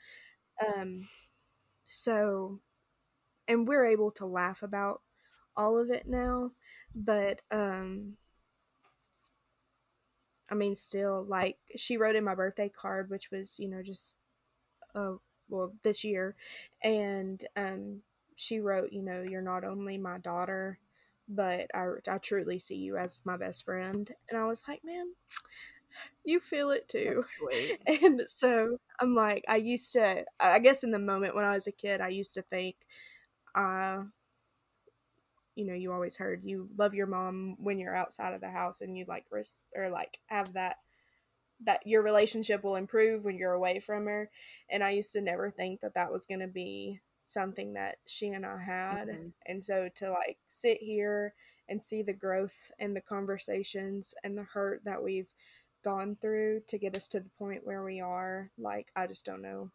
um 0.65 1.07
so 1.87 2.59
and 3.47 3.67
we're 3.67 3.85
able 3.85 4.11
to 4.11 4.25
laugh 4.25 4.63
about 4.63 5.01
all 5.57 5.77
of 5.79 5.89
it 5.89 6.07
now 6.07 6.51
but 6.95 7.41
um 7.51 8.17
i 10.49 10.55
mean 10.55 10.75
still 10.75 11.25
like 11.27 11.57
she 11.75 11.97
wrote 11.97 12.15
in 12.15 12.23
my 12.23 12.35
birthday 12.35 12.69
card 12.69 13.09
which 13.09 13.31
was 13.31 13.59
you 13.59 13.67
know 13.67 13.81
just 13.81 14.17
uh 14.95 15.13
well 15.49 15.73
this 15.83 16.03
year 16.03 16.35
and 16.83 17.45
um 17.57 18.01
she 18.35 18.59
wrote 18.59 18.91
you 18.91 19.01
know 19.03 19.23
you're 19.23 19.41
not 19.41 19.63
only 19.63 19.97
my 19.97 20.17
daughter 20.19 20.79
but 21.29 21.67
I, 21.73 21.87
I 22.09 22.17
truly 22.17 22.59
see 22.59 22.75
you 22.75 22.97
as 22.97 23.21
my 23.23 23.37
best 23.37 23.65
friend. 23.65 24.11
And 24.29 24.37
i 24.39 24.45
was 24.45 24.63
like 24.67 24.81
man 24.83 25.07
you 26.23 26.39
feel 26.39 26.71
it 26.71 26.87
too. 26.87 27.25
and 27.87 28.21
so 28.27 28.79
i'm 29.03 29.15
like 29.15 29.45
i 29.49 29.57
used 29.57 29.93
to 29.93 30.25
i 30.39 30.59
guess 30.59 30.83
in 30.83 30.91
the 30.91 30.99
moment 30.99 31.35
when 31.35 31.45
i 31.45 31.53
was 31.53 31.67
a 31.67 31.71
kid 31.71 32.01
i 32.01 32.09
used 32.09 32.33
to 32.33 32.41
think 32.43 32.75
uh 33.55 34.03
you 35.55 35.65
know, 35.65 35.73
you 35.73 35.91
always 35.91 36.17
heard 36.17 36.41
you 36.43 36.69
love 36.77 36.93
your 36.93 37.07
mom 37.07 37.55
when 37.59 37.79
you're 37.79 37.95
outside 37.95 38.33
of 38.33 38.41
the 38.41 38.49
house 38.49 38.81
and 38.81 38.97
you 38.97 39.05
like 39.07 39.25
risk 39.31 39.65
or 39.75 39.89
like 39.89 40.19
have 40.27 40.53
that 40.53 40.77
that 41.63 41.85
your 41.85 42.03
relationship 42.03 42.63
will 42.63 42.75
improve 42.75 43.25
when 43.25 43.37
you're 43.37 43.53
away 43.53 43.79
from 43.79 44.05
her. 44.05 44.29
And 44.69 44.83
I 44.83 44.91
used 44.91 45.13
to 45.13 45.21
never 45.21 45.51
think 45.51 45.81
that 45.81 45.93
that 45.95 46.11
was 46.11 46.25
going 46.25 46.41
to 46.41 46.47
be 46.47 46.99
something 47.25 47.73
that 47.73 47.97
she 48.07 48.29
and 48.29 48.45
I 48.45 48.57
had. 48.61 49.07
Mhm. 49.07 49.33
And 49.45 49.63
so 49.63 49.89
to 49.95 50.11
like 50.11 50.39
sit 50.47 50.79
here 50.79 51.33
and 51.69 51.81
see 51.81 52.01
the 52.01 52.13
growth 52.13 52.71
and 52.79 52.95
the 52.95 53.01
conversations 53.01 54.13
and 54.23 54.37
the 54.37 54.43
hurt 54.43 54.83
that 54.85 55.01
we've 55.03 55.33
gone 55.83 56.17
through 56.21 56.61
to 56.67 56.77
get 56.77 56.95
us 56.97 57.07
to 57.09 57.19
the 57.19 57.29
point 57.37 57.65
where 57.65 57.83
we 57.83 57.99
are, 58.01 58.49
like 58.57 58.87
I 58.95 59.07
just 59.07 59.25
don't 59.25 59.41
know. 59.41 59.69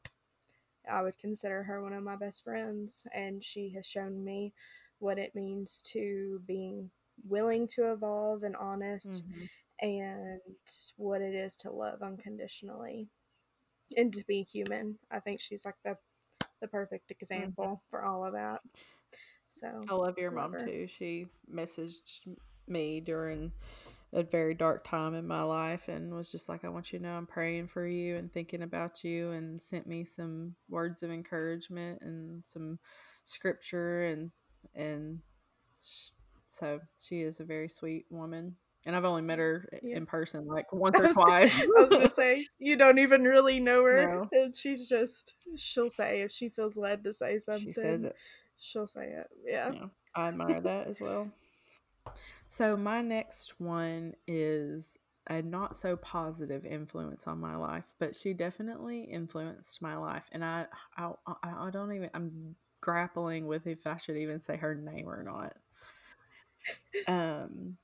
I 0.90 1.02
would 1.02 1.18
consider 1.18 1.62
her 1.64 1.82
one 1.82 1.92
of 1.92 2.02
my 2.02 2.16
best 2.16 2.42
friends, 2.44 3.04
and 3.12 3.44
she 3.44 3.70
has 3.70 3.86
shown 3.86 4.24
me 4.24 4.52
what 5.00 5.18
it 5.18 5.34
means 5.34 5.82
to 5.92 6.40
being 6.46 6.90
willing 7.28 7.66
to 7.68 7.92
evolve 7.92 8.42
and 8.44 8.56
honest, 8.56 9.22
Mhm. 9.24 9.48
and 9.80 10.40
what 10.96 11.20
it 11.20 11.34
is 11.34 11.56
to 11.56 11.70
love 11.70 12.02
unconditionally 12.02 13.08
and 13.96 14.12
to 14.14 14.24
be 14.24 14.42
human. 14.42 14.98
I 15.10 15.20
think 15.20 15.40
she's 15.40 15.64
like 15.64 15.76
the 15.84 15.96
the 16.60 16.68
perfect 16.68 17.10
example 17.10 17.82
for 17.90 18.02
all 18.04 18.24
of 18.24 18.32
that. 18.32 18.60
So 19.48 19.80
I 19.88 19.94
love 19.94 20.18
your 20.18 20.30
love 20.32 20.50
mom 20.50 20.60
her. 20.60 20.66
too. 20.66 20.86
She 20.88 21.28
messaged 21.52 22.36
me 22.66 23.00
during 23.00 23.52
a 24.12 24.22
very 24.22 24.54
dark 24.54 24.86
time 24.88 25.14
in 25.14 25.26
my 25.26 25.42
life 25.42 25.88
and 25.88 26.14
was 26.14 26.30
just 26.32 26.48
like, 26.48 26.64
I 26.64 26.68
want 26.70 26.92
you 26.92 26.98
to 26.98 27.04
know 27.04 27.12
I'm 27.14 27.26
praying 27.26 27.68
for 27.68 27.86
you 27.86 28.16
and 28.16 28.32
thinking 28.32 28.62
about 28.62 29.04
you 29.04 29.32
and 29.32 29.60
sent 29.60 29.86
me 29.86 30.04
some 30.04 30.54
words 30.68 31.02
of 31.02 31.10
encouragement 31.10 32.00
and 32.02 32.42
some 32.46 32.78
scripture 33.24 34.04
and 34.06 34.30
and 34.74 35.20
so 36.46 36.80
she 36.98 37.20
is 37.20 37.40
a 37.40 37.44
very 37.44 37.68
sweet 37.68 38.06
woman. 38.10 38.56
And 38.86 38.96
I've 38.96 39.04
only 39.04 39.22
met 39.22 39.38
her 39.38 39.68
Yeah. 39.82 39.96
in 39.98 40.06
person 40.06 40.46
like 40.46 40.72
once 40.72 40.98
or 40.98 41.12
twice. 41.12 41.60
I 41.62 41.66
was 41.82 41.90
gonna 41.90 42.08
say 42.08 42.46
you 42.58 42.76
don't 42.76 42.98
even 42.98 43.24
really 43.24 43.60
know 43.60 43.84
her, 43.84 44.06
No. 44.06 44.28
and 44.32 44.54
she's 44.54 44.88
just 44.88 45.34
she'll 45.58 45.90
say 45.90 46.22
if 46.22 46.30
she 46.32 46.48
feels 46.48 46.78
led 46.78 47.04
to 47.04 47.12
say 47.12 47.38
something, 47.38 47.66
she 47.66 47.72
says 47.72 48.04
it. 48.04 48.16
she'll 48.58 48.86
say 48.86 49.04
it. 49.08 49.26
Yeah. 49.44 49.72
Yeah, 49.72 49.86
I 50.14 50.28
admire 50.28 50.60
that 50.62 50.86
as 50.86 51.00
well. 51.00 51.28
So 52.48 52.76
my 52.76 53.02
next 53.02 53.60
one 53.60 54.14
is 54.26 54.98
a 55.28 55.42
not 55.42 55.76
so 55.76 55.96
positive 55.96 56.64
influence 56.64 57.26
on 57.26 57.38
my 57.38 57.54
life, 57.56 57.84
but 57.98 58.16
she 58.16 58.32
definitely 58.32 59.02
influenced 59.02 59.82
my 59.82 59.96
life, 59.96 60.24
and 60.32 60.42
I 60.42 60.66
I, 60.96 61.12
I 61.44 61.70
don't 61.70 61.92
even 61.92 62.10
I'm 62.14 62.56
grappling 62.80 63.46
with 63.46 63.66
if 63.66 63.86
I 63.86 63.98
should 63.98 64.16
even 64.16 64.40
say 64.40 64.56
her 64.56 64.74
name 64.74 65.08
or 65.08 65.22
not. 65.22 65.56
Um, 67.06 67.76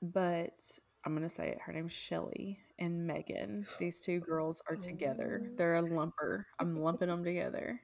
but 0.00 0.78
I'm 1.04 1.14
gonna 1.14 1.28
say 1.28 1.48
it. 1.48 1.60
Her 1.60 1.72
name's 1.74 1.92
Shelly 1.92 2.58
and 2.78 3.06
Megan. 3.06 3.66
These 3.78 4.00
two 4.00 4.20
girls 4.20 4.62
are 4.68 4.76
together. 4.76 5.42
Oh. 5.44 5.54
They're 5.56 5.76
a 5.76 5.82
lumper. 5.82 6.44
I'm 6.58 6.74
lumping 6.74 7.08
them 7.08 7.22
together. 7.22 7.80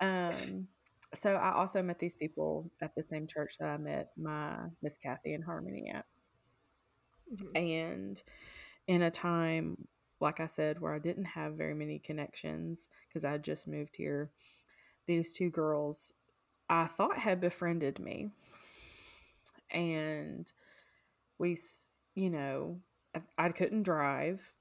Um, 0.00 0.68
so 1.14 1.34
I 1.34 1.52
also 1.52 1.82
met 1.82 1.98
these 1.98 2.14
people 2.14 2.70
at 2.80 2.94
the 2.94 3.02
same 3.02 3.26
church 3.26 3.56
that 3.58 3.68
I 3.68 3.76
met 3.76 4.12
my 4.16 4.56
Miss 4.82 4.98
Kathy 4.98 5.34
and 5.34 5.44
Harmony 5.44 5.90
at. 5.90 6.06
Mhm. 7.30 7.56
And 7.56 8.22
in 8.86 9.02
a 9.02 9.10
time, 9.10 9.88
like 10.20 10.40
I 10.40 10.46
said, 10.46 10.80
where 10.80 10.94
I 10.94 10.98
didn't 10.98 11.24
have 11.24 11.54
very 11.54 11.74
many 11.74 11.98
connections 11.98 12.88
because 13.08 13.24
I 13.24 13.32
had 13.32 13.44
just 13.44 13.66
moved 13.66 13.96
here, 13.96 14.30
these 15.06 15.34
two 15.34 15.50
girls 15.50 16.12
I 16.68 16.86
thought 16.86 17.18
had 17.18 17.40
befriended 17.40 17.98
me. 17.98 18.30
And 19.70 20.50
we, 21.38 21.58
you 22.14 22.30
know, 22.30 22.80
I 23.36 23.50
couldn't 23.50 23.82
drive. 23.82 24.52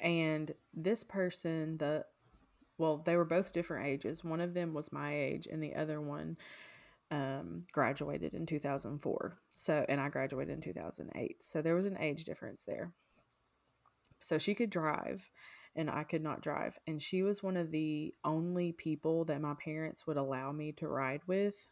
And 0.00 0.54
this 0.72 1.04
person, 1.04 1.78
the 1.78 2.06
well, 2.78 3.02
they 3.04 3.16
were 3.16 3.24
both 3.24 3.52
different 3.52 3.86
ages. 3.86 4.24
One 4.24 4.40
of 4.40 4.54
them 4.54 4.74
was 4.74 4.92
my 4.92 5.16
age, 5.16 5.46
and 5.50 5.62
the 5.62 5.74
other 5.74 6.00
one 6.00 6.36
um, 7.10 7.62
graduated 7.72 8.34
in 8.34 8.46
2004. 8.46 9.38
So, 9.52 9.86
and 9.88 10.00
I 10.00 10.08
graduated 10.08 10.54
in 10.54 10.60
2008. 10.60 11.36
So 11.42 11.62
there 11.62 11.74
was 11.74 11.86
an 11.86 11.98
age 11.98 12.24
difference 12.24 12.64
there. 12.64 12.92
So 14.20 14.38
she 14.38 14.54
could 14.54 14.70
drive, 14.70 15.30
and 15.76 15.90
I 15.90 16.02
could 16.02 16.22
not 16.22 16.42
drive. 16.42 16.78
And 16.86 17.00
she 17.00 17.22
was 17.22 17.42
one 17.42 17.56
of 17.56 17.70
the 17.70 18.14
only 18.24 18.72
people 18.72 19.24
that 19.26 19.40
my 19.40 19.54
parents 19.62 20.06
would 20.06 20.16
allow 20.16 20.50
me 20.50 20.72
to 20.72 20.88
ride 20.88 21.20
with. 21.26 21.68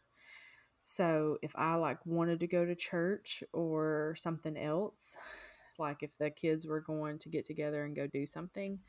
So 0.79 1.37
if 1.41 1.53
I 1.55 1.75
like 1.75 2.05
wanted 2.05 2.41
to 2.41 2.47
go 2.47 2.65
to 2.65 2.75
church 2.75 3.43
or 3.53 4.15
something 4.17 4.57
else, 4.57 5.17
like 5.79 6.03
if 6.03 6.17
the 6.17 6.29
kids 6.29 6.67
were 6.67 6.81
going 6.81 7.19
to 7.19 7.29
get 7.29 7.45
together 7.45 7.85
and 7.85 7.95
go 7.95 8.07
do 8.07 8.25
something, 8.25 8.79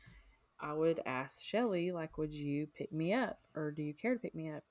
I 0.59 0.73
would 0.73 1.01
ask 1.05 1.43
Shelly, 1.43 1.91
like, 1.91 2.17
would 2.17 2.33
you 2.33 2.67
pick 2.67 2.91
me 2.91 3.13
up 3.13 3.39
or 3.55 3.71
do 3.71 3.83
you 3.83 3.93
care 3.93 4.13
to 4.13 4.19
pick 4.19 4.35
me 4.35 4.49
up? 4.49 4.63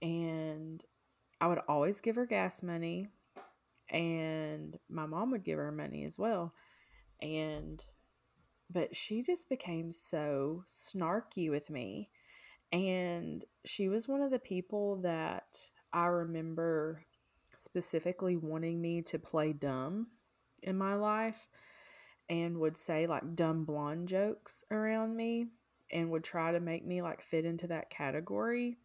And 0.00 0.82
I 1.40 1.46
would 1.46 1.60
always 1.68 2.00
give 2.00 2.16
her 2.16 2.26
gas 2.26 2.62
money, 2.62 3.08
and 3.90 4.78
my 4.88 5.06
mom 5.06 5.30
would 5.30 5.44
give 5.44 5.58
her 5.58 5.72
money 5.72 6.04
as 6.04 6.18
well. 6.18 6.52
And, 7.20 7.82
but 8.70 8.94
she 8.94 9.22
just 9.22 9.48
became 9.48 9.90
so 9.92 10.64
snarky 10.66 11.50
with 11.50 11.70
me. 11.70 12.10
And 12.72 13.44
she 13.64 13.88
was 13.88 14.08
one 14.08 14.20
of 14.20 14.30
the 14.30 14.38
people 14.38 14.96
that 15.02 15.58
I 15.92 16.06
remember 16.06 17.04
specifically 17.56 18.36
wanting 18.36 18.80
me 18.80 19.02
to 19.02 19.18
play 19.18 19.52
dumb 19.52 20.08
in 20.62 20.76
my 20.76 20.94
life 20.94 21.48
and 22.28 22.58
would 22.58 22.76
say 22.76 23.06
like 23.06 23.34
dumb 23.34 23.64
blonde 23.64 24.08
jokes 24.08 24.64
around 24.70 25.16
me 25.16 25.48
and 25.92 26.10
would 26.10 26.24
try 26.24 26.52
to 26.52 26.60
make 26.60 26.86
me 26.86 27.02
like 27.02 27.22
fit 27.22 27.44
into 27.44 27.66
that 27.68 27.90
category. 27.90 28.78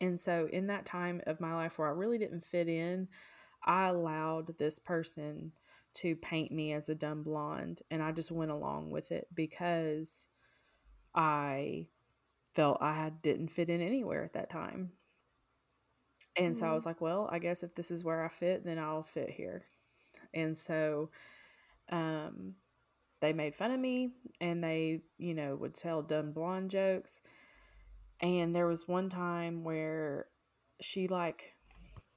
And 0.00 0.18
so, 0.18 0.48
in 0.52 0.68
that 0.68 0.86
time 0.86 1.20
of 1.26 1.40
my 1.40 1.54
life 1.54 1.78
where 1.78 1.88
I 1.88 1.92
really 1.92 2.18
didn't 2.18 2.44
fit 2.44 2.68
in, 2.68 3.08
I 3.64 3.88
allowed 3.88 4.56
this 4.58 4.78
person 4.78 5.52
to 5.94 6.14
paint 6.16 6.52
me 6.52 6.72
as 6.72 6.88
a 6.88 6.94
dumb 6.94 7.22
blonde. 7.22 7.82
And 7.90 8.02
I 8.02 8.12
just 8.12 8.30
went 8.30 8.52
along 8.52 8.90
with 8.90 9.10
it 9.10 9.26
because 9.34 10.28
I 11.14 11.88
felt 12.54 12.80
I 12.80 13.10
didn't 13.22 13.48
fit 13.48 13.70
in 13.70 13.80
anywhere 13.80 14.22
at 14.22 14.34
that 14.34 14.50
time. 14.50 14.92
And 16.36 16.56
so 16.56 16.64
I 16.64 16.68
mm-hmm. 16.68 16.74
was 16.74 16.86
like, 16.86 17.00
well, 17.00 17.28
I 17.32 17.40
guess 17.40 17.64
if 17.64 17.74
this 17.74 17.90
is 17.90 18.04
where 18.04 18.24
I 18.24 18.28
fit, 18.28 18.64
then 18.64 18.78
I'll 18.78 19.02
fit 19.02 19.30
here. 19.30 19.64
And 20.32 20.56
so 20.56 21.10
um, 21.90 22.54
they 23.20 23.32
made 23.32 23.54
fun 23.54 23.72
of 23.72 23.80
me 23.80 24.12
and 24.40 24.62
they, 24.62 25.02
you 25.18 25.34
know, 25.34 25.56
would 25.56 25.74
tell 25.74 26.02
dumb 26.02 26.32
blonde 26.32 26.70
jokes. 26.70 27.22
And 28.20 28.54
there 28.54 28.66
was 28.66 28.88
one 28.88 29.10
time 29.10 29.64
where 29.64 30.26
she 30.80 31.08
like 31.08 31.54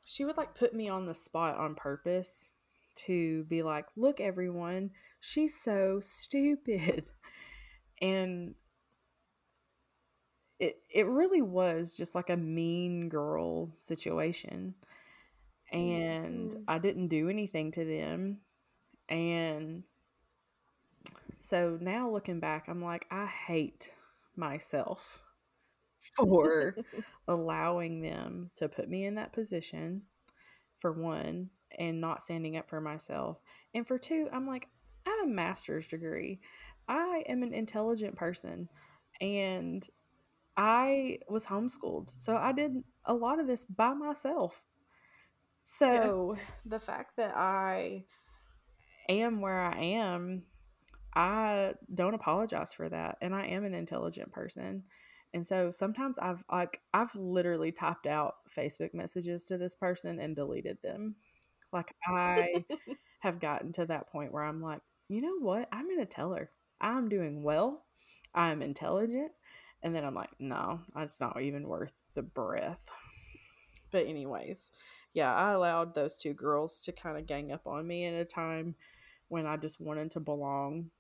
she 0.06 0.26
would 0.26 0.38
like 0.38 0.56
put 0.56 0.74
me 0.74 0.90
on 0.90 1.06
the 1.06 1.14
spot 1.14 1.58
on 1.58 1.76
purpose 1.76 2.52
to 3.08 3.44
be 3.46 3.64
like, 3.64 3.88
"Look 3.96 4.20
everyone, 4.22 4.92
she's 5.20 5.60
so 5.60 6.00
stupid." 6.02 7.12
And 8.02 8.56
it 10.60 10.82
it 10.94 11.08
really 11.08 11.42
was 11.42 11.96
just 11.96 12.16
like 12.16 12.30
a 12.30 12.38
mean 12.38 13.10
girl 13.10 13.72
situation. 13.78 14.76
And 15.72 16.54
Mhm. 16.54 16.66
I 16.68 16.80
didn't 16.80 17.08
do 17.10 17.30
anything 17.30 17.72
to 17.74 17.86
them. 17.86 18.40
And 19.10 19.84
so 21.36 21.78
now 21.82 22.10
looking 22.10 22.40
back, 22.40 22.66
I'm 22.68 22.84
like, 22.84 23.06
I 23.12 23.26
hate 23.26 23.92
myself 24.36 25.22
for 26.16 26.76
allowing 27.28 28.02
them 28.02 28.50
to 28.58 28.70
put 28.70 28.90
me 28.90 29.06
in 29.06 29.16
that 29.16 29.34
position, 29.34 30.04
for 30.80 30.92
one, 30.92 31.50
and 31.78 32.02
not 32.02 32.22
standing 32.22 32.58
up 32.58 32.70
for 32.70 32.82
myself. 32.82 33.38
And 33.74 33.88
for 33.88 33.98
two, 33.98 34.28
I'm 34.32 34.48
like, 34.48 34.68
I 35.06 35.10
have 35.10 35.28
a 35.28 35.32
master's 35.32 35.88
degree. 35.88 36.40
I 36.88 37.24
am 37.28 37.44
an 37.44 37.54
intelligent 37.54 38.16
person. 38.16 38.70
And 39.20 39.86
I 40.58 41.20
was 41.30 41.46
homeschooled. 41.46 42.12
So 42.16 42.36
I 42.36 42.52
did 42.52 42.84
a 43.06 43.14
lot 43.14 43.40
of 43.40 43.48
this 43.48 43.66
by 43.66 43.94
myself. 43.94 44.62
So 45.64 46.38
the 46.66 46.80
fact 46.80 47.18
that 47.18 47.36
I 47.36 48.06
am 49.12 49.42
where 49.42 49.62
I 49.62 49.80
am, 49.80 50.44
I 51.16 51.74
don't 51.94 52.14
apologize 52.14 52.74
for 52.74 52.88
that. 52.90 53.18
And 53.22 53.36
I 53.36 53.48
am 53.48 53.66
an 53.66 53.74
intelligent 53.74 54.32
person. 54.32 54.84
And 55.34 55.46
so 55.46 55.72
sometimes 55.72 56.18
I've 56.18 56.44
like 56.52 56.82
I've 56.94 57.14
literally 57.16 57.72
typed 57.72 58.06
out 58.06 58.36
Facebook 58.50 58.94
messages 58.94 59.46
to 59.46 59.58
this 59.58 59.76
person 59.76 60.20
and 60.20 60.36
deleted 60.36 60.78
them. 60.84 61.16
Like 61.72 61.94
I 62.06 62.66
have 63.20 63.40
gotten 63.40 63.72
to 63.74 63.86
that 63.86 64.10
point 64.12 64.34
where 64.34 64.44
I'm 64.44 64.62
like, 64.62 64.82
you 65.08 65.22
know 65.22 65.40
what? 65.40 65.70
I'm 65.72 65.88
gonna 65.88 66.06
tell 66.06 66.34
her 66.34 66.50
I'm 66.82 67.08
doing 67.10 67.44
well. 67.44 67.86
I'm 68.34 68.62
intelligent. 68.62 69.32
And 69.84 69.96
then 69.96 70.06
I'm 70.06 70.16
like, 70.16 70.30
no, 70.40 70.82
it's 70.98 71.20
not 71.20 71.42
even 71.42 71.68
worth 71.68 71.94
the 72.14 72.22
breath. 72.22 72.88
But 73.92 74.06
anyways, 74.06 74.72
yeah, 75.14 75.34
I 75.34 75.52
allowed 75.52 75.94
those 75.94 76.18
two 76.18 76.34
girls 76.34 76.82
to 76.84 76.92
kind 76.92 77.18
of 77.18 77.28
gang 77.28 77.52
up 77.52 77.68
on 77.68 77.86
me 77.88 78.06
at 78.06 78.14
a 78.14 78.26
time 78.26 78.76
when 79.32 79.46
I 79.46 79.56
just 79.56 79.80
wanted 79.80 80.12
to 80.12 80.20
belong. 80.20 80.92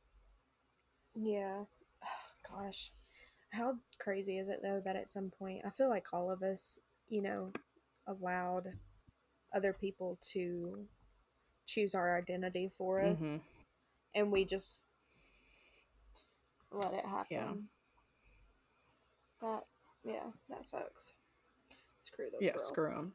Yeah. 1.15 1.65
Gosh. 2.49 2.91
How 3.49 3.75
crazy 3.99 4.37
is 4.37 4.47
it 4.47 4.61
though 4.63 4.81
that 4.85 4.95
at 4.95 5.09
some 5.09 5.29
point 5.37 5.63
I 5.65 5.69
feel 5.71 5.89
like 5.89 6.13
all 6.13 6.31
of 6.31 6.41
us, 6.41 6.79
you 7.09 7.21
know, 7.21 7.51
allowed 8.07 8.67
other 9.53 9.73
people 9.73 10.17
to 10.31 10.87
choose 11.65 11.93
our 11.93 12.17
identity 12.17 12.69
for 12.69 13.01
us 13.01 13.21
Mhm. 13.21 13.41
and 14.15 14.31
we 14.31 14.45
just 14.45 14.85
let 16.71 16.93
it 16.93 17.05
happen. 17.05 17.27
Yeah. 17.37 17.53
That 19.41 19.63
yeah, 20.05 20.31
that 20.47 20.65
sucks. 20.65 21.11
Screw 21.99 22.29
those 22.31 22.41
Yeah, 22.41 22.53
girls. 22.53 22.67
screw 22.69 22.89
them. 22.91 23.13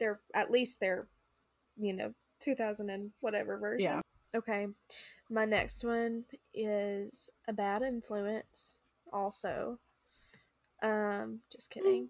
They're 0.00 0.20
at 0.34 0.50
least 0.50 0.80
they're, 0.80 1.06
you 1.76 1.92
know, 1.92 2.12
2000 2.42 2.90
and 2.90 3.10
whatever 3.20 3.58
version. 3.58 3.80
Yeah. 3.84 4.00
Okay. 4.36 4.66
My 5.30 5.44
next 5.44 5.84
one 5.84 6.24
is 6.54 7.30
a 7.48 7.52
bad 7.52 7.82
influence 7.82 8.74
also. 9.12 9.78
Um 10.82 11.40
just 11.50 11.70
kidding. 11.70 12.08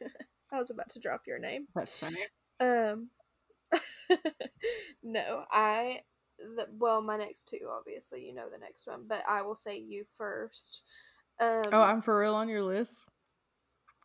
I 0.52 0.58
was 0.58 0.70
about 0.70 0.88
to 0.90 1.00
drop 1.00 1.22
your 1.26 1.38
name. 1.38 1.66
That's 1.74 1.98
funny. 1.98 2.24
Um 2.60 3.10
No, 5.02 5.44
I 5.50 6.00
the, 6.38 6.66
well, 6.78 7.00
my 7.02 7.16
next 7.16 7.48
two 7.48 7.68
obviously, 7.70 8.24
you 8.24 8.34
know 8.34 8.48
the 8.52 8.58
next 8.58 8.86
one, 8.86 9.04
but 9.08 9.22
I 9.28 9.42
will 9.42 9.54
say 9.54 9.78
you 9.78 10.04
first. 10.16 10.82
Um 11.40 11.62
Oh, 11.72 11.82
I'm 11.82 12.02
for 12.02 12.18
real 12.18 12.34
on 12.34 12.48
your 12.48 12.62
list. 12.62 13.04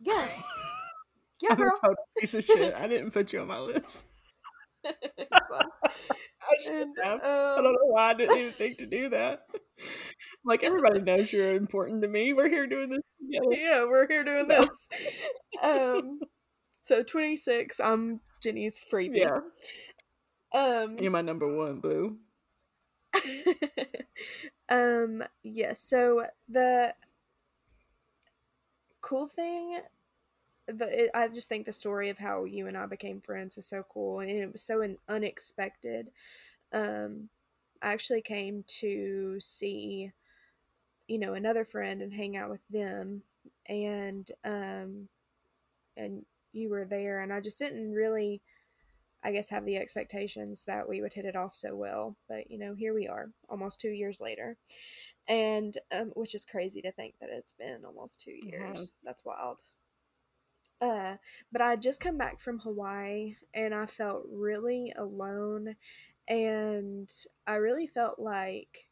yeah. 0.01 0.27
Yeah, 1.43 1.53
I'm 1.53 1.57
girl. 1.57 1.71
a 1.75 1.87
total 1.87 2.03
piece 2.19 2.35
of 2.35 2.45
shit. 2.45 2.75
I 2.75 2.87
didn't 2.87 3.09
put 3.09 3.33
you 3.33 3.41
on 3.41 3.47
my 3.47 3.57
list. 3.57 4.03
it's 5.17 5.47
fun. 5.47 5.65
I 6.41 6.73
And, 6.73 6.95
have. 7.03 7.19
I 7.21 7.55
don't 7.57 7.65
um, 7.67 7.73
know 7.73 7.77
why 7.89 8.09
I 8.09 8.13
didn't 8.13 8.37
even 8.37 8.51
think 8.53 8.77
to 8.79 8.85
do 8.85 9.09
that. 9.09 9.41
Like 10.43 10.63
everybody 10.63 11.01
knows 11.01 11.31
you're 11.31 11.55
important 11.55 12.01
to 12.03 12.07
me. 12.07 12.33
We're 12.33 12.49
here 12.49 12.65
doing 12.67 12.89
this 12.89 13.01
together. 13.19 13.61
yeah, 13.61 13.83
we're 13.85 14.07
here 14.07 14.23
doing 14.23 14.47
this. 14.47 14.89
um, 15.61 16.19
so 16.81 17.03
twenty 17.03 17.35
six. 17.37 17.79
I'm 17.79 18.21
Jenny's 18.43 18.83
freebie. 18.91 19.19
Yeah, 19.19 19.39
Um. 20.53 20.97
you're 20.99 21.11
my 21.11 21.21
number 21.21 21.47
one 21.55 21.79
boo. 21.79 22.17
um. 24.69 25.23
Yes. 25.43 25.81
so 25.83 26.25
the 26.49 26.93
cool 29.01 29.27
thing. 29.27 29.79
The, 30.71 31.03
it, 31.03 31.09
I 31.13 31.27
just 31.27 31.49
think 31.49 31.65
the 31.65 31.73
story 31.73 32.09
of 32.09 32.17
how 32.17 32.45
you 32.45 32.67
and 32.67 32.77
I 32.77 32.85
became 32.85 33.21
friends 33.21 33.57
is 33.57 33.67
so 33.67 33.83
cool, 33.89 34.19
and 34.19 34.29
it 34.29 34.51
was 34.51 34.63
so 34.63 34.83
un- 34.83 34.97
unexpected. 35.07 36.09
Um, 36.73 37.29
I 37.81 37.91
actually 37.93 38.21
came 38.21 38.63
to 38.79 39.39
see, 39.39 40.11
you 41.07 41.19
know, 41.19 41.33
another 41.33 41.65
friend 41.65 42.01
and 42.01 42.13
hang 42.13 42.37
out 42.37 42.49
with 42.49 42.61
them, 42.69 43.23
and 43.67 44.29
um, 44.43 45.07
and 45.97 46.25
you 46.53 46.69
were 46.69 46.85
there, 46.85 47.21
and 47.21 47.33
I 47.33 47.39
just 47.39 47.59
didn't 47.59 47.93
really, 47.93 48.41
I 49.23 49.31
guess, 49.31 49.49
have 49.49 49.65
the 49.65 49.77
expectations 49.77 50.63
that 50.65 50.87
we 50.87 51.01
would 51.01 51.13
hit 51.13 51.25
it 51.25 51.35
off 51.35 51.55
so 51.55 51.75
well. 51.75 52.15
But 52.27 52.49
you 52.51 52.59
know, 52.59 52.73
here 52.73 52.93
we 52.93 53.07
are, 53.07 53.29
almost 53.49 53.81
two 53.81 53.89
years 53.89 54.21
later, 54.21 54.57
and 55.27 55.77
um, 55.91 56.11
which 56.15 56.35
is 56.35 56.45
crazy 56.45 56.81
to 56.81 56.91
think 56.91 57.15
that 57.19 57.29
it's 57.29 57.53
been 57.53 57.85
almost 57.85 58.21
two 58.21 58.37
years. 58.43 58.79
has. 58.79 58.91
That's 59.03 59.25
wild. 59.25 59.59
Uh, 60.81 61.17
but 61.51 61.61
I 61.61 61.75
just 61.75 62.01
come 62.01 62.17
back 62.17 62.39
from 62.39 62.59
Hawaii, 62.59 63.35
and 63.53 63.73
I 63.73 63.85
felt 63.85 64.25
really 64.31 64.91
alone, 64.97 65.75
and 66.27 67.11
I 67.47 67.55
really 67.55 67.87
felt 67.87 68.19
like 68.19 68.87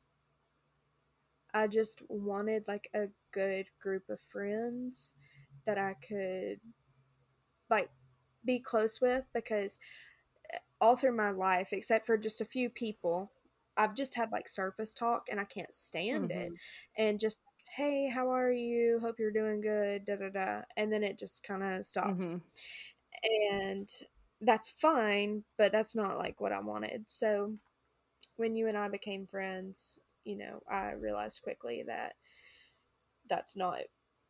I 1.54 1.68
just 1.68 2.02
wanted 2.10 2.68
like 2.68 2.90
a 2.94 3.08
good 3.32 3.70
group 3.82 4.10
of 4.10 4.20
friends 4.22 5.14
that 5.66 5.78
I 5.78 5.96
could 5.96 6.60
like 7.70 7.90
be 8.46 8.60
close 8.60 9.02
with 9.02 9.26
because 9.34 9.80
eh, 10.54 10.58
all 10.82 10.96
through 10.96 11.16
my 11.16 11.32
life, 11.32 11.70
except 11.74 12.06
for 12.06 12.18
just 12.18 12.42
a 12.42 12.46
few 12.46 12.70
people, 12.70 13.32
I've 13.78 13.96
just 13.96 14.16
had 14.16 14.32
like 14.32 14.50
surface 14.50 14.94
talk 14.94 15.28
and 15.32 15.40
I 15.40 15.46
can't 15.46 15.74
stand 15.74 16.32
it. 16.32 16.54
Mhm. 16.54 16.58
And 16.98 17.20
just, 17.20 17.42
hey, 17.76 18.10
how 18.10 18.30
are 18.32 18.52
you? 18.52 19.00
Hope 19.00 19.20
you're 19.20 19.32
doing 19.32 19.62
good. 19.62 20.06
Da 20.06 20.16
da 20.18 20.30
da. 20.30 20.62
And 20.78 20.92
then 20.92 21.04
it 21.04 21.20
just 21.20 21.44
kind 21.44 21.64
of 21.64 21.86
stops. 21.86 22.38
Mhm. 22.38 22.42
And 23.52 23.90
that's 24.42 24.72
fine, 24.72 25.46
but 25.58 25.72
that's 25.72 25.96
not 25.96 26.18
like 26.18 26.42
what 26.42 26.54
I 26.54 26.60
wanted. 26.62 27.06
So 27.10 27.58
when 28.38 28.56
you 28.56 28.68
and 28.68 28.78
I 28.78 28.90
became 28.90 29.28
friends, 29.28 30.00
you 30.26 30.38
know, 30.38 30.64
I 30.70 30.94
realized 30.94 31.44
quickly 31.44 31.84
that 31.84 32.16
that's 33.28 33.56
not 33.56 33.82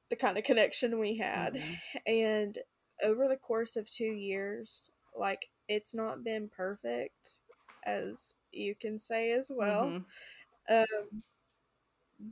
the 0.09 0.15
kind 0.15 0.37
of 0.37 0.43
connection 0.43 0.99
we 0.99 1.15
had. 1.17 1.57
Mhm. 1.57 1.81
And 2.05 2.57
over 3.03 3.27
the 3.27 3.37
course 3.37 3.77
of 3.77 3.89
two 3.89 4.11
years, 4.11 4.89
like 5.15 5.49
it's 5.67 5.93
not 5.93 6.23
been 6.23 6.49
perfect, 6.49 7.41
as 7.83 8.35
you 8.51 8.75
can 8.75 8.97
say 8.99 9.31
as 9.31 9.51
well. 9.53 9.87
Mhm. 9.87 10.05
Um, 10.69 11.23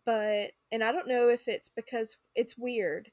but 0.05 0.51
and 0.71 0.83
I 0.83 0.91
don't 0.91 1.07
know 1.07 1.29
if 1.29 1.47
it's 1.47 1.69
because 1.69 2.17
it's 2.35 2.57
weird. 2.57 3.11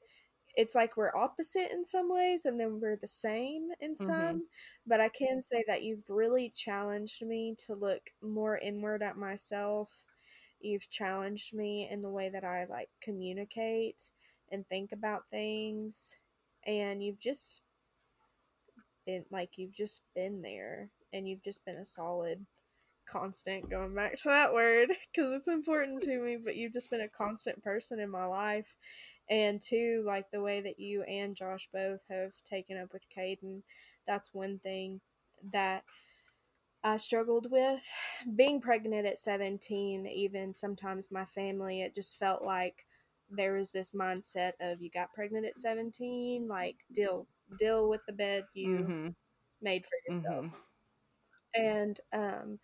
It's 0.55 0.75
like 0.75 0.97
we're 0.97 1.15
opposite 1.15 1.71
in 1.71 1.85
some 1.85 2.09
ways 2.13 2.45
and 2.45 2.59
then 2.59 2.79
we're 2.79 2.97
the 2.97 3.07
same 3.07 3.69
in 3.81 3.95
some, 3.95 4.41
Mhm. 4.41 4.47
but 4.87 5.01
I 5.01 5.09
can 5.09 5.41
say 5.41 5.63
that 5.67 5.83
you've 5.83 6.09
really 6.09 6.49
challenged 6.51 7.23
me 7.25 7.55
to 7.67 7.75
look 7.75 8.11
more 8.21 8.57
inward 8.57 9.03
at 9.03 9.17
myself. 9.17 10.05
You've 10.59 10.89
challenged 10.89 11.53
me 11.53 11.89
in 11.89 12.01
the 12.01 12.09
way 12.11 12.29
that 12.29 12.43
I 12.45 12.65
like 12.65 12.89
communicate 13.01 14.11
and 14.51 14.67
think 14.67 14.91
about 14.93 15.29
things 15.31 16.17
and 16.65 17.03
you've 17.03 17.19
just 17.19 17.63
been 19.05 19.25
like 19.29 19.57
you've 19.57 19.73
just 19.73 20.01
been 20.15 20.41
there 20.41 20.89
and 21.13 21.27
you've 21.27 21.43
just 21.43 21.63
been 21.65 21.77
a 21.77 21.85
solid 21.85 22.45
constant 23.05 23.69
going 23.69 23.93
back 23.95 24.15
to 24.15 24.29
that 24.29 24.53
word 24.53 24.89
because 24.89 25.33
it's 25.33 25.47
important 25.47 26.01
to 26.03 26.19
me 26.19 26.37
but 26.43 26.55
you've 26.55 26.73
just 26.73 26.89
been 26.89 27.01
a 27.01 27.09
constant 27.09 27.61
person 27.63 27.99
in 27.99 28.09
my 28.09 28.25
life 28.25 28.75
and 29.29 29.61
two 29.61 30.03
like 30.05 30.29
the 30.31 30.41
way 30.41 30.61
that 30.61 30.79
you 30.79 31.03
and 31.03 31.35
josh 31.35 31.67
both 31.73 32.03
have 32.09 32.33
taken 32.49 32.77
up 32.77 32.91
with 32.93 33.03
caden 33.15 33.61
that's 34.07 34.33
one 34.33 34.59
thing 34.59 34.99
that 35.51 35.83
i 36.83 36.97
struggled 36.97 37.47
with 37.51 37.83
being 38.35 38.61
pregnant 38.61 39.07
at 39.07 39.19
17 39.19 40.05
even 40.07 40.53
sometimes 40.53 41.11
my 41.11 41.25
family 41.25 41.81
it 41.81 41.95
just 41.95 42.17
felt 42.17 42.43
like 42.43 42.85
there 43.29 43.53
was 43.53 43.71
this 43.71 43.93
mindset 43.93 44.51
of 44.61 44.81
you 44.81 44.89
got 44.91 45.13
pregnant 45.13 45.45
at 45.45 45.57
17 45.57 46.47
like 46.47 46.77
deal 46.93 47.27
deal 47.59 47.89
with 47.89 48.01
the 48.07 48.13
bed 48.13 48.45
you 48.53 48.91
Mhm. 48.91 49.15
made 49.61 49.83
for 49.85 49.97
yourself 50.05 50.45
Mhm. 51.57 51.75
and 51.79 51.99
um 52.13 52.59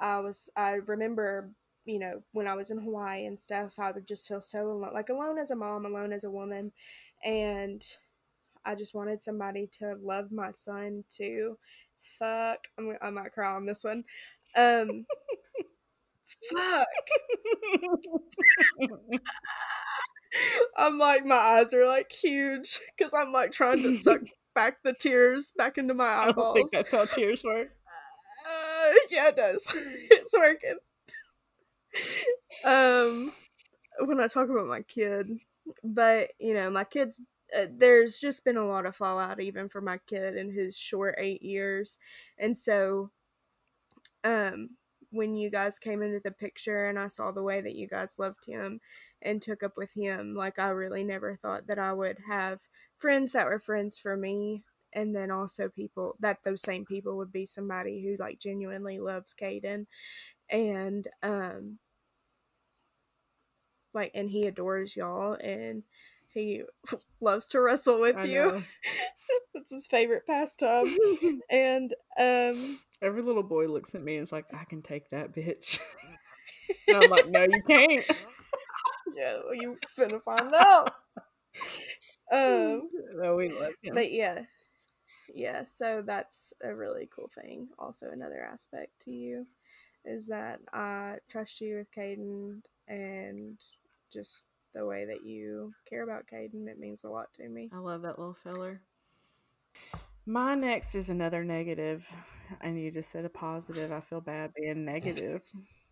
I 0.00 0.20
was 0.20 0.50
I 0.56 0.74
remember 0.86 1.50
you 1.84 1.98
know 1.98 2.22
when 2.32 2.46
I 2.48 2.54
was 2.54 2.70
in 2.70 2.78
Hawaii 2.78 3.26
and 3.26 3.38
stuff 3.38 3.78
I 3.78 3.90
would 3.90 4.06
just 4.06 4.28
feel 4.28 4.40
so 4.40 4.70
alone 4.70 4.92
like 4.94 5.08
alone 5.08 5.38
as 5.38 5.50
a 5.50 5.56
mom 5.56 5.86
alone 5.86 6.12
as 6.12 6.24
a 6.24 6.30
woman 6.30 6.72
and 7.24 7.82
I 8.64 8.74
just 8.74 8.94
wanted 8.94 9.22
somebody 9.22 9.68
to 9.78 9.96
love 10.02 10.30
my 10.30 10.50
son 10.50 11.04
too. 11.08 11.56
Fuck. 11.96 12.68
I'm, 12.78 12.96
I 13.00 13.10
might 13.10 13.32
cry 13.32 13.54
on 13.54 13.66
this 13.66 13.84
one. 13.84 14.04
Um 14.56 15.06
fuck. 16.54 16.86
I'm 20.76 20.98
like 20.98 21.24
my 21.24 21.36
eyes 21.36 21.72
are 21.74 21.86
like 21.86 22.12
huge 22.12 22.80
because 22.96 23.12
I'm 23.16 23.32
like 23.32 23.52
trying 23.52 23.82
to 23.82 23.92
suck 23.92 24.20
back 24.54 24.82
the 24.82 24.92
tears 24.92 25.52
back 25.56 25.78
into 25.78 25.94
my 25.94 26.04
I 26.22 26.32
don't 26.32 26.52
think 26.52 26.70
eyeballs. 26.70 26.70
that's 26.72 26.92
how 26.92 27.06
tears 27.06 27.42
work. 27.44 27.70
Uh, 28.48 28.92
yeah, 29.10 29.28
it 29.28 29.36
does. 29.36 29.66
it's 29.74 30.32
working. 30.36 30.78
Um, 32.64 33.32
when 34.00 34.20
I 34.20 34.28
talk 34.28 34.48
about 34.48 34.66
my 34.66 34.82
kid, 34.82 35.30
but 35.84 36.30
you 36.38 36.54
know, 36.54 36.70
my 36.70 36.84
kids. 36.84 37.22
Uh, 37.56 37.66
there's 37.70 38.18
just 38.18 38.44
been 38.44 38.58
a 38.58 38.66
lot 38.66 38.86
of 38.86 38.96
fallout 38.96 39.40
even 39.40 39.68
for 39.70 39.80
my 39.80 39.98
kid 40.06 40.36
in 40.36 40.52
his 40.52 40.76
short 40.76 41.14
eight 41.18 41.42
years, 41.42 41.98
and 42.38 42.58
so, 42.58 43.10
um, 44.24 44.70
when 45.10 45.36
you 45.36 45.50
guys 45.50 45.78
came 45.78 46.02
into 46.02 46.20
the 46.22 46.30
picture 46.30 46.86
and 46.88 46.98
I 46.98 47.06
saw 47.06 47.32
the 47.32 47.42
way 47.42 47.60
that 47.60 47.74
you 47.76 47.86
guys 47.88 48.18
loved 48.18 48.44
him 48.46 48.80
and 49.22 49.40
took 49.40 49.62
up 49.62 49.76
with 49.76 49.92
him, 49.94 50.34
like 50.34 50.58
I 50.58 50.68
really 50.70 51.04
never 51.04 51.36
thought 51.36 51.66
that 51.68 51.78
I 51.78 51.92
would 51.92 52.18
have 52.28 52.60
friends 52.98 53.32
that 53.32 53.46
were 53.46 53.58
friends 53.58 53.96
for 53.98 54.16
me 54.16 54.64
and 54.98 55.14
then 55.14 55.30
also 55.30 55.68
people 55.68 56.16
that 56.18 56.42
those 56.42 56.60
same 56.60 56.84
people 56.84 57.16
would 57.16 57.30
be 57.30 57.46
somebody 57.46 58.02
who 58.02 58.16
like 58.20 58.40
genuinely 58.40 58.98
loves 58.98 59.32
Caden 59.32 59.86
and 60.50 61.06
um 61.22 61.78
like 63.94 64.10
and 64.12 64.28
he 64.28 64.48
adores 64.48 64.96
y'all 64.96 65.34
and 65.34 65.84
he 66.34 66.62
loves 67.20 67.48
to 67.48 67.60
wrestle 67.60 68.00
with 68.00 68.16
I 68.16 68.24
you. 68.24 68.62
It's 69.54 69.72
his 69.72 69.86
favorite 69.88 70.26
pastime. 70.26 70.86
and 71.50 71.92
um 72.18 72.78
Every 73.02 73.22
little 73.22 73.42
boy 73.42 73.66
looks 73.66 73.94
at 73.94 74.02
me 74.02 74.14
and 74.14 74.22
is 74.22 74.32
like, 74.32 74.46
I 74.54 74.64
can 74.64 74.82
take 74.82 75.10
that 75.10 75.34
bitch. 75.34 75.78
and 76.86 76.96
I'm 76.96 77.10
like, 77.10 77.28
no, 77.28 77.42
you 77.42 77.62
can't. 77.68 78.04
yeah, 79.14 79.38
well, 79.44 79.54
you 79.54 79.76
finna 79.96 80.22
find 80.22 80.54
out. 80.54 80.94
Um 82.32 82.88
no, 83.16 83.36
we 83.36 83.50
love 83.50 83.74
him. 83.82 83.94
but 83.94 84.10
yeah. 84.12 84.42
Yeah, 85.38 85.62
so 85.62 86.02
that's 86.02 86.52
a 86.64 86.74
really 86.74 87.08
cool 87.14 87.28
thing. 87.28 87.68
Also 87.78 88.10
another 88.10 88.42
aspect 88.42 88.90
to 89.04 89.12
you 89.12 89.46
is 90.04 90.26
that 90.26 90.58
I 90.72 91.18
trust 91.28 91.60
you 91.60 91.76
with 91.76 91.92
Caden 91.92 92.62
and 92.88 93.56
just 94.12 94.46
the 94.74 94.84
way 94.84 95.04
that 95.04 95.24
you 95.24 95.72
care 95.88 96.02
about 96.02 96.26
Caden, 96.26 96.66
it 96.66 96.80
means 96.80 97.04
a 97.04 97.08
lot 97.08 97.32
to 97.34 97.48
me. 97.48 97.70
I 97.72 97.78
love 97.78 98.02
that 98.02 98.18
little 98.18 98.34
feller. 98.34 98.80
My 100.26 100.56
next 100.56 100.96
is 100.96 101.08
another 101.08 101.44
negative, 101.44 102.10
and 102.60 102.78
you 102.78 102.90
just 102.90 103.10
said 103.10 103.24
a 103.24 103.28
positive. 103.28 103.92
I 103.92 104.00
feel 104.00 104.20
bad 104.20 104.52
being 104.54 104.84
negative. 104.84 105.42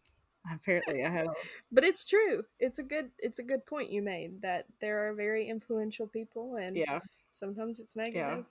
Apparently, 0.53 1.05
I 1.05 1.11
have. 1.11 1.27
But 1.73 1.85
it's 1.85 2.05
true. 2.05 2.45
It's 2.59 2.79
a 2.79 2.83
good 2.83 3.11
it's 3.19 3.39
a 3.39 3.43
good 3.45 3.67
point 3.67 3.91
you 3.91 4.03
made 4.03 4.43
that 4.43 4.67
there 4.81 5.09
are 5.09 5.15
very 5.15 5.47
influential 5.49 6.07
people 6.07 6.57
and 6.57 6.77
Yeah, 6.77 7.01
sometimes 7.33 7.81
it's 7.81 7.97
negative. 7.97 8.45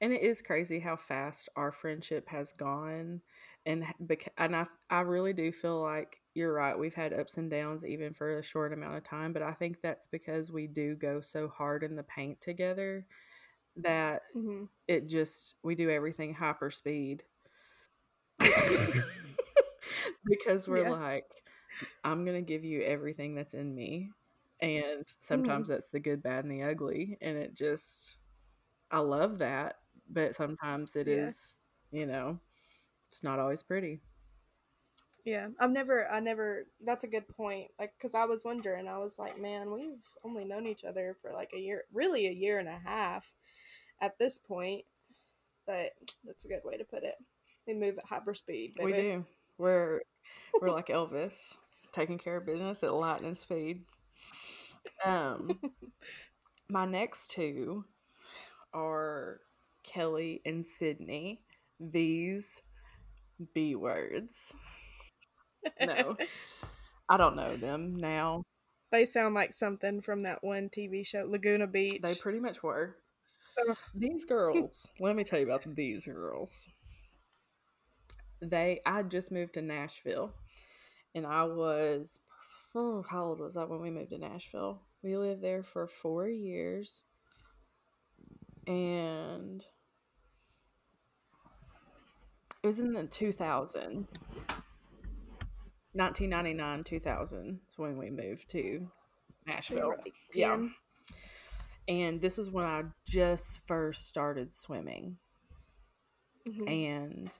And 0.00 0.12
it 0.12 0.22
is 0.22 0.42
crazy 0.42 0.80
how 0.80 0.96
fast 0.96 1.48
our 1.56 1.72
friendship 1.72 2.28
has 2.28 2.52
gone, 2.52 3.20
and 3.66 3.84
and 4.38 4.56
I 4.56 4.66
I 4.90 5.00
really 5.00 5.32
do 5.32 5.52
feel 5.52 5.80
like 5.82 6.20
you're 6.34 6.52
right. 6.54 6.78
We've 6.78 6.94
had 6.94 7.12
ups 7.12 7.36
and 7.38 7.50
downs 7.50 7.84
even 7.84 8.14
for 8.14 8.38
a 8.38 8.42
short 8.42 8.72
amount 8.72 8.96
of 8.96 9.04
time, 9.04 9.32
but 9.32 9.42
I 9.42 9.52
think 9.52 9.78
that's 9.82 10.06
because 10.06 10.50
we 10.52 10.66
do 10.66 10.94
go 10.96 11.20
so 11.20 11.48
hard 11.48 11.82
in 11.84 11.96
the 11.96 12.04
paint 12.04 12.40
together 12.40 13.06
that 13.76 14.22
hmm 14.34 14.64
it 14.88 15.08
just 15.08 15.56
we 15.62 15.74
do 15.74 15.90
everything 15.90 16.34
hyper 16.34 16.70
speed 16.70 17.24
because 20.26 20.68
we're 20.68 20.84
Yeah. 20.84 20.90
like 20.90 21.26
i'm 22.04 22.26
gonna 22.26 22.42
give 22.42 22.64
you 22.64 22.82
everything 22.82 23.36
that's 23.36 23.54
in 23.54 23.74
me 23.74 24.10
and 24.62 25.04
sometimes 25.20 25.68
that's 25.68 25.90
the 25.90 26.00
good 26.00 26.22
bad 26.22 26.44
and 26.44 26.52
the 26.52 26.64
ugly 26.64 27.18
and 27.22 27.38
it 27.38 27.54
just 27.54 28.17
i 28.90 28.98
love 28.98 29.38
that 29.38 29.76
but 30.10 30.34
sometimes 30.34 30.96
it 30.96 31.08
is, 31.08 31.56
Yeah. 31.90 32.00
you 32.00 32.06
know 32.06 32.38
it's 33.10 33.22
not 33.22 33.38
always 33.38 33.62
pretty 33.62 34.00
Yeah. 35.24 35.48
I've 35.60 35.72
never 35.72 36.08
I 36.10 36.20
never 36.20 36.66
that's 36.84 37.04
a 37.04 37.08
good 37.08 37.28
point. 37.28 37.70
Like 37.78 37.92
cuz 38.00 38.14
I 38.14 38.24
was 38.24 38.44
wondering. 38.44 38.88
I 38.88 38.96
was 38.98 39.18
like, 39.18 39.38
man, 39.38 39.70
we've 39.70 40.06
only 40.24 40.44
known 40.46 40.66
each 40.66 40.84
other 40.84 41.16
for 41.20 41.30
like 41.32 41.50
a 41.52 41.58
year, 41.58 41.84
really 41.92 42.26
a 42.28 42.30
year 42.32 42.58
and 42.58 42.68
a 42.68 42.78
half 42.78 43.34
at 44.00 44.18
this 44.18 44.38
point. 44.38 44.86
But 45.66 45.92
that's 46.24 46.46
a 46.46 46.48
good 46.48 46.62
way 46.64 46.78
to 46.78 46.84
put 46.84 47.02
it. 47.02 47.16
We 47.66 47.74
move 47.74 47.98
at 47.98 48.06
hyper 48.06 48.32
speed, 48.32 48.72
baby. 48.76 48.92
we 48.92 48.98
do 49.00 49.24
we're 49.58 50.00
we're 50.62 50.70
like 50.78 50.86
elvis 50.88 51.56
taking 51.92 52.16
care 52.18 52.36
of 52.38 52.46
business 52.46 52.82
at 52.82 52.94
lightning 52.94 53.34
speed 53.34 53.84
um 55.04 55.58
my 56.70 56.86
next 56.86 57.30
two 57.32 57.84
are 58.72 59.40
kelly 59.84 60.40
and 60.44 60.64
sydney 60.64 61.40
these 61.80 62.60
b 63.54 63.74
words. 63.74 64.54
No. 65.80 66.16
I 67.08 67.16
don't 67.16 67.36
know 67.36 67.56
them 67.56 67.96
now. 67.96 68.42
They 68.90 69.04
sound 69.04 69.34
like 69.34 69.52
something 69.52 70.00
from 70.00 70.22
that 70.22 70.42
one 70.42 70.68
TV 70.68 71.06
show, 71.06 71.22
Laguna 71.26 71.66
Beach. 71.66 72.00
they 72.02 72.14
pretty 72.14 72.40
much 72.40 72.62
were. 72.62 72.96
Ugh. 73.68 73.76
these 73.92 74.24
girls 74.24 74.86
let 75.00 75.16
me 75.16 75.24
tell 75.24 75.40
you 75.40 75.44
about 75.44 75.64
these 75.74 76.06
girls. 76.06 76.64
They 78.40 78.80
i 78.86 79.02
just 79.02 79.32
moved 79.32 79.54
to 79.54 79.62
nashville 79.62 80.32
and 81.12 81.26
i 81.26 81.42
was 81.42 82.20
oh, 82.76 83.04
how 83.10 83.24
old 83.24 83.40
was 83.40 83.56
i 83.56 83.64
when 83.64 83.80
we 83.80 83.90
moved 83.90 84.10
to 84.10 84.18
nashville? 84.18 84.82
We 85.02 85.16
lived 85.16 85.42
there 85.42 85.64
for 85.64 85.88
four 85.88 86.28
years 86.28 87.02
and 88.68 89.64
it 92.62 92.66
was 92.66 92.78
in 92.78 92.92
the 92.92 93.04
2000 93.04 94.06
1999 95.92 96.84
2000 96.84 97.60
is 97.68 97.78
when 97.78 97.96
we 97.98 98.10
moved 98.10 98.48
to 98.50 98.86
nashville 99.46 99.88
were 99.88 99.96
like 99.96 100.12
Yeah. 100.34 100.68
and 101.88 102.20
this 102.20 102.36
was 102.38 102.50
when 102.50 102.64
i 102.66 102.82
just 103.06 103.66
first 103.66 104.06
started 104.08 104.54
swimming 104.54 105.16
Mhm. 106.48 106.68
And 106.70 107.38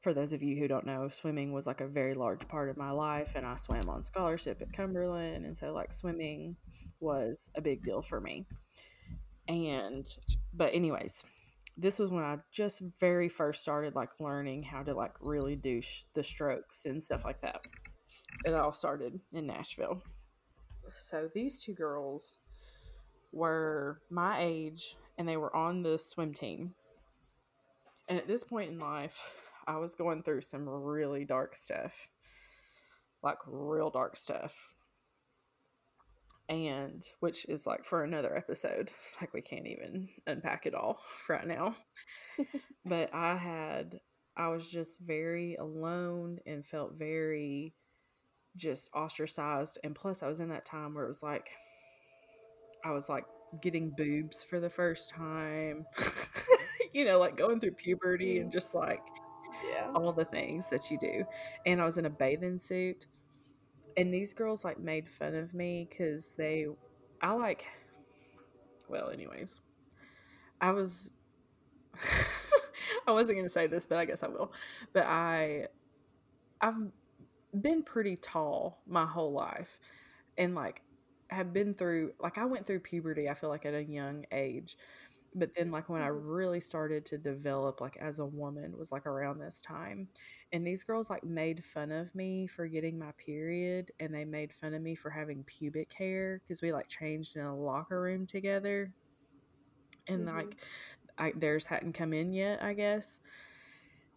for 0.00 0.14
those 0.14 0.32
of 0.32 0.42
you 0.42 0.56
who 0.56 0.66
don't 0.66 0.86
know, 0.86 1.08
swimming 1.08 1.52
was 1.52 1.66
like 1.66 1.82
a 1.82 1.86
very 1.86 2.14
large 2.14 2.46
part 2.48 2.70
of 2.70 2.78
my 2.78 2.90
life, 2.90 3.34
and 3.34 3.44
I 3.44 3.56
swam 3.56 3.88
on 3.90 4.02
scholarship 4.02 4.62
at 4.62 4.72
Cumberland, 4.72 5.44
and 5.44 5.54
so 5.54 5.74
like 5.74 5.92
swimming 5.92 6.56
was 7.00 7.50
a 7.54 7.60
big 7.60 7.82
deal 7.82 8.00
for 8.00 8.18
me. 8.18 8.46
And 9.48 10.06
but 10.54 10.74
anyways, 10.74 11.22
this 11.76 11.98
was 11.98 12.10
when 12.10 12.24
I 12.24 12.38
just 12.50 12.82
very 13.00 13.28
first 13.28 13.62
started 13.62 13.94
like 13.94 14.08
learning 14.18 14.62
how 14.62 14.82
to 14.82 14.94
like 14.94 15.14
really 15.20 15.56
do 15.56 15.80
sh- 15.82 16.04
the 16.14 16.22
strokes 16.22 16.86
and 16.86 17.02
stuff 17.02 17.24
like 17.24 17.40
that. 17.42 17.60
it 18.44 18.54
all 18.54 18.72
started 18.72 19.20
in 19.32 19.46
Nashville. 19.46 20.02
So 20.92 21.28
these 21.34 21.62
two 21.62 21.74
girls 21.74 22.38
were 23.32 24.00
my 24.10 24.40
age 24.40 24.96
and 25.18 25.28
they 25.28 25.36
were 25.36 25.54
on 25.54 25.82
the 25.82 25.98
swim 25.98 26.32
team. 26.32 26.74
And 28.08 28.18
at 28.18 28.28
this 28.28 28.44
point 28.44 28.70
in 28.70 28.78
life, 28.78 29.18
I 29.66 29.76
was 29.78 29.94
going 29.94 30.22
through 30.22 30.42
some 30.42 30.68
really 30.68 31.24
dark 31.24 31.56
stuff. 31.56 32.08
Like 33.22 33.38
real 33.46 33.90
dark 33.90 34.16
stuff. 34.16 34.54
And 36.48 37.04
which 37.20 37.44
is 37.46 37.66
like 37.66 37.84
for 37.84 38.04
another 38.04 38.36
episode. 38.36 38.90
Like 39.20 39.32
we 39.32 39.40
can't 39.40 39.66
even 39.66 40.08
unpack 40.26 40.66
it 40.66 40.74
all 40.74 41.00
right 41.28 41.46
now. 41.46 41.76
but 42.84 43.12
I 43.14 43.36
had 43.36 44.00
I 44.36 44.48
was 44.48 44.68
just 44.68 45.00
very 45.00 45.56
alone 45.56 46.38
and 46.46 46.64
felt 46.64 46.94
very 46.98 47.74
just 48.56 48.90
ostracized. 48.94 49.78
And 49.84 49.94
plus, 49.94 50.22
I 50.22 50.28
was 50.28 50.40
in 50.40 50.50
that 50.50 50.64
time 50.66 50.94
where 50.94 51.04
it 51.04 51.08
was 51.08 51.22
like, 51.22 51.50
I 52.84 52.90
was 52.90 53.08
like 53.08 53.24
getting 53.62 53.90
boobs 53.96 54.42
for 54.42 54.60
the 54.60 54.68
first 54.68 55.10
time, 55.10 55.86
you 56.92 57.04
know, 57.04 57.18
like 57.18 57.36
going 57.36 57.60
through 57.60 57.72
puberty 57.72 58.38
and 58.40 58.50
mm. 58.50 58.52
just 58.52 58.74
like 58.74 59.00
Yeah. 59.72 59.90
all 59.94 60.12
the 60.12 60.24
things 60.26 60.68
that 60.70 60.90
you 60.90 60.98
do. 60.98 61.24
And 61.64 61.80
I 61.80 61.84
was 61.84 61.98
in 61.98 62.04
a 62.06 62.10
bathing 62.10 62.58
suit. 62.58 63.06
And 63.96 64.12
these 64.12 64.34
girls 64.34 64.64
like 64.64 64.78
made 64.78 65.08
fun 65.08 65.34
of 65.34 65.54
me 65.54 65.86
because 65.88 66.30
they, 66.36 66.66
I 67.22 67.32
like, 67.32 67.64
well, 68.88 69.10
anyways, 69.10 69.60
I 70.60 70.70
was, 70.70 71.10
I 73.06 73.12
wasn't 73.12 73.36
going 73.36 73.46
to 73.46 73.52
say 73.52 73.66
this, 73.66 73.86
but 73.86 73.98
I 73.98 74.04
guess 74.04 74.22
I 74.22 74.28
will. 74.28 74.52
But 74.92 75.04
I, 75.06 75.66
I've 76.60 76.74
been 77.58 77.82
pretty 77.82 78.16
tall 78.16 78.82
my 78.86 79.06
whole 79.06 79.32
life 79.32 79.78
and 80.36 80.54
like 80.54 80.82
have 81.28 81.52
been 81.52 81.74
through, 81.74 82.12
like, 82.20 82.38
I 82.38 82.44
went 82.44 82.66
through 82.66 82.80
puberty, 82.80 83.28
I 83.28 83.34
feel 83.34 83.50
like 83.50 83.66
at 83.66 83.74
a 83.74 83.82
young 83.82 84.26
age. 84.30 84.76
But 85.36 85.54
then, 85.54 85.70
like, 85.70 85.88
when 85.90 86.02
I 86.02 86.06
Mhm. 86.06 86.22
really 86.24 86.60
started 86.60 87.06
to 87.06 87.18
develop, 87.18 87.80
like, 87.82 87.96
as 87.98 88.18
a 88.20 88.26
woman, 88.26 88.76
was 88.78 88.92
like 88.92 89.06
around 89.06 89.38
this 89.40 89.60
time. 89.60 90.10
And 90.52 90.66
these 90.66 90.84
girls, 90.84 91.10
like, 91.10 91.24
made 91.24 91.64
fun 91.64 91.92
of 91.92 92.14
me 92.14 92.46
for 92.48 92.66
getting 92.68 92.98
my 92.98 93.12
period. 93.18 93.92
And 94.00 94.14
they 94.14 94.24
made 94.24 94.52
fun 94.54 94.74
of 94.74 94.82
me 94.82 94.94
for 94.96 95.10
having 95.10 95.44
pubic 95.44 95.92
hair 95.94 96.40
because 96.40 96.62
we, 96.62 96.72
like, 96.72 96.88
changed 96.88 97.36
in 97.36 97.42
a 97.44 97.56
locker 97.56 98.00
room 98.02 98.26
together. 98.26 98.94
And, 100.06 100.24
Mhm. 100.24 100.26
like, 100.26 100.60
I, 101.18 101.32
theirs 101.36 101.66
hadn't 101.66 101.94
come 101.94 102.12
in 102.12 102.32
yet, 102.32 102.62
I 102.62 102.74
guess. 102.74 103.20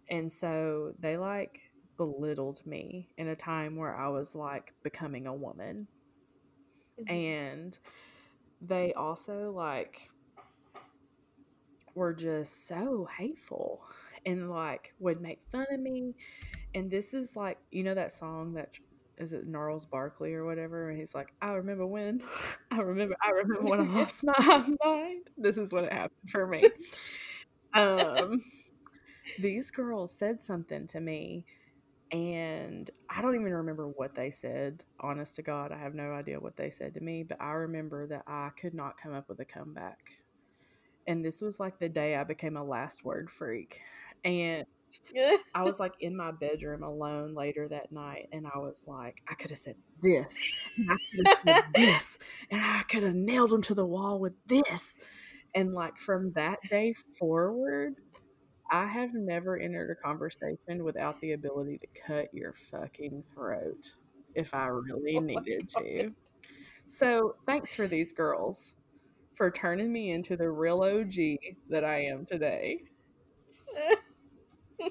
And 0.10 0.32
so 0.32 0.94
they, 1.00 1.18
like, 1.18 1.72
belittled 1.98 2.66
me 2.66 3.14
in 3.18 3.28
a 3.28 3.36
time 3.36 3.76
where 3.76 3.96
I 3.96 4.10
was, 4.10 4.36
like, 4.36 4.74
becoming 4.84 5.28
a 5.28 5.36
woman 5.36 5.88
Mhm. 6.98 7.20
and 7.20 7.78
they 8.62 8.94
also 8.94 9.52
like 9.52 10.09
were 11.96 12.14
just 12.14 12.68
so 12.68 13.08
hateful 13.18 13.82
and 14.26 14.50
like 14.50 14.94
would 15.00 15.22
make 15.22 15.40
fun 15.52 15.66
of 15.72 15.80
me 15.80 16.16
and 16.76 16.92
this 16.92 17.14
is 17.14 17.36
like 17.36 17.58
you 17.72 17.84
know 17.84 17.96
that 17.96 18.12
song 18.12 18.54
that 18.54 18.78
is 19.18 19.34
it 19.34 19.48
Gnarls 19.48 19.86
Barkley 19.86 20.34
or 20.34 20.46
whatever 20.46 20.90
and 20.90 21.00
he's 21.00 21.16
like 21.16 21.34
I 21.42 21.52
remember 21.54 21.86
when 21.86 22.22
I 22.72 22.82
remember 22.82 23.16
I 23.22 23.32
remember 23.32 23.70
when 23.70 23.82
I 23.82 23.84
lost 24.00 24.24
my 24.24 24.66
mind 24.86 25.28
this 25.38 25.58
is 25.58 25.72
what 25.72 25.86
it 25.86 25.94
happened 25.94 26.30
for 26.30 26.48
me 26.48 26.64
um 27.74 28.42
these 29.40 29.72
girls 29.72 30.12
said 30.18 30.42
something 30.42 30.88
to 30.88 31.00
me 31.00 31.46
and 32.12 32.90
I 33.10 33.22
don't 33.22 33.36
even 33.36 33.54
remember 33.54 33.88
what 33.88 34.16
they 34.16 34.32
said. 34.32 34.84
Honest 35.00 35.36
to 35.36 35.44
God, 35.44 35.72
I 35.72 35.78
have 35.78 35.94
no 35.94 36.12
idea 36.12 36.40
what 36.40 36.58
they 36.58 36.72
said 36.72 36.96
to 36.96 37.02
me, 37.02 37.24
but 37.24 37.42
I 37.42 37.52
remember 37.52 38.08
that 38.08 38.24
I 38.28 38.50
could 38.60 38.74
not 38.74 39.00
come 39.02 39.14
up 39.14 39.30
with 39.30 39.40
a 39.40 39.46
comeback. 39.46 40.00
And 41.10 41.26
this 41.26 41.42
was 41.42 41.60
like 41.60 41.80
the 41.80 41.90
day 41.90 42.16
I 42.16 42.24
became 42.24 42.56
a 42.56 42.64
last 42.64 43.04
word 43.04 43.32
freak. 43.32 43.82
And 44.24 44.64
I 45.56 45.64
was 45.64 45.80
like 45.80 45.94
in 46.00 46.16
my 46.16 46.30
bedroom 46.30 46.84
alone 46.84 47.34
later 47.34 47.68
that 47.68 47.92
night, 47.92 48.30
and 48.32 48.46
I 48.46 48.60
was 48.60 48.86
like, 48.88 49.18
I 49.28 49.34
could 49.34 49.50
have 49.50 49.58
said 49.58 49.76
this, 50.04 50.40
and 50.78 50.92
I 50.92 50.96
could 51.16 51.28
have 51.28 51.56
said 51.56 51.64
this, 51.76 52.18
and 52.52 52.62
I 52.62 52.84
could 52.84 53.02
have 53.02 53.16
nailed 53.16 53.52
him 53.52 53.64
to 53.64 53.74
the 53.74 53.88
wall 53.88 54.20
with 54.20 54.34
this. 54.46 55.00
And 55.56 55.74
like 55.74 55.98
from 55.98 56.32
that 56.34 56.60
day 56.70 56.94
forward, 57.18 57.96
I 58.72 58.86
have 58.86 59.16
never 59.16 59.58
entered 59.58 59.90
a 59.90 60.08
conversation 60.08 60.84
without 60.84 61.20
the 61.22 61.32
ability 61.32 61.80
to 61.80 62.02
cut 62.06 62.28
your 62.34 62.54
fucking 62.54 63.24
throat 63.34 63.94
if 64.36 64.54
I 64.54 64.68
really 64.68 65.18
Oh 65.18 65.22
needed 65.22 65.70
to. 65.70 66.12
So, 66.86 67.36
thanks 67.48 67.74
for 67.74 67.88
these 67.88 68.14
girls 68.14 68.76
for 69.40 69.50
turning 69.50 69.90
me 69.90 70.12
into 70.12 70.36
the 70.36 70.50
real 70.50 70.84
OG 70.84 71.14
that 71.70 71.86
I 71.86 72.02
am 72.02 72.26
today. 72.26 72.82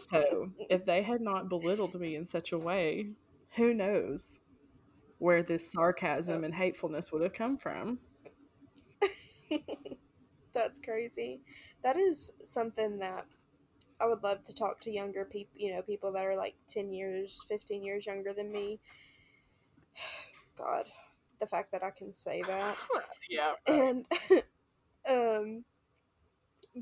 So, 0.01 0.51
if 0.71 0.87
they 0.87 1.03
had 1.03 1.21
not 1.21 1.51
belittled 1.51 1.95
me 2.01 2.17
in 2.17 2.25
such 2.25 2.53
a 2.53 2.59
way, 2.59 3.11
who 3.57 3.75
knows 3.75 4.41
where 5.19 5.43
this 5.43 5.71
sarcasm 5.71 6.45
and 6.45 6.55
hatefulness 6.55 7.13
would 7.13 7.21
have 7.21 7.35
come 7.35 7.59
from? 7.59 7.99
That's 10.55 10.79
crazy. 10.79 11.43
That 11.83 11.99
is 11.99 12.33
something 12.43 12.99
that 13.01 13.27
I 14.01 14.07
would 14.07 14.23
love 14.23 14.45
to 14.45 14.55
talk 14.55 14.81
to 14.81 14.91
younger 14.91 15.27
people, 15.27 15.61
you 15.61 15.75
know, 15.75 15.83
people 15.83 16.11
that 16.13 16.25
are 16.25 16.37
like 16.37 16.55
10 16.69 16.91
years, 16.95 17.45
15 17.51 17.85
years 17.85 18.07
younger 18.07 18.33
than 18.33 18.51
me. 18.51 18.81
God, 20.57 20.87
the 21.41 21.47
fact 21.47 21.73
that 21.73 21.83
I 21.83 21.91
can 21.91 22.13
say 22.13 22.43
that. 22.47 22.77
yeah. 23.31 23.53
And, 23.67 24.05
um, 25.09 25.65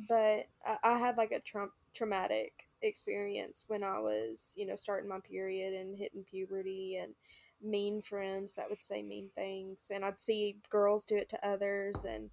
but 0.08 0.46
I, 0.64 0.76
I 0.82 0.98
had 0.98 1.16
like 1.16 1.32
a 1.32 1.40
Trump 1.40 1.72
traumatic 1.94 2.66
experience 2.82 3.64
when 3.68 3.82
I 3.82 3.98
was, 3.98 4.54
you 4.56 4.66
know, 4.66 4.76
starting 4.76 5.08
my 5.08 5.20
period 5.20 5.74
and 5.74 5.96
hitting 5.96 6.24
puberty 6.24 6.98
and 7.02 7.14
mean 7.62 8.02
friends 8.02 8.54
that 8.54 8.68
would 8.68 8.82
say 8.82 9.02
mean 9.02 9.30
things. 9.34 9.90
And 9.92 10.04
I'd 10.04 10.18
see 10.18 10.58
girls 10.70 11.04
do 11.04 11.16
it 11.16 11.28
to 11.30 11.48
others. 11.48 12.04
And 12.04 12.30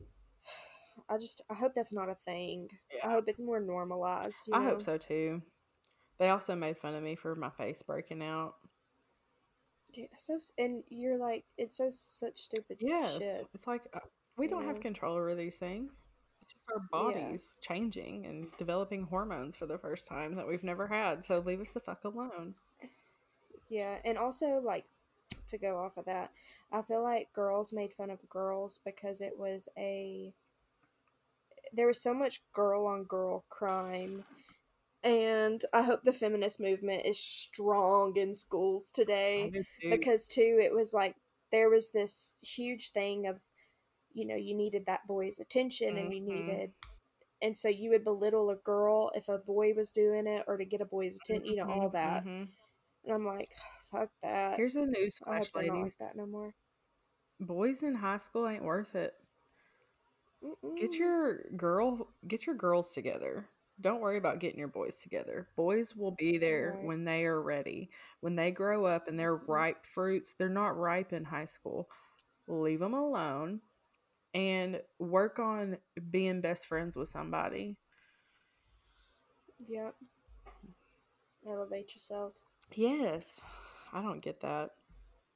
I 1.08 1.18
just, 1.18 1.42
I 1.50 1.54
hope 1.54 1.74
that's 1.74 1.92
not 1.92 2.08
a 2.08 2.16
thing. 2.24 2.68
I 3.04 3.10
hope 3.10 3.24
it's 3.28 3.40
more 3.40 3.60
normalized. 3.60 4.48
You 4.48 4.54
I 4.54 4.64
hope 4.64 4.82
so 4.82 4.98
too. 4.98 5.42
They 6.18 6.30
also 6.30 6.54
made 6.56 6.78
fun 6.78 6.94
of 6.94 7.02
me 7.02 7.14
for 7.14 7.34
my 7.34 7.50
face 7.50 7.82
breaking 7.82 8.22
out. 8.22 8.54
Yeah, 9.96 10.06
so 10.18 10.38
and 10.58 10.82
you're 10.90 11.16
like, 11.16 11.44
it's 11.56 11.76
so 11.76 11.88
such 11.90 12.38
stupid 12.38 12.76
Yes. 12.80 13.18
shit. 13.18 13.46
It's 13.54 13.66
like 13.66 13.82
uh, 13.94 14.00
we 14.36 14.46
don't 14.46 14.64
have 14.64 14.80
control 14.80 15.16
over 15.16 15.34
these 15.34 15.56
things. 15.56 16.08
It's 16.42 16.52
just 16.52 16.64
our 16.68 16.80
Yeah. 16.80 16.88
bodies 16.90 17.56
changing 17.62 18.26
and 18.26 18.46
developing 18.58 19.04
hormones 19.04 19.56
for 19.56 19.66
the 19.66 19.78
first 19.78 20.06
time 20.06 20.34
that 20.34 20.46
we've 20.46 20.64
never 20.64 20.86
had. 20.86 21.24
So 21.24 21.38
leave 21.38 21.60
us 21.60 21.70
the 21.72 21.80
fuck 21.80 22.04
alone. 22.04 22.54
Yeah, 23.68 23.96
and 24.04 24.18
also 24.18 24.60
like 24.62 24.84
to 25.48 25.58
go 25.58 25.78
off 25.78 25.96
of 25.96 26.04
that, 26.04 26.30
I 26.72 26.82
feel 26.82 27.02
like 27.02 27.32
girls 27.32 27.72
made 27.72 27.92
fun 27.94 28.10
of 28.10 28.18
girls 28.28 28.78
because 28.84 29.20
it 29.20 29.36
was 29.38 29.68
a 29.76 30.32
there 31.72 31.86
was 31.86 32.00
so 32.00 32.14
much 32.14 32.40
girl 32.52 32.86
on 32.86 33.04
girl 33.04 33.44
crime. 33.48 34.24
And 35.06 35.64
I 35.74 35.82
hope 35.82 36.02
the 36.04 36.12
feminist 36.12 36.60
movement 36.60 37.06
is 37.06 37.20
strong 37.20 38.16
in 38.16 38.34
schools 38.34 38.90
today 38.92 39.54
too. 39.80 39.98
because 39.98 40.28
too 40.28 40.58
it 40.62 40.74
was 40.74 40.94
like 40.94 41.16
there 41.52 41.70
was 41.70 41.92
this 41.92 42.36
huge 42.42 42.92
thing 42.92 43.26
of 43.28 43.40
you 44.14 44.26
know 44.26 44.36
you 44.36 44.54
needed 44.54 44.86
that 44.86 45.06
boy's 45.06 45.40
attention 45.40 45.98
and 45.98 46.12
you 46.14 46.20
Mhm. 46.22 46.22
needed 46.22 46.72
and 47.42 47.56
so 47.56 47.68
you 47.68 47.90
would 47.90 48.04
belittle 48.04 48.50
a 48.50 48.56
girl 48.56 49.10
if 49.14 49.28
a 49.28 49.38
boy 49.38 49.72
was 49.74 49.92
doing 49.92 50.26
it 50.26 50.44
or 50.48 50.56
to 50.58 50.64
get 50.64 50.80
a 50.82 50.86
boy's 50.86 51.16
attention 51.16 51.46
you 51.46 51.56
know 51.56 51.66
all 51.66 51.88
Mhm, 51.88 51.90
that 51.90 52.24
mhm. 52.24 52.48
and 53.04 53.14
i'm 53.14 53.26
like 53.26 53.50
fuck 53.90 54.10
that 54.22 54.62
Here's 54.62 54.76
a 54.76 54.86
newsflash, 54.86 55.52
they're 55.54 55.64
not 55.64 55.82
like 55.82 55.94
ladies. 55.94 55.98
that 56.00 56.16
no 56.16 56.26
more 56.26 56.54
Boys 57.40 57.82
in 57.82 57.94
high 57.96 58.18
school 58.18 58.46
ain't 58.46 58.62
worth 58.64 58.94
it. 58.94 59.14
Get 60.76 60.98
Mm-mm. 60.98 61.00
your 61.00 61.42
girl, 61.56 62.08
get 62.26 62.46
your 62.46 62.54
girls 62.54 62.92
together. 62.92 63.48
Don't 63.80 64.00
worry 64.00 64.16
about 64.18 64.38
getting 64.40 64.58
your 64.58 64.68
boys 64.68 65.00
together. 65.00 65.48
Boys 65.56 65.94
will 65.94 66.12
be 66.12 66.38
there 66.38 66.78
Right. 66.78 66.80
when 66.80 67.04
they 67.04 67.24
are 67.26 67.40
ready. 67.40 67.90
When 68.20 68.34
they 68.36 68.50
grow 68.50 68.84
up 68.86 69.08
and 69.08 69.18
they're 69.18 69.36
Mhm. 69.36 69.48
ripe 69.48 69.84
fruits, 69.84 70.34
they're 70.34 70.48
not 70.48 70.76
ripe 70.76 71.12
in 71.12 71.24
high 71.24 71.44
school. 71.44 71.88
Leave 72.48 72.80
them 72.80 72.94
alone 72.94 73.60
and 74.34 74.82
work 74.98 75.38
on 75.38 75.78
being 76.10 76.40
best 76.40 76.66
friends 76.66 76.96
with 76.96 77.08
somebody. 77.08 77.76
yep 79.68 79.94
elevate 81.46 81.94
yourself 81.94 82.34
Yes. 82.74 83.40
I 83.92 84.02
don't 84.02 84.20
get 84.20 84.40
that. 84.40 84.70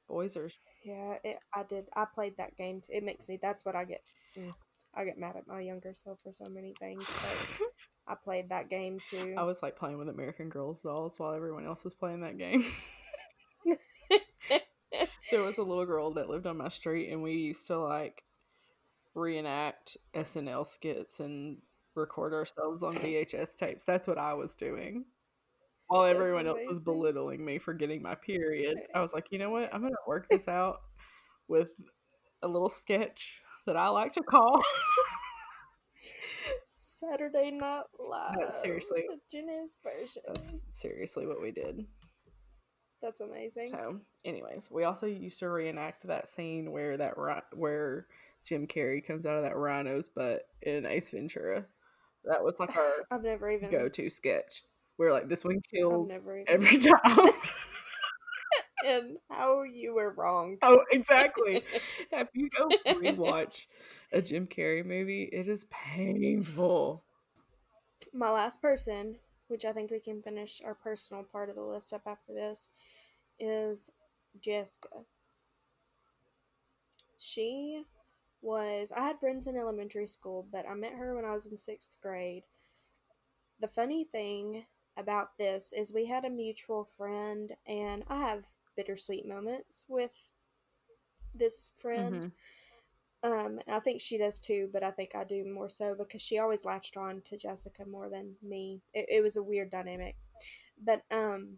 Boys 0.07 0.35
are 0.37 0.49
yeah 0.83 1.15
it, 1.23 1.37
i 1.55 1.63
did 1.63 1.87
i 1.95 2.05
played 2.05 2.35
that 2.37 2.55
game 2.57 2.81
too 2.81 2.93
it 2.93 3.03
makes 3.03 3.27
me 3.29 3.37
that's 3.41 3.65
what 3.65 3.75
i 3.75 3.83
get 3.85 4.01
mm, 4.37 4.53
i 4.95 5.03
get 5.05 5.17
mad 5.17 5.35
at 5.35 5.47
my 5.47 5.59
younger 5.61 5.93
self 5.93 6.19
for 6.23 6.31
so 6.31 6.45
many 6.49 6.73
things 6.79 7.05
but 7.21 7.41
i 8.07 8.15
played 8.15 8.49
that 8.49 8.69
game 8.69 8.99
too 9.03 9.35
I 9.37 9.43
was 9.43 9.61
like 9.61 9.77
playing 9.77 9.97
with 9.97 10.09
American 10.09 10.49
Girls 10.49 10.81
dolls 10.81 11.19
while 11.19 11.33
everyone 11.33 11.65
else 11.65 11.83
was 11.83 11.93
playing 11.93 12.21
that 12.21 12.37
game. 12.37 12.63
there 15.31 15.41
was 15.41 15.57
a 15.57 15.63
little 15.63 15.85
girl 15.85 16.11
that 16.13 16.29
lived 16.29 16.45
on 16.45 16.57
my 16.57 16.69
street, 16.69 17.11
and 17.11 17.23
we 17.23 17.33
used 17.33 17.65
to 17.67 17.79
like 17.79 18.23
reenact 19.15 19.97
SNL 20.13 20.67
skits 20.67 21.19
and 21.19 21.57
record 21.95 22.33
ourselves 22.33 22.83
on 22.83 22.93
VHS 22.93 23.57
tapes. 23.57 23.85
That's 23.85 24.07
what 24.07 24.17
I 24.17 24.33
was 24.33 24.55
doing. 24.55 25.05
While 25.87 26.05
everyone 26.05 26.47
else 26.47 26.65
was 26.69 26.83
belittling 26.83 27.43
me 27.43 27.59
for 27.59 27.73
getting 27.73 28.01
my 28.01 28.15
period, 28.15 28.77
I 28.95 29.01
was 29.01 29.13
like, 29.13 29.27
you 29.31 29.39
know 29.39 29.49
what? 29.49 29.73
I'm 29.73 29.81
going 29.81 29.91
to 29.91 30.07
work 30.07 30.29
this 30.29 30.47
out 30.49 30.81
with 31.47 31.69
a 32.41 32.47
little 32.47 32.69
sketch 32.69 33.41
that 33.65 33.75
I 33.75 33.89
like 33.89 34.13
to 34.13 34.21
call 34.23 34.61
Saturday 37.01 37.51
Night 37.51 37.83
Live. 37.99 38.37
No, 38.39 38.49
seriously. 38.49 39.05
Version. 39.83 40.23
That's 40.27 40.61
seriously 40.69 41.25
what 41.25 41.41
we 41.41 41.51
did. 41.51 41.85
That's 43.01 43.21
amazing. 43.21 43.67
So, 43.67 43.99
anyways, 44.23 44.69
we 44.69 44.83
also 44.83 45.07
used 45.07 45.39
to 45.39 45.49
reenact 45.49 46.05
that 46.07 46.29
scene 46.29 46.71
where 46.71 46.97
that 46.97 47.15
where 47.55 48.05
Jim 48.45 48.67
Carrey 48.67 49.05
comes 49.05 49.25
out 49.25 49.37
of 49.37 49.43
that 49.43 49.57
rhino's 49.57 50.07
butt 50.07 50.43
in 50.61 50.85
Ace 50.85 51.09
Ventura. 51.09 51.65
That 52.25 52.43
was 52.43 52.59
like 52.59 52.75
our 52.77 52.91
I've 53.09 53.23
never 53.23 53.49
even 53.49 53.71
go 53.71 53.89
to 53.89 54.09
sketch. 54.09 54.63
Where 54.97 55.11
like 55.11 55.29
this 55.29 55.43
one 55.43 55.61
kills 55.61 56.11
every 56.11 56.77
time. 56.77 57.31
And 58.85 59.17
how 59.29 59.63
you 59.63 59.93
were 59.93 60.11
wrong. 60.11 60.57
Oh, 60.61 60.79
exactly. 60.91 61.63
if 62.11 62.27
you 62.33 62.49
go 62.57 62.69
rewatch 62.93 63.65
a 64.11 64.21
Jim 64.21 64.47
Carrey 64.47 64.85
movie, 64.85 65.29
it 65.31 65.47
is 65.47 65.65
painful. 65.69 67.03
My 68.13 68.31
last 68.31 68.61
person, 68.61 69.17
which 69.47 69.65
I 69.65 69.73
think 69.73 69.91
we 69.91 69.99
can 69.99 70.21
finish 70.21 70.61
our 70.65 70.75
personal 70.75 71.23
part 71.23 71.49
of 71.49 71.55
the 71.55 71.61
list 71.61 71.93
up 71.93 72.03
after 72.05 72.33
this, 72.33 72.69
is 73.39 73.89
Jessica. 74.39 74.89
She 77.17 77.83
was 78.41 78.91
I 78.91 79.01
had 79.01 79.19
friends 79.19 79.47
in 79.47 79.55
elementary 79.55 80.07
school, 80.07 80.47
but 80.51 80.67
I 80.67 80.73
met 80.73 80.93
her 80.93 81.15
when 81.15 81.25
I 81.25 81.33
was 81.33 81.45
in 81.45 81.57
sixth 81.57 81.97
grade. 82.01 82.43
The 83.59 83.67
funny 83.67 84.03
thing 84.03 84.65
about 84.97 85.37
this 85.37 85.71
is 85.71 85.93
we 85.93 86.07
had 86.07 86.25
a 86.25 86.29
mutual 86.29 86.89
friend, 86.97 87.55
and 87.67 88.03
I 88.07 88.27
have 88.27 88.45
bittersweet 88.75 89.27
moments 89.27 89.85
with 89.87 90.29
this 91.33 91.71
friend. 91.77 92.31
Mm-hmm. 93.23 93.31
Um, 93.31 93.59
I 93.67 93.79
think 93.79 94.01
she 94.01 94.17
does 94.17 94.39
too, 94.39 94.69
but 94.73 94.83
I 94.83 94.91
think 94.91 95.11
I 95.15 95.23
do 95.23 95.45
more 95.45 95.69
so 95.69 95.93
because 95.95 96.21
she 96.21 96.39
always 96.39 96.65
latched 96.65 96.97
on 96.97 97.21
to 97.25 97.37
Jessica 97.37 97.85
more 97.85 98.09
than 98.09 98.33
me. 98.41 98.81
It, 98.93 99.05
it 99.09 99.21
was 99.21 99.37
a 99.37 99.43
weird 99.43 99.69
dynamic, 99.69 100.15
but 100.83 101.03
um, 101.11 101.57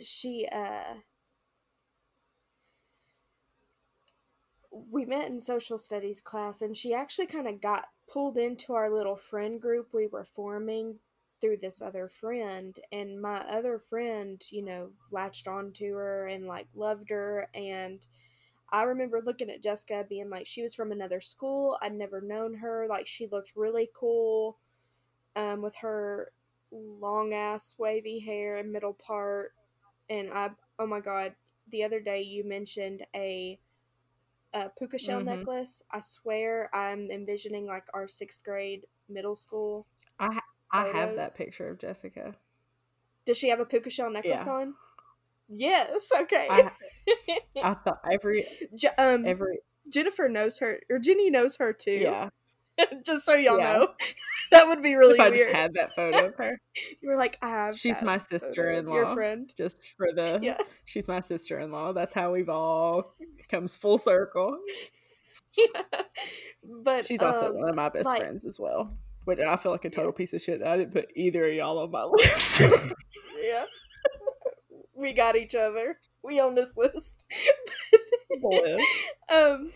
she 0.00 0.46
uh 0.50 0.94
we 4.70 5.04
met 5.04 5.28
in 5.28 5.40
social 5.40 5.78
studies 5.78 6.20
class 6.20 6.62
and 6.62 6.76
she 6.76 6.94
actually 6.94 7.26
kind 7.26 7.48
of 7.48 7.60
got 7.60 7.88
pulled 8.10 8.36
into 8.36 8.74
our 8.74 8.90
little 8.90 9.16
friend 9.16 9.60
group 9.60 9.88
we 9.92 10.06
were 10.06 10.24
forming 10.24 10.96
through 11.40 11.56
this 11.56 11.80
other 11.80 12.08
friend 12.08 12.78
and 12.92 13.20
my 13.20 13.36
other 13.50 13.78
friend 13.78 14.42
you 14.50 14.62
know 14.62 14.90
latched 15.10 15.46
onto 15.46 15.94
her 15.94 16.26
and 16.26 16.46
like 16.46 16.66
loved 16.74 17.10
her 17.10 17.48
and 17.54 18.06
i 18.70 18.82
remember 18.82 19.20
looking 19.24 19.50
at 19.50 19.62
jessica 19.62 20.04
being 20.08 20.30
like 20.30 20.46
she 20.46 20.62
was 20.62 20.74
from 20.74 20.92
another 20.92 21.20
school 21.20 21.78
i'd 21.82 21.94
never 21.94 22.20
known 22.20 22.54
her 22.54 22.86
like 22.88 23.06
she 23.06 23.28
looked 23.30 23.52
really 23.56 23.88
cool 23.94 24.58
um, 25.36 25.62
with 25.62 25.76
her 25.76 26.32
long 26.72 27.32
ass 27.32 27.74
wavy 27.78 28.18
hair 28.18 28.56
and 28.56 28.72
middle 28.72 28.94
part 28.94 29.52
and 30.10 30.30
i 30.32 30.50
oh 30.78 30.86
my 30.86 31.00
god 31.00 31.34
the 31.70 31.84
other 31.84 32.00
day 32.00 32.20
you 32.20 32.44
mentioned 32.44 33.04
a 33.14 33.58
a 34.54 34.68
puka 34.70 34.98
shell 34.98 35.20
mm-hmm. 35.20 35.38
necklace. 35.40 35.82
I 35.90 36.00
swear 36.00 36.70
I'm 36.74 37.10
envisioning 37.10 37.66
like 37.66 37.84
our 37.94 38.08
sixth 38.08 38.42
grade 38.44 38.86
middle 39.08 39.36
school. 39.36 39.86
I 40.18 40.40
I 40.70 40.86
have 40.88 41.14
that 41.16 41.34
picture 41.36 41.68
of 41.68 41.78
Jessica. 41.78 42.34
Does 43.24 43.38
she 43.38 43.48
have 43.50 43.60
a 43.60 43.66
puka 43.66 43.90
shell 43.90 44.10
necklace 44.10 44.44
yeah. 44.46 44.52
on? 44.52 44.74
Yes. 45.48 46.10
Okay. 46.20 46.46
I, 46.50 46.70
I 47.62 47.74
thought 47.74 48.00
every 48.10 48.46
um 48.98 49.26
every 49.26 49.60
Jennifer 49.88 50.28
knows 50.28 50.58
her 50.58 50.80
or 50.90 50.98
Jenny 50.98 51.30
knows 51.30 51.56
her 51.56 51.72
too. 51.72 51.92
Yeah. 51.92 52.28
just 53.04 53.24
so 53.24 53.34
y'all 53.34 53.58
yeah. 53.58 53.78
know. 53.78 53.88
that 54.52 54.66
would 54.68 54.82
be 54.82 54.94
really 54.94 55.14
if 55.14 55.20
I 55.20 55.30
weird. 55.30 55.48
just 55.48 55.56
had 55.56 55.74
that 55.74 55.94
photo 55.94 56.28
of 56.28 56.34
her. 56.36 56.58
you 57.00 57.08
were 57.08 57.16
like, 57.16 57.38
I 57.42 57.48
have. 57.48 57.76
She's 57.76 58.02
my 58.02 58.18
sister 58.18 58.70
in 58.70 58.86
law. 58.86 58.94
Your 58.94 59.06
friend. 59.08 59.52
Just 59.56 59.94
for 59.96 60.08
the. 60.14 60.38
Yeah. 60.42 60.58
She's 60.84 61.08
my 61.08 61.20
sister 61.20 61.58
in 61.58 61.72
law. 61.72 61.92
That's 61.92 62.14
how 62.14 62.32
we've 62.32 62.48
all 62.48 63.14
comes 63.48 63.76
full 63.76 63.98
circle. 63.98 64.58
Yeah. 65.56 65.82
But 66.62 67.04
she's 67.04 67.22
also 67.22 67.48
um, 67.48 67.58
one 67.58 67.68
of 67.68 67.74
my 67.74 67.88
best 67.88 68.04
like, 68.06 68.22
friends 68.22 68.44
as 68.44 68.60
well. 68.60 68.96
Which 69.28 69.40
I 69.40 69.56
feel 69.56 69.72
like 69.72 69.84
a 69.84 69.90
total 69.90 70.10
yeah. 70.12 70.16
piece 70.16 70.32
of 70.32 70.40
shit 70.40 70.60
that 70.60 70.68
I 70.68 70.78
didn't 70.78 70.94
put 70.94 71.08
either 71.14 71.46
of 71.46 71.52
y'all 71.52 71.80
on 71.80 71.90
my 71.90 72.04
list. 72.10 72.60
yeah. 72.60 73.64
We 74.94 75.12
got 75.12 75.36
each 75.36 75.54
other. 75.54 76.00
We 76.24 76.40
own 76.40 76.54
this 76.56 76.76
list. 76.78 77.24
um 79.32 79.70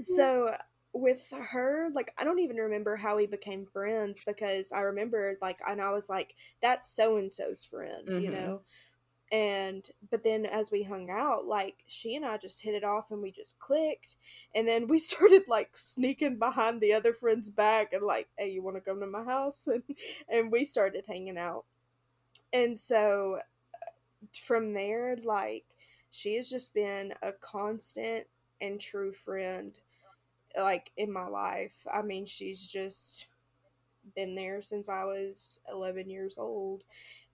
so 0.00 0.56
with 0.94 1.30
her, 1.52 1.88
like 1.94 2.10
I 2.18 2.24
don't 2.24 2.40
even 2.40 2.56
remember 2.56 2.96
how 2.96 3.16
we 3.16 3.26
became 3.26 3.66
friends 3.70 4.22
because 4.26 4.72
I 4.72 4.80
remember 4.80 5.36
like 5.42 5.60
and 5.68 5.80
I 5.80 5.92
was 5.92 6.08
like, 6.08 6.34
that's 6.62 6.90
so 6.90 7.18
and 7.18 7.30
so's 7.30 7.64
friend, 7.64 8.08
mm-hmm. 8.08 8.24
you 8.24 8.30
know? 8.30 8.62
And 9.30 9.88
but 10.10 10.22
then 10.22 10.46
as 10.46 10.70
we 10.70 10.82
hung 10.82 11.10
out, 11.10 11.44
like 11.44 11.76
she 11.86 12.16
and 12.16 12.24
I 12.24 12.38
just 12.38 12.62
hit 12.62 12.74
it 12.74 12.84
off 12.84 13.10
and 13.10 13.20
we 13.20 13.30
just 13.30 13.58
clicked. 13.58 14.16
And 14.54 14.66
then 14.66 14.88
we 14.88 14.98
started 14.98 15.42
like 15.48 15.76
sneaking 15.76 16.38
behind 16.38 16.80
the 16.80 16.94
other 16.94 17.12
friend's 17.12 17.50
back 17.50 17.92
and 17.92 18.02
like, 18.02 18.28
hey, 18.38 18.50
you 18.50 18.62
wanna 18.62 18.80
come 18.80 19.00
to 19.00 19.06
my 19.06 19.24
house? 19.24 19.68
And 19.72 19.82
and 20.28 20.52
we 20.52 20.64
started 20.64 21.04
hanging 21.06 21.38
out. 21.38 21.64
And 22.52 22.78
so 22.78 23.40
uh, 23.74 23.90
from 24.32 24.72
there, 24.72 25.16
like 25.22 25.64
she 26.10 26.36
has 26.36 26.48
just 26.48 26.74
been 26.74 27.12
a 27.22 27.32
constant 27.32 28.26
and 28.60 28.80
true 28.80 29.12
friend 29.12 29.78
like 30.56 30.90
in 30.96 31.12
my 31.12 31.26
life. 31.26 31.86
I 31.92 32.02
mean, 32.02 32.26
she's 32.26 32.66
just 32.66 33.26
been 34.14 34.34
there 34.34 34.62
since 34.62 34.88
I 34.88 35.04
was 35.04 35.60
11 35.70 36.08
years 36.10 36.38
old. 36.38 36.84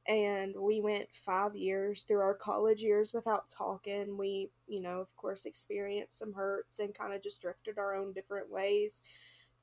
And 0.06 0.54
we 0.58 0.82
went 0.82 1.06
five 1.14 1.56
years 1.56 2.02
through 2.02 2.20
our 2.20 2.34
college 2.34 2.82
years 2.82 3.14
without 3.14 3.48
talking. 3.48 4.18
We, 4.18 4.50
you 4.66 4.80
know, 4.80 5.00
of 5.00 5.16
course, 5.16 5.46
experienced 5.46 6.18
some 6.18 6.34
hurts 6.34 6.78
and 6.78 6.94
kind 6.94 7.14
of 7.14 7.22
just 7.22 7.40
drifted 7.40 7.78
our 7.78 7.94
own 7.94 8.12
different 8.12 8.50
ways 8.50 9.02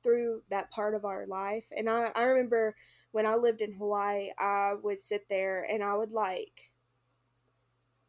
through 0.02 0.42
that 0.50 0.70
part 0.72 0.94
of 0.96 1.04
our 1.04 1.26
life. 1.26 1.70
And 1.76 1.88
I, 1.88 2.10
I 2.16 2.24
remember 2.24 2.74
when 3.12 3.26
I 3.26 3.36
lived 3.36 3.60
in 3.60 3.72
Hawaii, 3.72 4.30
I 4.36 4.74
would 4.82 5.00
sit 5.00 5.28
there 5.28 5.64
and 5.70 5.82
I 5.82 5.94
would 5.94 6.12
like, 6.12 6.70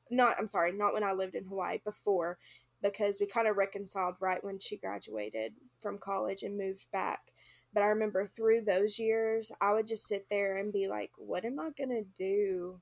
not, 0.10 0.36
I'm 0.40 0.48
sorry, 0.48 0.72
not 0.72 0.94
when 0.94 1.04
I 1.04 1.14
lived 1.14 1.36
in 1.36 1.46
Hawaii, 1.46 1.80
before, 1.84 2.40
because 2.82 3.20
we 3.20 3.28
kind 3.28 3.48
of 3.48 3.58
reconciled 3.58 4.16
right 4.20 4.44
when 4.44 4.60
she 4.60 4.78
graduated 4.78 5.54
from 5.78 5.98
college 5.98 6.44
and 6.44 6.58
moved 6.58 6.90
back. 6.92 7.33
But 7.74 7.84
I 7.84 7.88
remember 7.88 8.28
through 8.28 8.62
those 8.62 9.00
years, 9.00 9.52
I 9.60 9.74
would 9.74 9.88
just 9.88 10.08
sit 10.08 10.28
there 10.30 10.58
and 10.58 10.72
be 10.72 10.88
like, 10.88 11.12
what 11.18 11.44
am 11.44 11.60
I 11.60 11.72
going 11.78 11.90
to 11.90 12.06
do? 12.18 12.80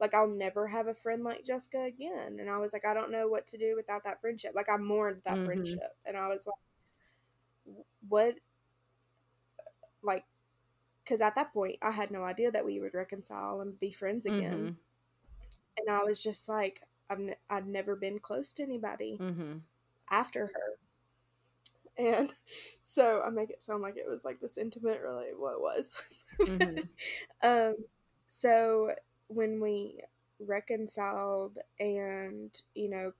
Like, 0.00 0.14
I'll 0.14 0.28
never 0.28 0.66
have 0.66 0.86
a 0.86 0.94
friend 0.94 1.24
like 1.24 1.44
Jessica 1.44 1.84
again. 1.84 2.38
And 2.40 2.50
I 2.50 2.58
was 2.58 2.72
like, 2.72 2.84
I 2.84 2.92
don't 2.92 3.12
know 3.12 3.28
what 3.28 3.46
to 3.48 3.58
do 3.58 3.74
without 3.76 4.04
that 4.04 4.20
friendship. 4.20 4.52
Like, 4.54 4.70
I 4.70 4.76
mourned 4.76 5.22
that 5.24 5.36
mm-hmm. 5.36 5.46
friendship. 5.46 5.96
And 6.04 6.16
I 6.16 6.26
was 6.28 6.46
like, 6.46 7.76
what? 8.08 8.34
Like, 10.02 10.24
because 11.02 11.20
at 11.20 11.36
that 11.36 11.52
point, 11.52 11.78
I 11.80 11.90
had 11.90 12.10
no 12.10 12.24
idea 12.24 12.50
that 12.50 12.64
we 12.64 12.80
would 12.80 12.94
reconcile 12.94 13.60
and 13.60 13.78
be 13.80 13.92
friends 13.92 14.26
again. 14.26 14.52
Mm-hmm. 14.52 14.72
And 15.78 15.90
I 15.90 16.02
was 16.04 16.22
just 16.22 16.48
like, 16.48 16.82
I've 17.08 17.20
n- 17.20 17.36
I'd 17.50 17.66
never 17.66 17.96
been 17.96 18.18
close 18.18 18.52
to 18.54 18.62
anybody 18.62 19.18
mm-hmm. 19.20 19.58
after 20.10 20.46
her. 20.46 20.78
And 21.98 22.32
so 22.80 23.22
I 23.24 23.30
make 23.30 23.50
it 23.50 23.62
sound 23.62 23.82
like 23.82 23.96
it 23.96 24.08
was 24.08 24.24
like 24.24 24.40
this 24.40 24.58
intimate, 24.58 25.00
really 25.02 25.28
what 25.36 25.54
it 25.54 25.60
was. 25.60 25.96
Mm-hmm. 26.40 26.78
um, 27.48 27.76
so 28.26 28.92
when 29.28 29.60
we 29.60 30.00
reconciled 30.40 31.58
and, 31.78 32.50
you 32.74 32.90
know, 32.90 33.12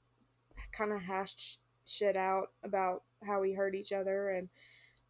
kind 0.72 0.92
of 0.92 1.00
hashed 1.00 1.60
shit 1.86 2.16
out 2.16 2.50
about 2.62 3.02
how 3.24 3.40
we 3.40 3.52
hurt 3.52 3.74
each 3.74 3.92
other 3.92 4.30
and 4.30 4.48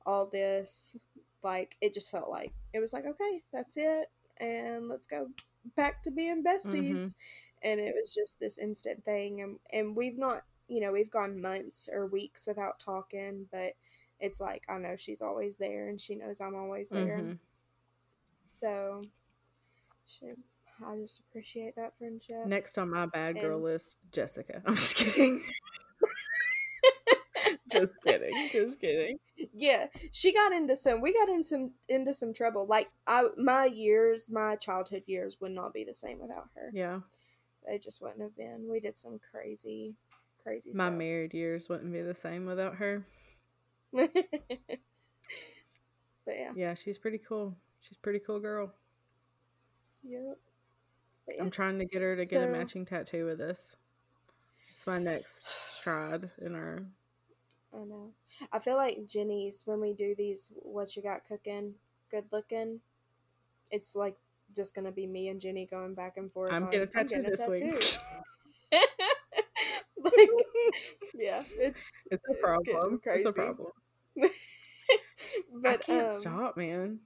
all 0.06 0.26
this, 0.26 0.96
like, 1.42 1.76
it 1.80 1.94
just 1.94 2.10
felt 2.10 2.30
like 2.30 2.52
it 2.72 2.80
was 2.80 2.92
like, 2.92 3.06
okay, 3.06 3.42
that's 3.52 3.76
it. 3.76 4.10
And 4.38 4.88
let's 4.88 5.06
go 5.06 5.28
back 5.76 6.02
to 6.02 6.10
being 6.10 6.42
besties. 6.42 6.92
Mm-hmm 6.94 7.06
and 7.64 7.80
it 7.80 7.94
was 7.98 8.14
just 8.14 8.38
this 8.38 8.58
instant 8.58 9.02
thing 9.04 9.40
and 9.40 9.56
and 9.72 9.96
we've 9.96 10.18
not 10.18 10.42
you 10.68 10.80
know 10.80 10.92
we've 10.92 11.10
gone 11.10 11.40
months 11.40 11.88
or 11.92 12.06
weeks 12.06 12.46
without 12.46 12.80
talking 12.80 13.46
but 13.52 13.74
it's 14.20 14.40
like 14.40 14.64
i 14.68 14.78
know 14.78 14.96
she's 14.96 15.20
always 15.20 15.56
there 15.56 15.88
and 15.88 16.00
she 16.00 16.14
knows 16.14 16.40
i'm 16.40 16.54
always 16.54 16.88
there 16.88 17.18
mm-hmm. 17.18 17.32
so 18.46 19.02
she, 20.06 20.26
I 20.86 20.96
just 20.96 21.20
appreciate 21.20 21.76
that 21.76 21.96
friendship. 21.98 22.46
Next 22.46 22.78
on 22.78 22.90
my 22.90 23.06
bad 23.06 23.40
girl 23.40 23.56
And- 23.56 23.64
list, 23.64 23.96
Jessica. 24.12 24.62
I'm 24.66 24.74
just 24.74 24.96
kidding. 24.96 25.42
just 27.72 27.92
kidding. 28.04 28.48
Just 28.52 28.80
kidding. 28.80 29.18
yeah, 29.54 29.86
she 30.12 30.32
got 30.32 30.52
into 30.52 30.76
some. 30.76 31.00
We 31.00 31.12
got 31.12 31.28
in 31.28 31.42
some 31.42 31.72
into 31.88 32.12
some 32.12 32.32
trouble. 32.32 32.66
Like 32.66 32.90
I, 33.06 33.24
my 33.36 33.66
years, 33.66 34.28
my 34.30 34.56
childhood 34.56 35.04
years 35.06 35.38
would 35.40 35.52
not 35.52 35.72
be 35.72 35.84
the 35.84 35.94
same 35.94 36.20
without 36.20 36.48
her. 36.54 36.70
Yeah. 36.72 37.00
They 37.66 37.78
just 37.78 38.02
wouldn't 38.02 38.20
have 38.20 38.36
been. 38.36 38.68
We 38.70 38.78
did 38.78 38.94
some 38.94 39.18
crazy, 39.30 39.94
crazy 40.44 40.70
My 40.74 40.84
stuff. 40.84 40.94
married 40.94 41.34
years 41.34 41.68
wouldn't 41.68 41.92
be 41.92 42.02
the 42.02 42.14
same 42.14 42.46
without 42.46 42.76
her. 42.76 43.04
but 43.92 44.10
yeah, 46.28 46.52
Yeah, 46.54 46.74
she's 46.74 46.98
pretty 46.98 47.18
cool. 47.18 47.56
She's 47.80 47.96
a 47.96 48.00
pretty 48.00 48.20
cool 48.20 48.40
girl. 48.40 48.72
yep. 50.02 50.38
Yeah. 51.28 51.42
I'm 51.42 51.50
trying 51.50 51.78
to 51.78 51.86
get 51.86 52.02
her 52.02 52.16
to 52.16 52.26
get 52.26 52.42
a 52.42 52.52
matching 52.52 52.84
tattoo 52.84 53.24
with 53.24 53.38
this. 53.38 53.76
It's 54.72 54.86
my 54.86 54.98
next 54.98 55.46
stride 55.78 56.30
in 56.38 56.54
our 56.54 56.82
I 57.72 57.84
know. 57.84 58.10
I 58.52 58.58
feel 58.58 58.76
like 58.76 59.06
Jenny's 59.06 59.62
when 59.66 59.80
we 59.80 59.94
do 59.94 60.14
these 60.16 60.52
what 60.54 60.94
you 60.96 61.02
got 61.02 61.24
cooking, 61.24 61.74
good 62.10 62.24
looking, 62.30 62.80
it's 63.70 63.96
like 63.96 64.16
just 64.54 64.74
gonna 64.74 64.92
be 64.92 65.06
me 65.06 65.28
and 65.28 65.40
Jenny 65.40 65.66
going 65.66 65.94
back 65.94 66.16
and 66.16 66.30
forth. 66.32 66.52
I'm 66.52 66.64
on, 66.64 66.70
getting 66.70 66.88
a 66.88 66.90
tattoo 66.90 67.22
this 67.22 67.46
week. 67.48 67.98
tattoo." 70.04 70.42
like 70.44 70.74
yeah, 71.14 71.42
it's 71.58 71.92
It's 72.10 72.24
a 72.30 72.34
problem. 72.34 73.00
It's 73.06 73.26
a 73.26 73.32
crazy. 73.32 73.32
problem. 73.32 73.72
but 74.16 74.30
I 75.70 75.76
can't 75.76 76.08
um, 76.08 76.20
stop, 76.20 76.56
man. 76.56 77.00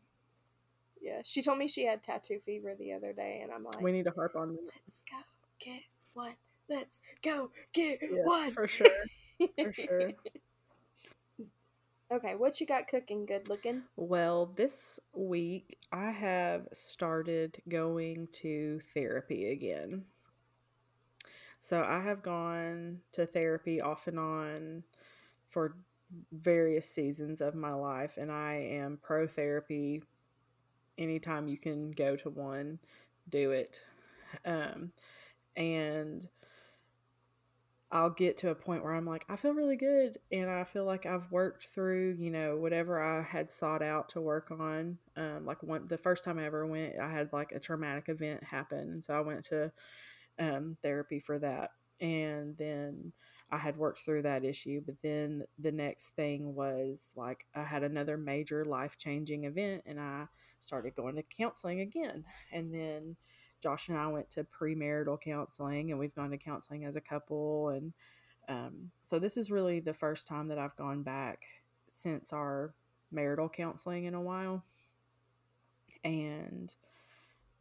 Yeah, 1.01 1.21
she 1.25 1.43
told 1.43 1.59
me 1.59 1.69
she 1.69 1.85
had 1.87 2.03
tattoo 2.03 2.41
fever 2.41 2.75
the 2.79 2.93
other 2.93 3.13
day, 3.13 3.41
and 3.43 3.53
I'm 3.53 3.65
like, 3.65 3.81
We 3.81 3.93
need 3.93 4.05
to 4.05 4.11
harp 4.11 4.37
on 4.37 4.51
it. 4.55 4.61
let's 4.87 5.03
go 5.11 5.17
get 5.61 5.83
one. 6.15 6.35
Let's 6.69 7.01
go 7.23 7.51
get 7.73 8.01
Yeah, 8.03 8.25
one. 8.25 8.51
for 8.53 8.67
sure. 8.67 8.89
For 9.63 9.73
sure. 9.73 10.11
okay, 12.13 12.35
what 12.35 12.61
you 12.61 12.67
got 12.67 12.89
cooking? 12.89 13.27
Good 13.27 13.49
looking. 13.49 13.83
Well, 13.97 14.47
this 14.47 14.99
week 15.15 15.79
I 15.93 16.11
have 16.11 16.69
started 16.73 17.61
going 17.69 18.29
to 18.43 18.81
therapy 18.95 19.51
again. 19.51 20.05
So 21.61 21.83
I 21.83 22.01
have 22.01 22.23
gone 22.23 23.01
to 23.13 23.27
therapy 23.27 23.81
off 23.81 24.07
and 24.07 24.19
on 24.19 24.85
for 25.49 25.77
various 26.33 26.89
seasons 26.89 27.41
of 27.41 27.55
my 27.55 27.73
life, 27.73 28.17
and 28.17 28.31
I 28.31 28.55
am 28.55 28.99
pro 29.03 29.27
therapy. 29.27 30.03
Anytime 30.97 31.49
you 31.49 31.59
can 31.59 31.93
go 31.93 32.17
to 32.17 32.31
one, 32.31 32.79
do 33.29 33.53
it. 33.53 33.81
Um, 34.45 34.91
and 35.57 36.29
I'll 37.91 38.11
get 38.11 38.37
to 38.39 38.51
a 38.51 38.55
point 38.55 38.85
where 38.85 38.95
I'm 38.95 39.07
like, 39.07 39.25
I 39.29 39.37
feel 39.37 39.53
really 39.53 39.77
good, 39.77 40.19
and 40.31 40.51
I 40.51 40.65
feel 40.65 40.85
like 40.85 41.07
I've 41.07 41.31
worked 41.33 41.69
through, 41.75 42.17
you 42.19 42.31
know, 42.31 42.57
whatever 42.57 43.03
I 43.03 43.23
had 43.23 43.51
sought 43.51 43.83
out 43.83 44.11
to 44.11 44.21
work 44.21 44.51
on. 44.51 44.99
Um, 45.17 45.47
like 45.47 45.63
one, 45.63 45.89
the 45.89 45.97
first 45.97 46.23
time 46.23 46.39
I 46.39 46.45
ever 46.45 46.67
went, 46.67 46.99
I 46.99 47.11
had 47.11 47.33
like 47.33 47.53
a 47.53 47.61
traumatic 47.61 48.09
event 48.09 48.45
happen, 48.45 48.91
and 48.91 49.05
so 49.05 49.15
I 49.15 49.21
went 49.21 49.45
to 49.47 49.73
um, 50.39 50.77
therapy 50.83 51.21
for 51.21 51.39
that, 51.39 51.71
and 52.01 52.57
then 52.57 53.13
I 53.51 53.59
had 53.59 53.77
worked 53.77 54.05
through 54.05 54.23
that 54.23 54.45
issue. 54.45 54.83
But 54.85 54.97
then 55.03 55.45
the 55.59 55.73
next 55.73 56.11
thing 56.11 56.55
was 56.55 57.13
like 57.17 57.47
I 57.55 57.63
had 57.63 57.83
another 57.83 58.17
major 58.17 58.65
life 58.65 58.99
changing 58.99 59.45
event, 59.45 59.83
and 59.87 60.01
I 60.01 60.27
started 60.59 60.95
going 60.95 61.17
to 61.17 61.23
counseling 61.23 61.81
again, 61.81 62.25
and 62.53 62.73
then 62.73 63.17
Josh 63.61 63.89
and 63.89 63.99
I 63.99 64.07
went 64.07 64.31
to 64.33 64.45
premarital 64.45 65.21
counseling, 65.21 65.91
and 65.91 65.99
we've 65.99 66.15
gone 66.15 66.31
to 66.31 66.39
counseling 66.39 66.85
as 66.85 66.97
a 66.97 67.01
couple. 67.01 67.71
And 67.71 67.93
um, 68.49 68.91
so 69.03 69.19
this 69.19 69.37
is 69.37 69.51
really 69.51 69.81
the 69.81 69.93
first 69.93 70.29
time 70.29 70.49
that 70.49 70.59
I've 70.59 70.77
gone 70.77 71.03
back 71.03 71.43
since 71.89 72.33
our 72.33 72.75
marital 73.11 73.49
counseling 73.49 74.05
in 74.05 74.15
a 74.15 74.21
while. 74.21 74.65
And 76.05 76.73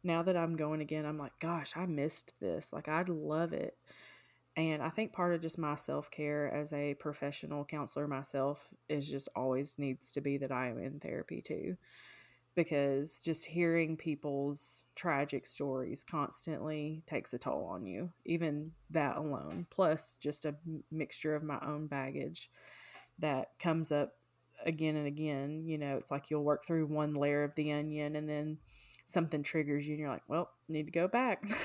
now 0.02 0.22
that 0.22 0.36
I'm 0.36 0.56
going 0.56 0.80
again, 0.80 1.04
I'm 1.04 1.18
like, 1.18 1.32
gosh, 1.40 1.72
I 1.76 1.86
missed 1.86 2.32
this. 2.40 2.72
Like, 2.72 2.88
I'd 2.88 3.08
love 3.08 3.52
it. 3.52 3.76
And 4.56 4.82
I 4.82 4.88
think 4.88 5.12
part 5.12 5.34
of 5.34 5.40
just 5.40 5.58
my 5.58 5.76
self 5.76 6.10
care 6.10 6.52
as 6.52 6.72
a 6.72 6.94
professional 6.94 7.64
counselor 7.64 8.08
myself 8.08 8.68
is 8.88 9.08
just 9.08 9.28
always 9.36 9.78
needs 9.78 10.10
to 10.12 10.20
be 10.20 10.38
that 10.38 10.50
I 10.50 10.68
am 10.68 10.78
in 10.78 10.98
therapy 10.98 11.40
too 11.40 11.76
because 12.58 13.20
just 13.20 13.46
hearing 13.46 13.96
people's 13.96 14.82
tragic 14.96 15.46
stories 15.46 16.02
constantly 16.02 17.04
takes 17.06 17.32
a 17.32 17.38
toll 17.38 17.64
on 17.70 17.86
you 17.86 18.10
even 18.24 18.72
that 18.90 19.16
alone 19.16 19.64
plus 19.70 20.16
just 20.20 20.44
a 20.44 20.56
mixture 20.90 21.36
of 21.36 21.44
my 21.44 21.60
own 21.64 21.86
baggage 21.86 22.50
that 23.20 23.50
comes 23.60 23.92
up 23.92 24.14
again 24.66 24.96
and 24.96 25.06
again 25.06 25.62
you 25.66 25.78
know 25.78 25.96
it's 25.98 26.10
like 26.10 26.30
you'll 26.32 26.42
work 26.42 26.64
through 26.66 26.84
one 26.84 27.14
layer 27.14 27.44
of 27.44 27.54
the 27.54 27.70
onion 27.70 28.16
and 28.16 28.28
then 28.28 28.58
something 29.08 29.42
triggers 29.42 29.86
you 29.86 29.94
and 29.94 30.00
you're 30.00 30.10
like 30.10 30.22
well 30.28 30.50
need 30.68 30.86
to 30.86 30.92
go 30.92 31.08
back. 31.08 31.42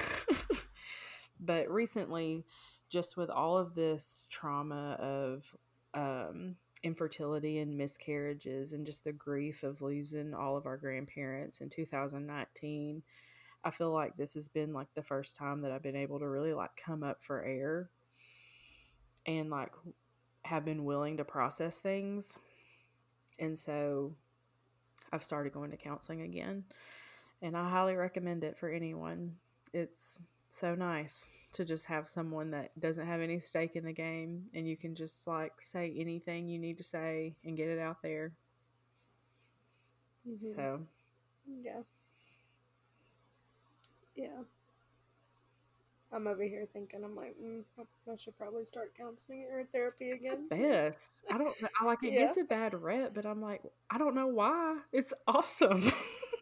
But 1.40 1.70
recently 1.70 2.46
just 2.90 3.18
with 3.18 3.30
all 3.30 3.58
of 3.58 3.76
this 3.76 4.28
trauma 4.30 4.94
of 4.94 5.56
um 5.94 6.56
infertility 6.84 7.60
and 7.60 7.78
miscarriages 7.78 8.74
and 8.74 8.86
just 8.86 9.04
the 9.04 9.12
grief 9.12 9.64
of 9.64 9.82
losing 9.82 10.34
all 10.34 10.58
of 10.58 10.66
our 10.66 10.76
grandparents 10.76 11.62
in 11.62 11.70
2019 11.70 13.02
i 13.64 13.70
feel 13.70 13.92
like 13.94 14.18
this 14.18 14.34
has 14.34 14.50
been 14.50 14.74
like 14.74 14.88
the 14.94 15.02
first 15.02 15.34
time 15.36 15.62
that 15.62 15.72
i've 15.72 15.82
been 15.82 15.96
able 15.96 16.20
to 16.20 16.28
really 16.28 16.54
like 16.54 16.72
come 16.76 17.04
up 17.04 17.24
for 17.24 17.42
air 17.42 17.90
and 19.26 19.50
like 19.50 19.72
have 20.44 20.66
been 20.66 20.84
willing 20.84 21.18
to 21.18 21.24
process 21.24 21.80
things. 21.80 22.38
And 23.40 23.58
so 23.58 24.16
i've 25.12 25.24
started 25.24 25.54
going 25.54 25.72
to 25.72 25.78
counseling 25.78 26.22
again 26.22 26.64
and 27.44 27.56
i 27.58 27.70
highly 27.70 27.96
recommend 27.96 28.44
it 28.44 28.58
for 28.58 28.70
anyone 28.70 29.36
it's 29.74 30.20
so 30.50 30.76
nice 30.76 31.28
to 31.54 31.66
just 31.66 31.86
have 31.88 32.10
someone 32.10 32.52
that 32.52 32.72
doesn't 32.80 33.08
have 33.08 33.22
any 33.22 33.40
stake 33.40 33.76
in 33.76 33.86
the 33.86 33.94
game 33.94 34.46
and 34.56 34.68
you 34.68 34.78
can 34.78 34.96
just 34.96 35.28
like 35.28 35.54
say 35.62 35.94
anything 35.98 36.48
you 36.48 36.60
need 36.60 36.78
to 36.78 36.84
say 36.84 37.36
and 37.46 37.58
get 37.58 37.70
it 37.70 37.80
out 37.80 38.02
there. 38.04 38.34
Mhm. 40.26 40.56
So, 40.56 40.88
Yeah. 41.48 41.84
Yeah. 44.16 44.44
I'm 46.12 46.28
over 46.28 46.44
here 46.44 46.68
thinking, 46.72 47.04
I'm 47.04 47.16
like, 47.16 47.36
mm, 47.42 47.64
I- 47.80 48.16
should 48.18 48.38
probably 48.38 48.66
start 48.66 48.94
counseling 48.96 49.48
or 49.52 49.64
therapy 49.72 50.12
it's 50.12 50.20
again. 50.20 50.48
the 50.50 50.56
best. 50.58 51.12
I 51.32 51.38
don't. 51.40 51.56
I 51.82 51.86
like 51.86 52.04
it 52.04 52.14
Yeah. 52.14 52.26
gets 52.26 52.38
a 52.38 52.44
bad 52.44 52.76
rep, 52.80 53.16
but 53.16 53.26
I'm 53.26 53.42
like, 53.42 53.64
I 53.90 53.98
don't 53.98 54.14
know 54.14 54.28
why. 54.28 54.80
It's 54.92 55.14
awesome. 55.28 55.82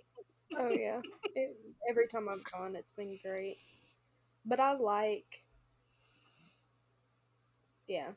Oh 0.58 0.70
yeah. 0.70 1.02
It, 1.36 1.56
every 1.90 2.08
time 2.08 2.28
I've 2.30 2.44
gone, 2.52 2.76
it's 2.76 2.92
been 2.92 3.18
great. 3.24 3.58
But 4.46 4.60
I 4.60 4.74
like. 4.74 5.44
Yeah, 7.88 8.12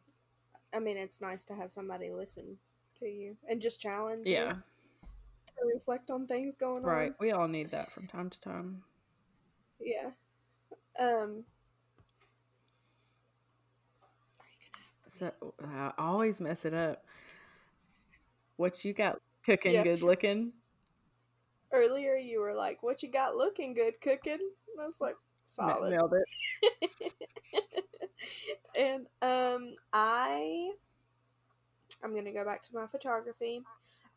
I 0.72 0.78
mean, 0.78 0.96
it's 0.96 1.20
nice 1.20 1.44
to 1.46 1.54
have 1.54 1.72
somebody 1.72 2.10
listen 2.10 2.56
to 3.00 3.06
you 3.06 3.36
and 3.48 3.60
just 3.60 3.80
challenge 3.80 4.26
yeah, 4.26 4.48
you 4.48 4.54
to 4.54 5.74
reflect 5.74 6.10
on 6.10 6.26
things 6.26 6.56
going 6.56 6.82
right. 6.82 6.92
on. 6.92 6.98
Right. 6.98 7.12
We 7.20 7.32
all 7.32 7.48
need 7.48 7.70
that 7.70 7.90
from 7.92 8.06
time 8.06 8.30
to 8.30 8.40
time. 8.40 8.82
Yeah. 9.80 10.10
Um. 10.98 11.44
Are 14.38 14.46
you 14.50 14.58
gonna 14.60 14.84
ask 14.88 15.04
me? 15.04 15.30
So 15.30 15.54
I 15.64 15.92
always 15.98 16.40
mess 16.40 16.64
it 16.64 16.74
up. 16.74 17.04
What 18.56 18.84
you 18.84 18.92
got 18.92 19.18
cooking 19.44 19.72
Yeah. 19.72 19.82
good 19.82 20.02
looking? 20.02 20.52
Earlier, 21.74 22.14
you 22.16 22.40
were 22.40 22.54
like, 22.54 22.82
"What 22.82 23.02
you 23.02 23.10
got 23.10 23.34
looking 23.34 23.74
good 23.74 24.00
cooking?" 24.00 24.32
And 24.34 24.80
I 24.82 24.86
was 24.86 25.00
like, 25.00 25.16
"Solid." 25.44 25.90
Nailed 25.90 26.14
it. 26.14 27.12
and 28.78 29.06
um 29.22 29.74
I 29.92 30.72
I'm 32.02 32.14
gonna 32.14 32.32
go 32.32 32.44
back 32.44 32.62
to 32.62 32.74
my 32.74 32.86
photography. 32.86 33.62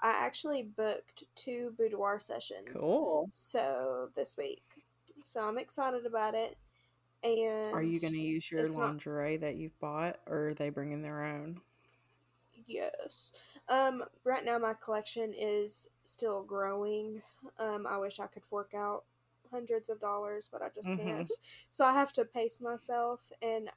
I 0.02 0.10
actually 0.10 0.64
booked 0.64 1.24
two 1.36 1.74
boudoir 1.78 2.20
sessions. 2.20 2.70
Cool. 2.80 3.30
So 3.34 4.10
this 4.16 4.38
week. 4.38 4.62
So 5.24 5.42
I'm 5.42 5.58
excited 5.58 6.06
about 6.06 6.36
it. 6.36 6.56
And 7.24 7.74
Are 7.74 7.82
you 7.82 8.00
going 8.00 8.14
to 8.14 8.20
use 8.20 8.52
your 8.52 8.64
it's 8.66 8.78
not- 8.78 8.90
lingerie 8.90 9.38
that 9.38 9.56
you've 9.56 9.78
bought 9.80 10.20
or 10.28 10.50
are 10.50 10.54
they 10.54 10.70
bringing 10.70 11.02
their 11.02 11.24
own? 11.24 11.60
Yes. 12.68 13.32
Um 13.70 14.04
right 14.24 14.46
now 14.46 14.58
my 14.58 14.74
collection 14.74 15.34
is 15.38 15.90
still 16.04 16.44
growing. 16.44 17.22
Um 17.60 17.86
I 17.88 17.98
wish 17.98 18.20
I 18.20 18.28
could 18.28 18.46
fork 18.46 18.74
out 18.76 19.06
hundreds 19.52 19.90
of 19.90 20.00
dollars, 20.02 20.50
but 20.52 20.62
I 20.62 20.70
just 20.74 20.92
Mhm. 20.92 20.96
can't. 20.96 21.32
So 21.70 21.86
I 21.86 21.94
have 21.94 22.14
to 22.14 22.26
pace 22.26 22.62
myself 22.62 23.32
and 23.42 23.70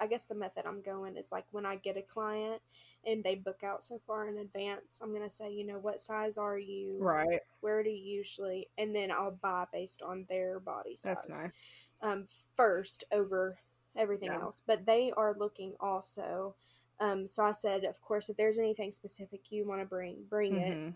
I 0.00 0.06
guess 0.06 0.26
the 0.26 0.34
method 0.34 0.66
I'm 0.66 0.82
going 0.82 1.16
is 1.16 1.32
like 1.32 1.46
when 1.52 1.66
I 1.66 1.76
get 1.76 1.96
a 1.96 2.02
client 2.02 2.62
and 3.04 3.24
they 3.24 3.34
book 3.36 3.62
out 3.64 3.84
so 3.84 3.98
far 4.06 4.28
in 4.28 4.38
advance, 4.38 5.00
I'm 5.02 5.12
gonna 5.12 5.30
say, 5.30 5.50
you 5.52 5.64
know, 5.64 5.78
what 5.78 6.00
size 6.00 6.36
are 6.38 6.58
you? 6.58 7.06
Right. 7.06 7.42
Where 7.60 7.82
do 7.82 7.90
you 7.90 8.16
usually? 8.18 8.68
And 8.78 8.94
then 8.94 9.10
I'll 9.10 9.32
buy 9.32 9.66
based 9.72 10.02
on 10.02 10.26
their 10.28 10.60
body 10.60 10.96
size. 10.96 11.16
That's 11.16 11.28
nice. 11.28 11.52
Um, 12.02 12.26
first 12.56 13.04
over 13.12 13.58
everything 13.96 14.34
Yeah. 14.34 14.40
else, 14.40 14.62
but 14.66 14.86
they 14.86 15.12
are 15.12 15.34
looking 15.38 15.74
also. 15.80 16.56
Um, 17.00 17.26
so 17.26 17.42
I 17.44 17.52
said, 17.52 17.84
of 17.84 18.00
course, 18.00 18.28
if 18.28 18.36
there's 18.36 18.58
anything 18.58 18.90
specific 18.92 19.50
you 19.50 19.66
want 19.66 19.80
to 19.80 19.86
bring, 19.86 20.24
bring 20.28 20.56
it. 20.56 20.76
Mhm. 20.76 20.94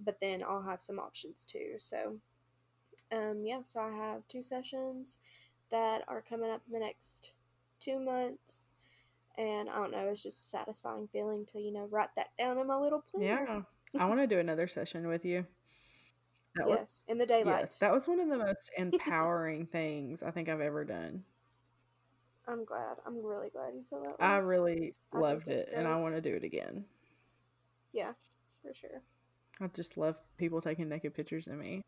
But 0.00 0.20
then 0.20 0.42
I'll 0.42 0.62
have 0.62 0.80
some 0.80 0.98
options 0.98 1.44
too. 1.44 1.74
So, 1.78 2.18
um, 3.12 3.44
yeah. 3.44 3.62
So 3.62 3.80
I 3.80 3.90
have 3.90 4.26
two 4.28 4.42
sessions 4.42 5.18
that 5.70 6.04
are 6.08 6.22
coming 6.22 6.50
up 6.50 6.62
in 6.66 6.72
the 6.72 6.80
next 6.80 7.34
two 7.80 7.98
months. 7.98 8.68
And 9.36 9.68
I 9.70 9.76
don't 9.76 9.90
know, 9.92 10.08
it's 10.08 10.22
just 10.22 10.40
a 10.40 10.42
satisfying 10.42 11.08
feeling 11.08 11.46
to, 11.46 11.60
you 11.60 11.72
know, 11.72 11.86
write 11.86 12.14
that 12.16 12.36
down 12.38 12.58
in 12.58 12.66
my 12.66 12.76
little 12.76 13.00
planner. 13.02 13.26
Yeah. 13.94 14.00
I 14.00 14.06
want 14.06 14.20
to 14.20 14.26
do 14.26 14.38
another 14.38 14.68
session 14.68 15.06
with 15.08 15.24
you. 15.24 15.46
That 16.56 16.66
was, 16.66 16.78
Yes, 16.78 17.04
in 17.08 17.18
the 17.18 17.26
daylight. 17.26 17.60
yes, 17.60 17.78
that 17.78 17.92
was 17.92 18.08
one 18.08 18.20
of 18.20 18.28
the 18.28 18.36
most 18.36 18.70
empowering 18.76 19.66
things 19.66 20.22
I 20.22 20.30
think 20.30 20.48
I've 20.48 20.60
ever 20.60 20.84
done. 20.84 21.24
I'm 22.48 22.64
glad. 22.64 22.96
I'm 23.06 23.24
really 23.24 23.48
glad 23.50 23.74
you 23.74 23.84
feel 23.88 24.02
that 24.02 24.18
way. 24.18 24.26
I 24.26 24.36
really 24.38 24.94
I 25.12 25.18
loved 25.18 25.48
it 25.48 25.68
and 25.74 25.86
I 25.86 25.96
want 25.96 26.14
to 26.14 26.20
do 26.20 26.34
it 26.34 26.44
again. 26.44 26.84
yeah, 27.92 28.12
for 28.62 28.74
sure. 28.74 29.02
I 29.60 29.66
just 29.68 29.96
love 29.96 30.16
people 30.38 30.60
taking 30.60 30.88
naked 30.88 31.14
pictures 31.14 31.46
of 31.46 31.54
me. 31.54 31.82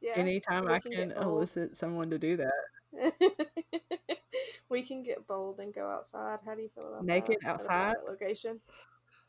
Yeah. 0.00 0.12
Anytime 0.16 0.68
I 0.68 0.80
can 0.80 0.92
can 0.92 1.12
elicit 1.12 1.76
someone 1.76 2.10
to 2.10 2.18
do 2.18 2.36
that. 2.36 2.52
we 4.68 4.82
can 4.82 5.02
get 5.02 5.26
bold 5.26 5.60
and 5.60 5.74
go 5.74 5.88
outside. 5.88 6.40
How 6.44 6.54
do 6.54 6.62
you 6.62 6.68
feel 6.68 6.88
about 6.90 7.04
Naked 7.04 7.38
that? 7.42 7.48
outside? 7.50 7.94
private 7.94 8.06
location? 8.06 8.60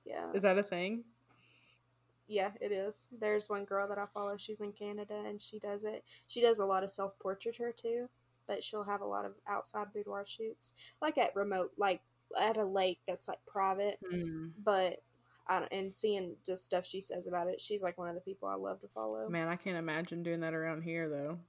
Yeah. 0.06 0.32
Is 0.34 0.41
that 0.44 0.57
a 0.57 0.64
thing? 0.64 1.06
Yeah, 2.28 2.52
it 2.60 2.72
is. 2.72 3.10
There's 3.18 3.49
one 3.49 3.66
girl 3.66 3.88
that 3.88 3.98
I 3.98 4.06
follow. 4.14 4.36
She's 4.38 4.60
in 4.60 4.72
Canada 4.74 5.24
and 5.26 5.41
she 5.41 5.60
does 5.60 5.84
it. 5.86 6.03
She 6.28 6.41
does 6.41 6.60
a 6.60 6.66
lot 6.66 6.84
of 6.84 6.91
self 6.91 7.18
portraiture 7.20 7.72
too, 7.72 8.10
but 8.47 8.63
she'll 8.63 8.84
have 8.84 9.01
a 9.01 9.05
lot 9.05 9.26
of 9.26 9.34
outside 9.47 9.88
boudoir 9.93 10.26
shoots, 10.26 10.73
like 11.01 11.17
at 11.17 11.35
remote, 11.35 11.72
like 11.77 12.01
at 12.39 12.57
a 12.57 12.65
lake 12.65 12.99
that's 13.07 13.27
like 13.27 13.39
private. 13.47 13.97
Hmm. 14.09 14.47
But 14.63 15.01
I 15.47 15.59
don't, 15.59 15.72
and 15.72 15.93
seeing 15.93 16.35
just 16.45 16.65
stuff 16.65 16.85
she 16.85 17.01
says 17.01 17.27
about 17.27 17.47
it, 17.47 17.61
she's 17.61 17.84
like 17.84 17.97
one 17.97 18.09
of 18.09 18.15
the 18.15 18.22
people 18.22 18.47
I 18.47 18.55
love 18.55 18.81
to 18.81 18.88
follow. 18.88 19.30
Man, 19.30 19.47
I 19.47 19.55
can't 19.55 19.77
imagine 19.77 20.23
doing 20.23 20.39
that 20.41 20.53
around 20.53 20.81
here 20.81 21.07
though. 21.09 21.39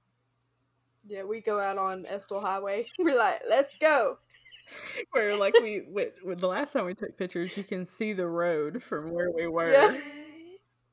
Yeah, 1.07 1.23
we 1.23 1.41
go 1.41 1.59
out 1.59 1.77
on 1.77 2.05
Estill 2.05 2.41
Highway. 2.41 2.85
We're 2.99 3.17
like, 3.17 3.41
let's 3.49 3.77
go. 3.77 4.17
Where 5.11 5.37
like 5.37 5.53
we 5.61 5.83
with, 5.87 6.13
with 6.23 6.39
the 6.39 6.47
last 6.47 6.73
time 6.73 6.85
we 6.85 6.93
took 6.93 7.17
pictures, 7.17 7.55
you 7.57 7.63
can 7.63 7.85
see 7.85 8.13
the 8.13 8.27
road 8.27 8.83
from 8.83 9.11
where 9.11 9.31
we 9.31 9.47
were, 9.47 9.71
Yeah. 9.71 9.97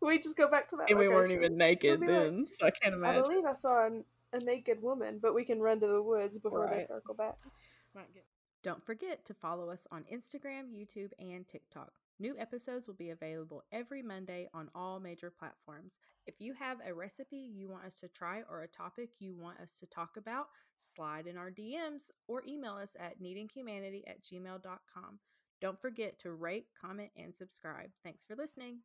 we 0.01 0.19
just 0.19 0.37
go 0.37 0.49
back 0.49 0.69
to 0.69 0.77
that. 0.77 0.91
and 0.91 0.99
we 0.99 1.09
weren't 1.09 1.33
even 1.33 1.57
naked 1.57 2.01
be 2.01 2.07
like, 2.07 2.17
then, 2.17 2.47
so 2.49 2.67
I 2.67 2.71
can't 2.71 2.95
imagine. 2.95 3.23
I 3.25 3.27
believe 3.27 3.45
I 3.45 3.55
saw 3.55 3.87
a 4.35 4.45
naked 4.45 4.83
woman, 4.83 5.19
but 5.23 5.35
we 5.35 5.45
can 5.45 5.61
run 5.61 5.81
to 5.81 5.87
the 5.87 6.03
woods 6.03 6.39
before 6.39 6.69
they 6.73 6.85
circle 6.85 7.15
back. 7.15 7.37
Don't 8.63 8.85
forget 8.85 9.25
to 9.27 9.35
follow 9.35 9.71
us 9.71 9.87
on 9.93 10.05
Instagram, 10.13 10.73
YouTube, 10.75 11.11
and 11.19 11.47
TikTok. 11.47 11.93
New 12.19 12.35
episodes 12.39 12.87
will 12.87 12.95
be 12.95 13.11
available 13.11 13.65
every 13.73 14.03
Monday 14.03 14.49
on 14.55 14.71
all 14.75 15.01
major 15.01 15.31
platforms. 15.31 15.99
If 16.27 16.41
you 16.41 16.55
have 16.55 16.79
a 16.87 16.95
recipe 16.95 17.37
you 17.37 17.69
want 17.69 17.85
us 17.85 17.99
to 18.01 18.09
try 18.09 18.43
or 18.49 18.63
a 18.63 18.69
topic 18.69 19.11
you 19.19 19.35
want 19.35 19.61
us 19.61 19.73
to 19.81 19.87
talk 19.87 20.17
about, 20.17 20.47
slide 20.77 21.27
in 21.27 21.37
our 21.37 21.51
DMs 21.51 22.11
or 22.29 22.43
email 22.47 22.75
us 22.75 22.97
at 22.99 23.21
needinghumanity 23.21 24.03
at 24.07 24.23
gmail.com. 24.23 25.19
Don't 25.61 25.81
forget 25.81 26.19
to 26.21 26.33
rate, 26.33 26.67
comment, 26.81 27.11
and 27.17 27.35
subscribe. 27.35 27.91
Thanks 28.03 28.25
for 28.25 28.37
listening. 28.37 28.79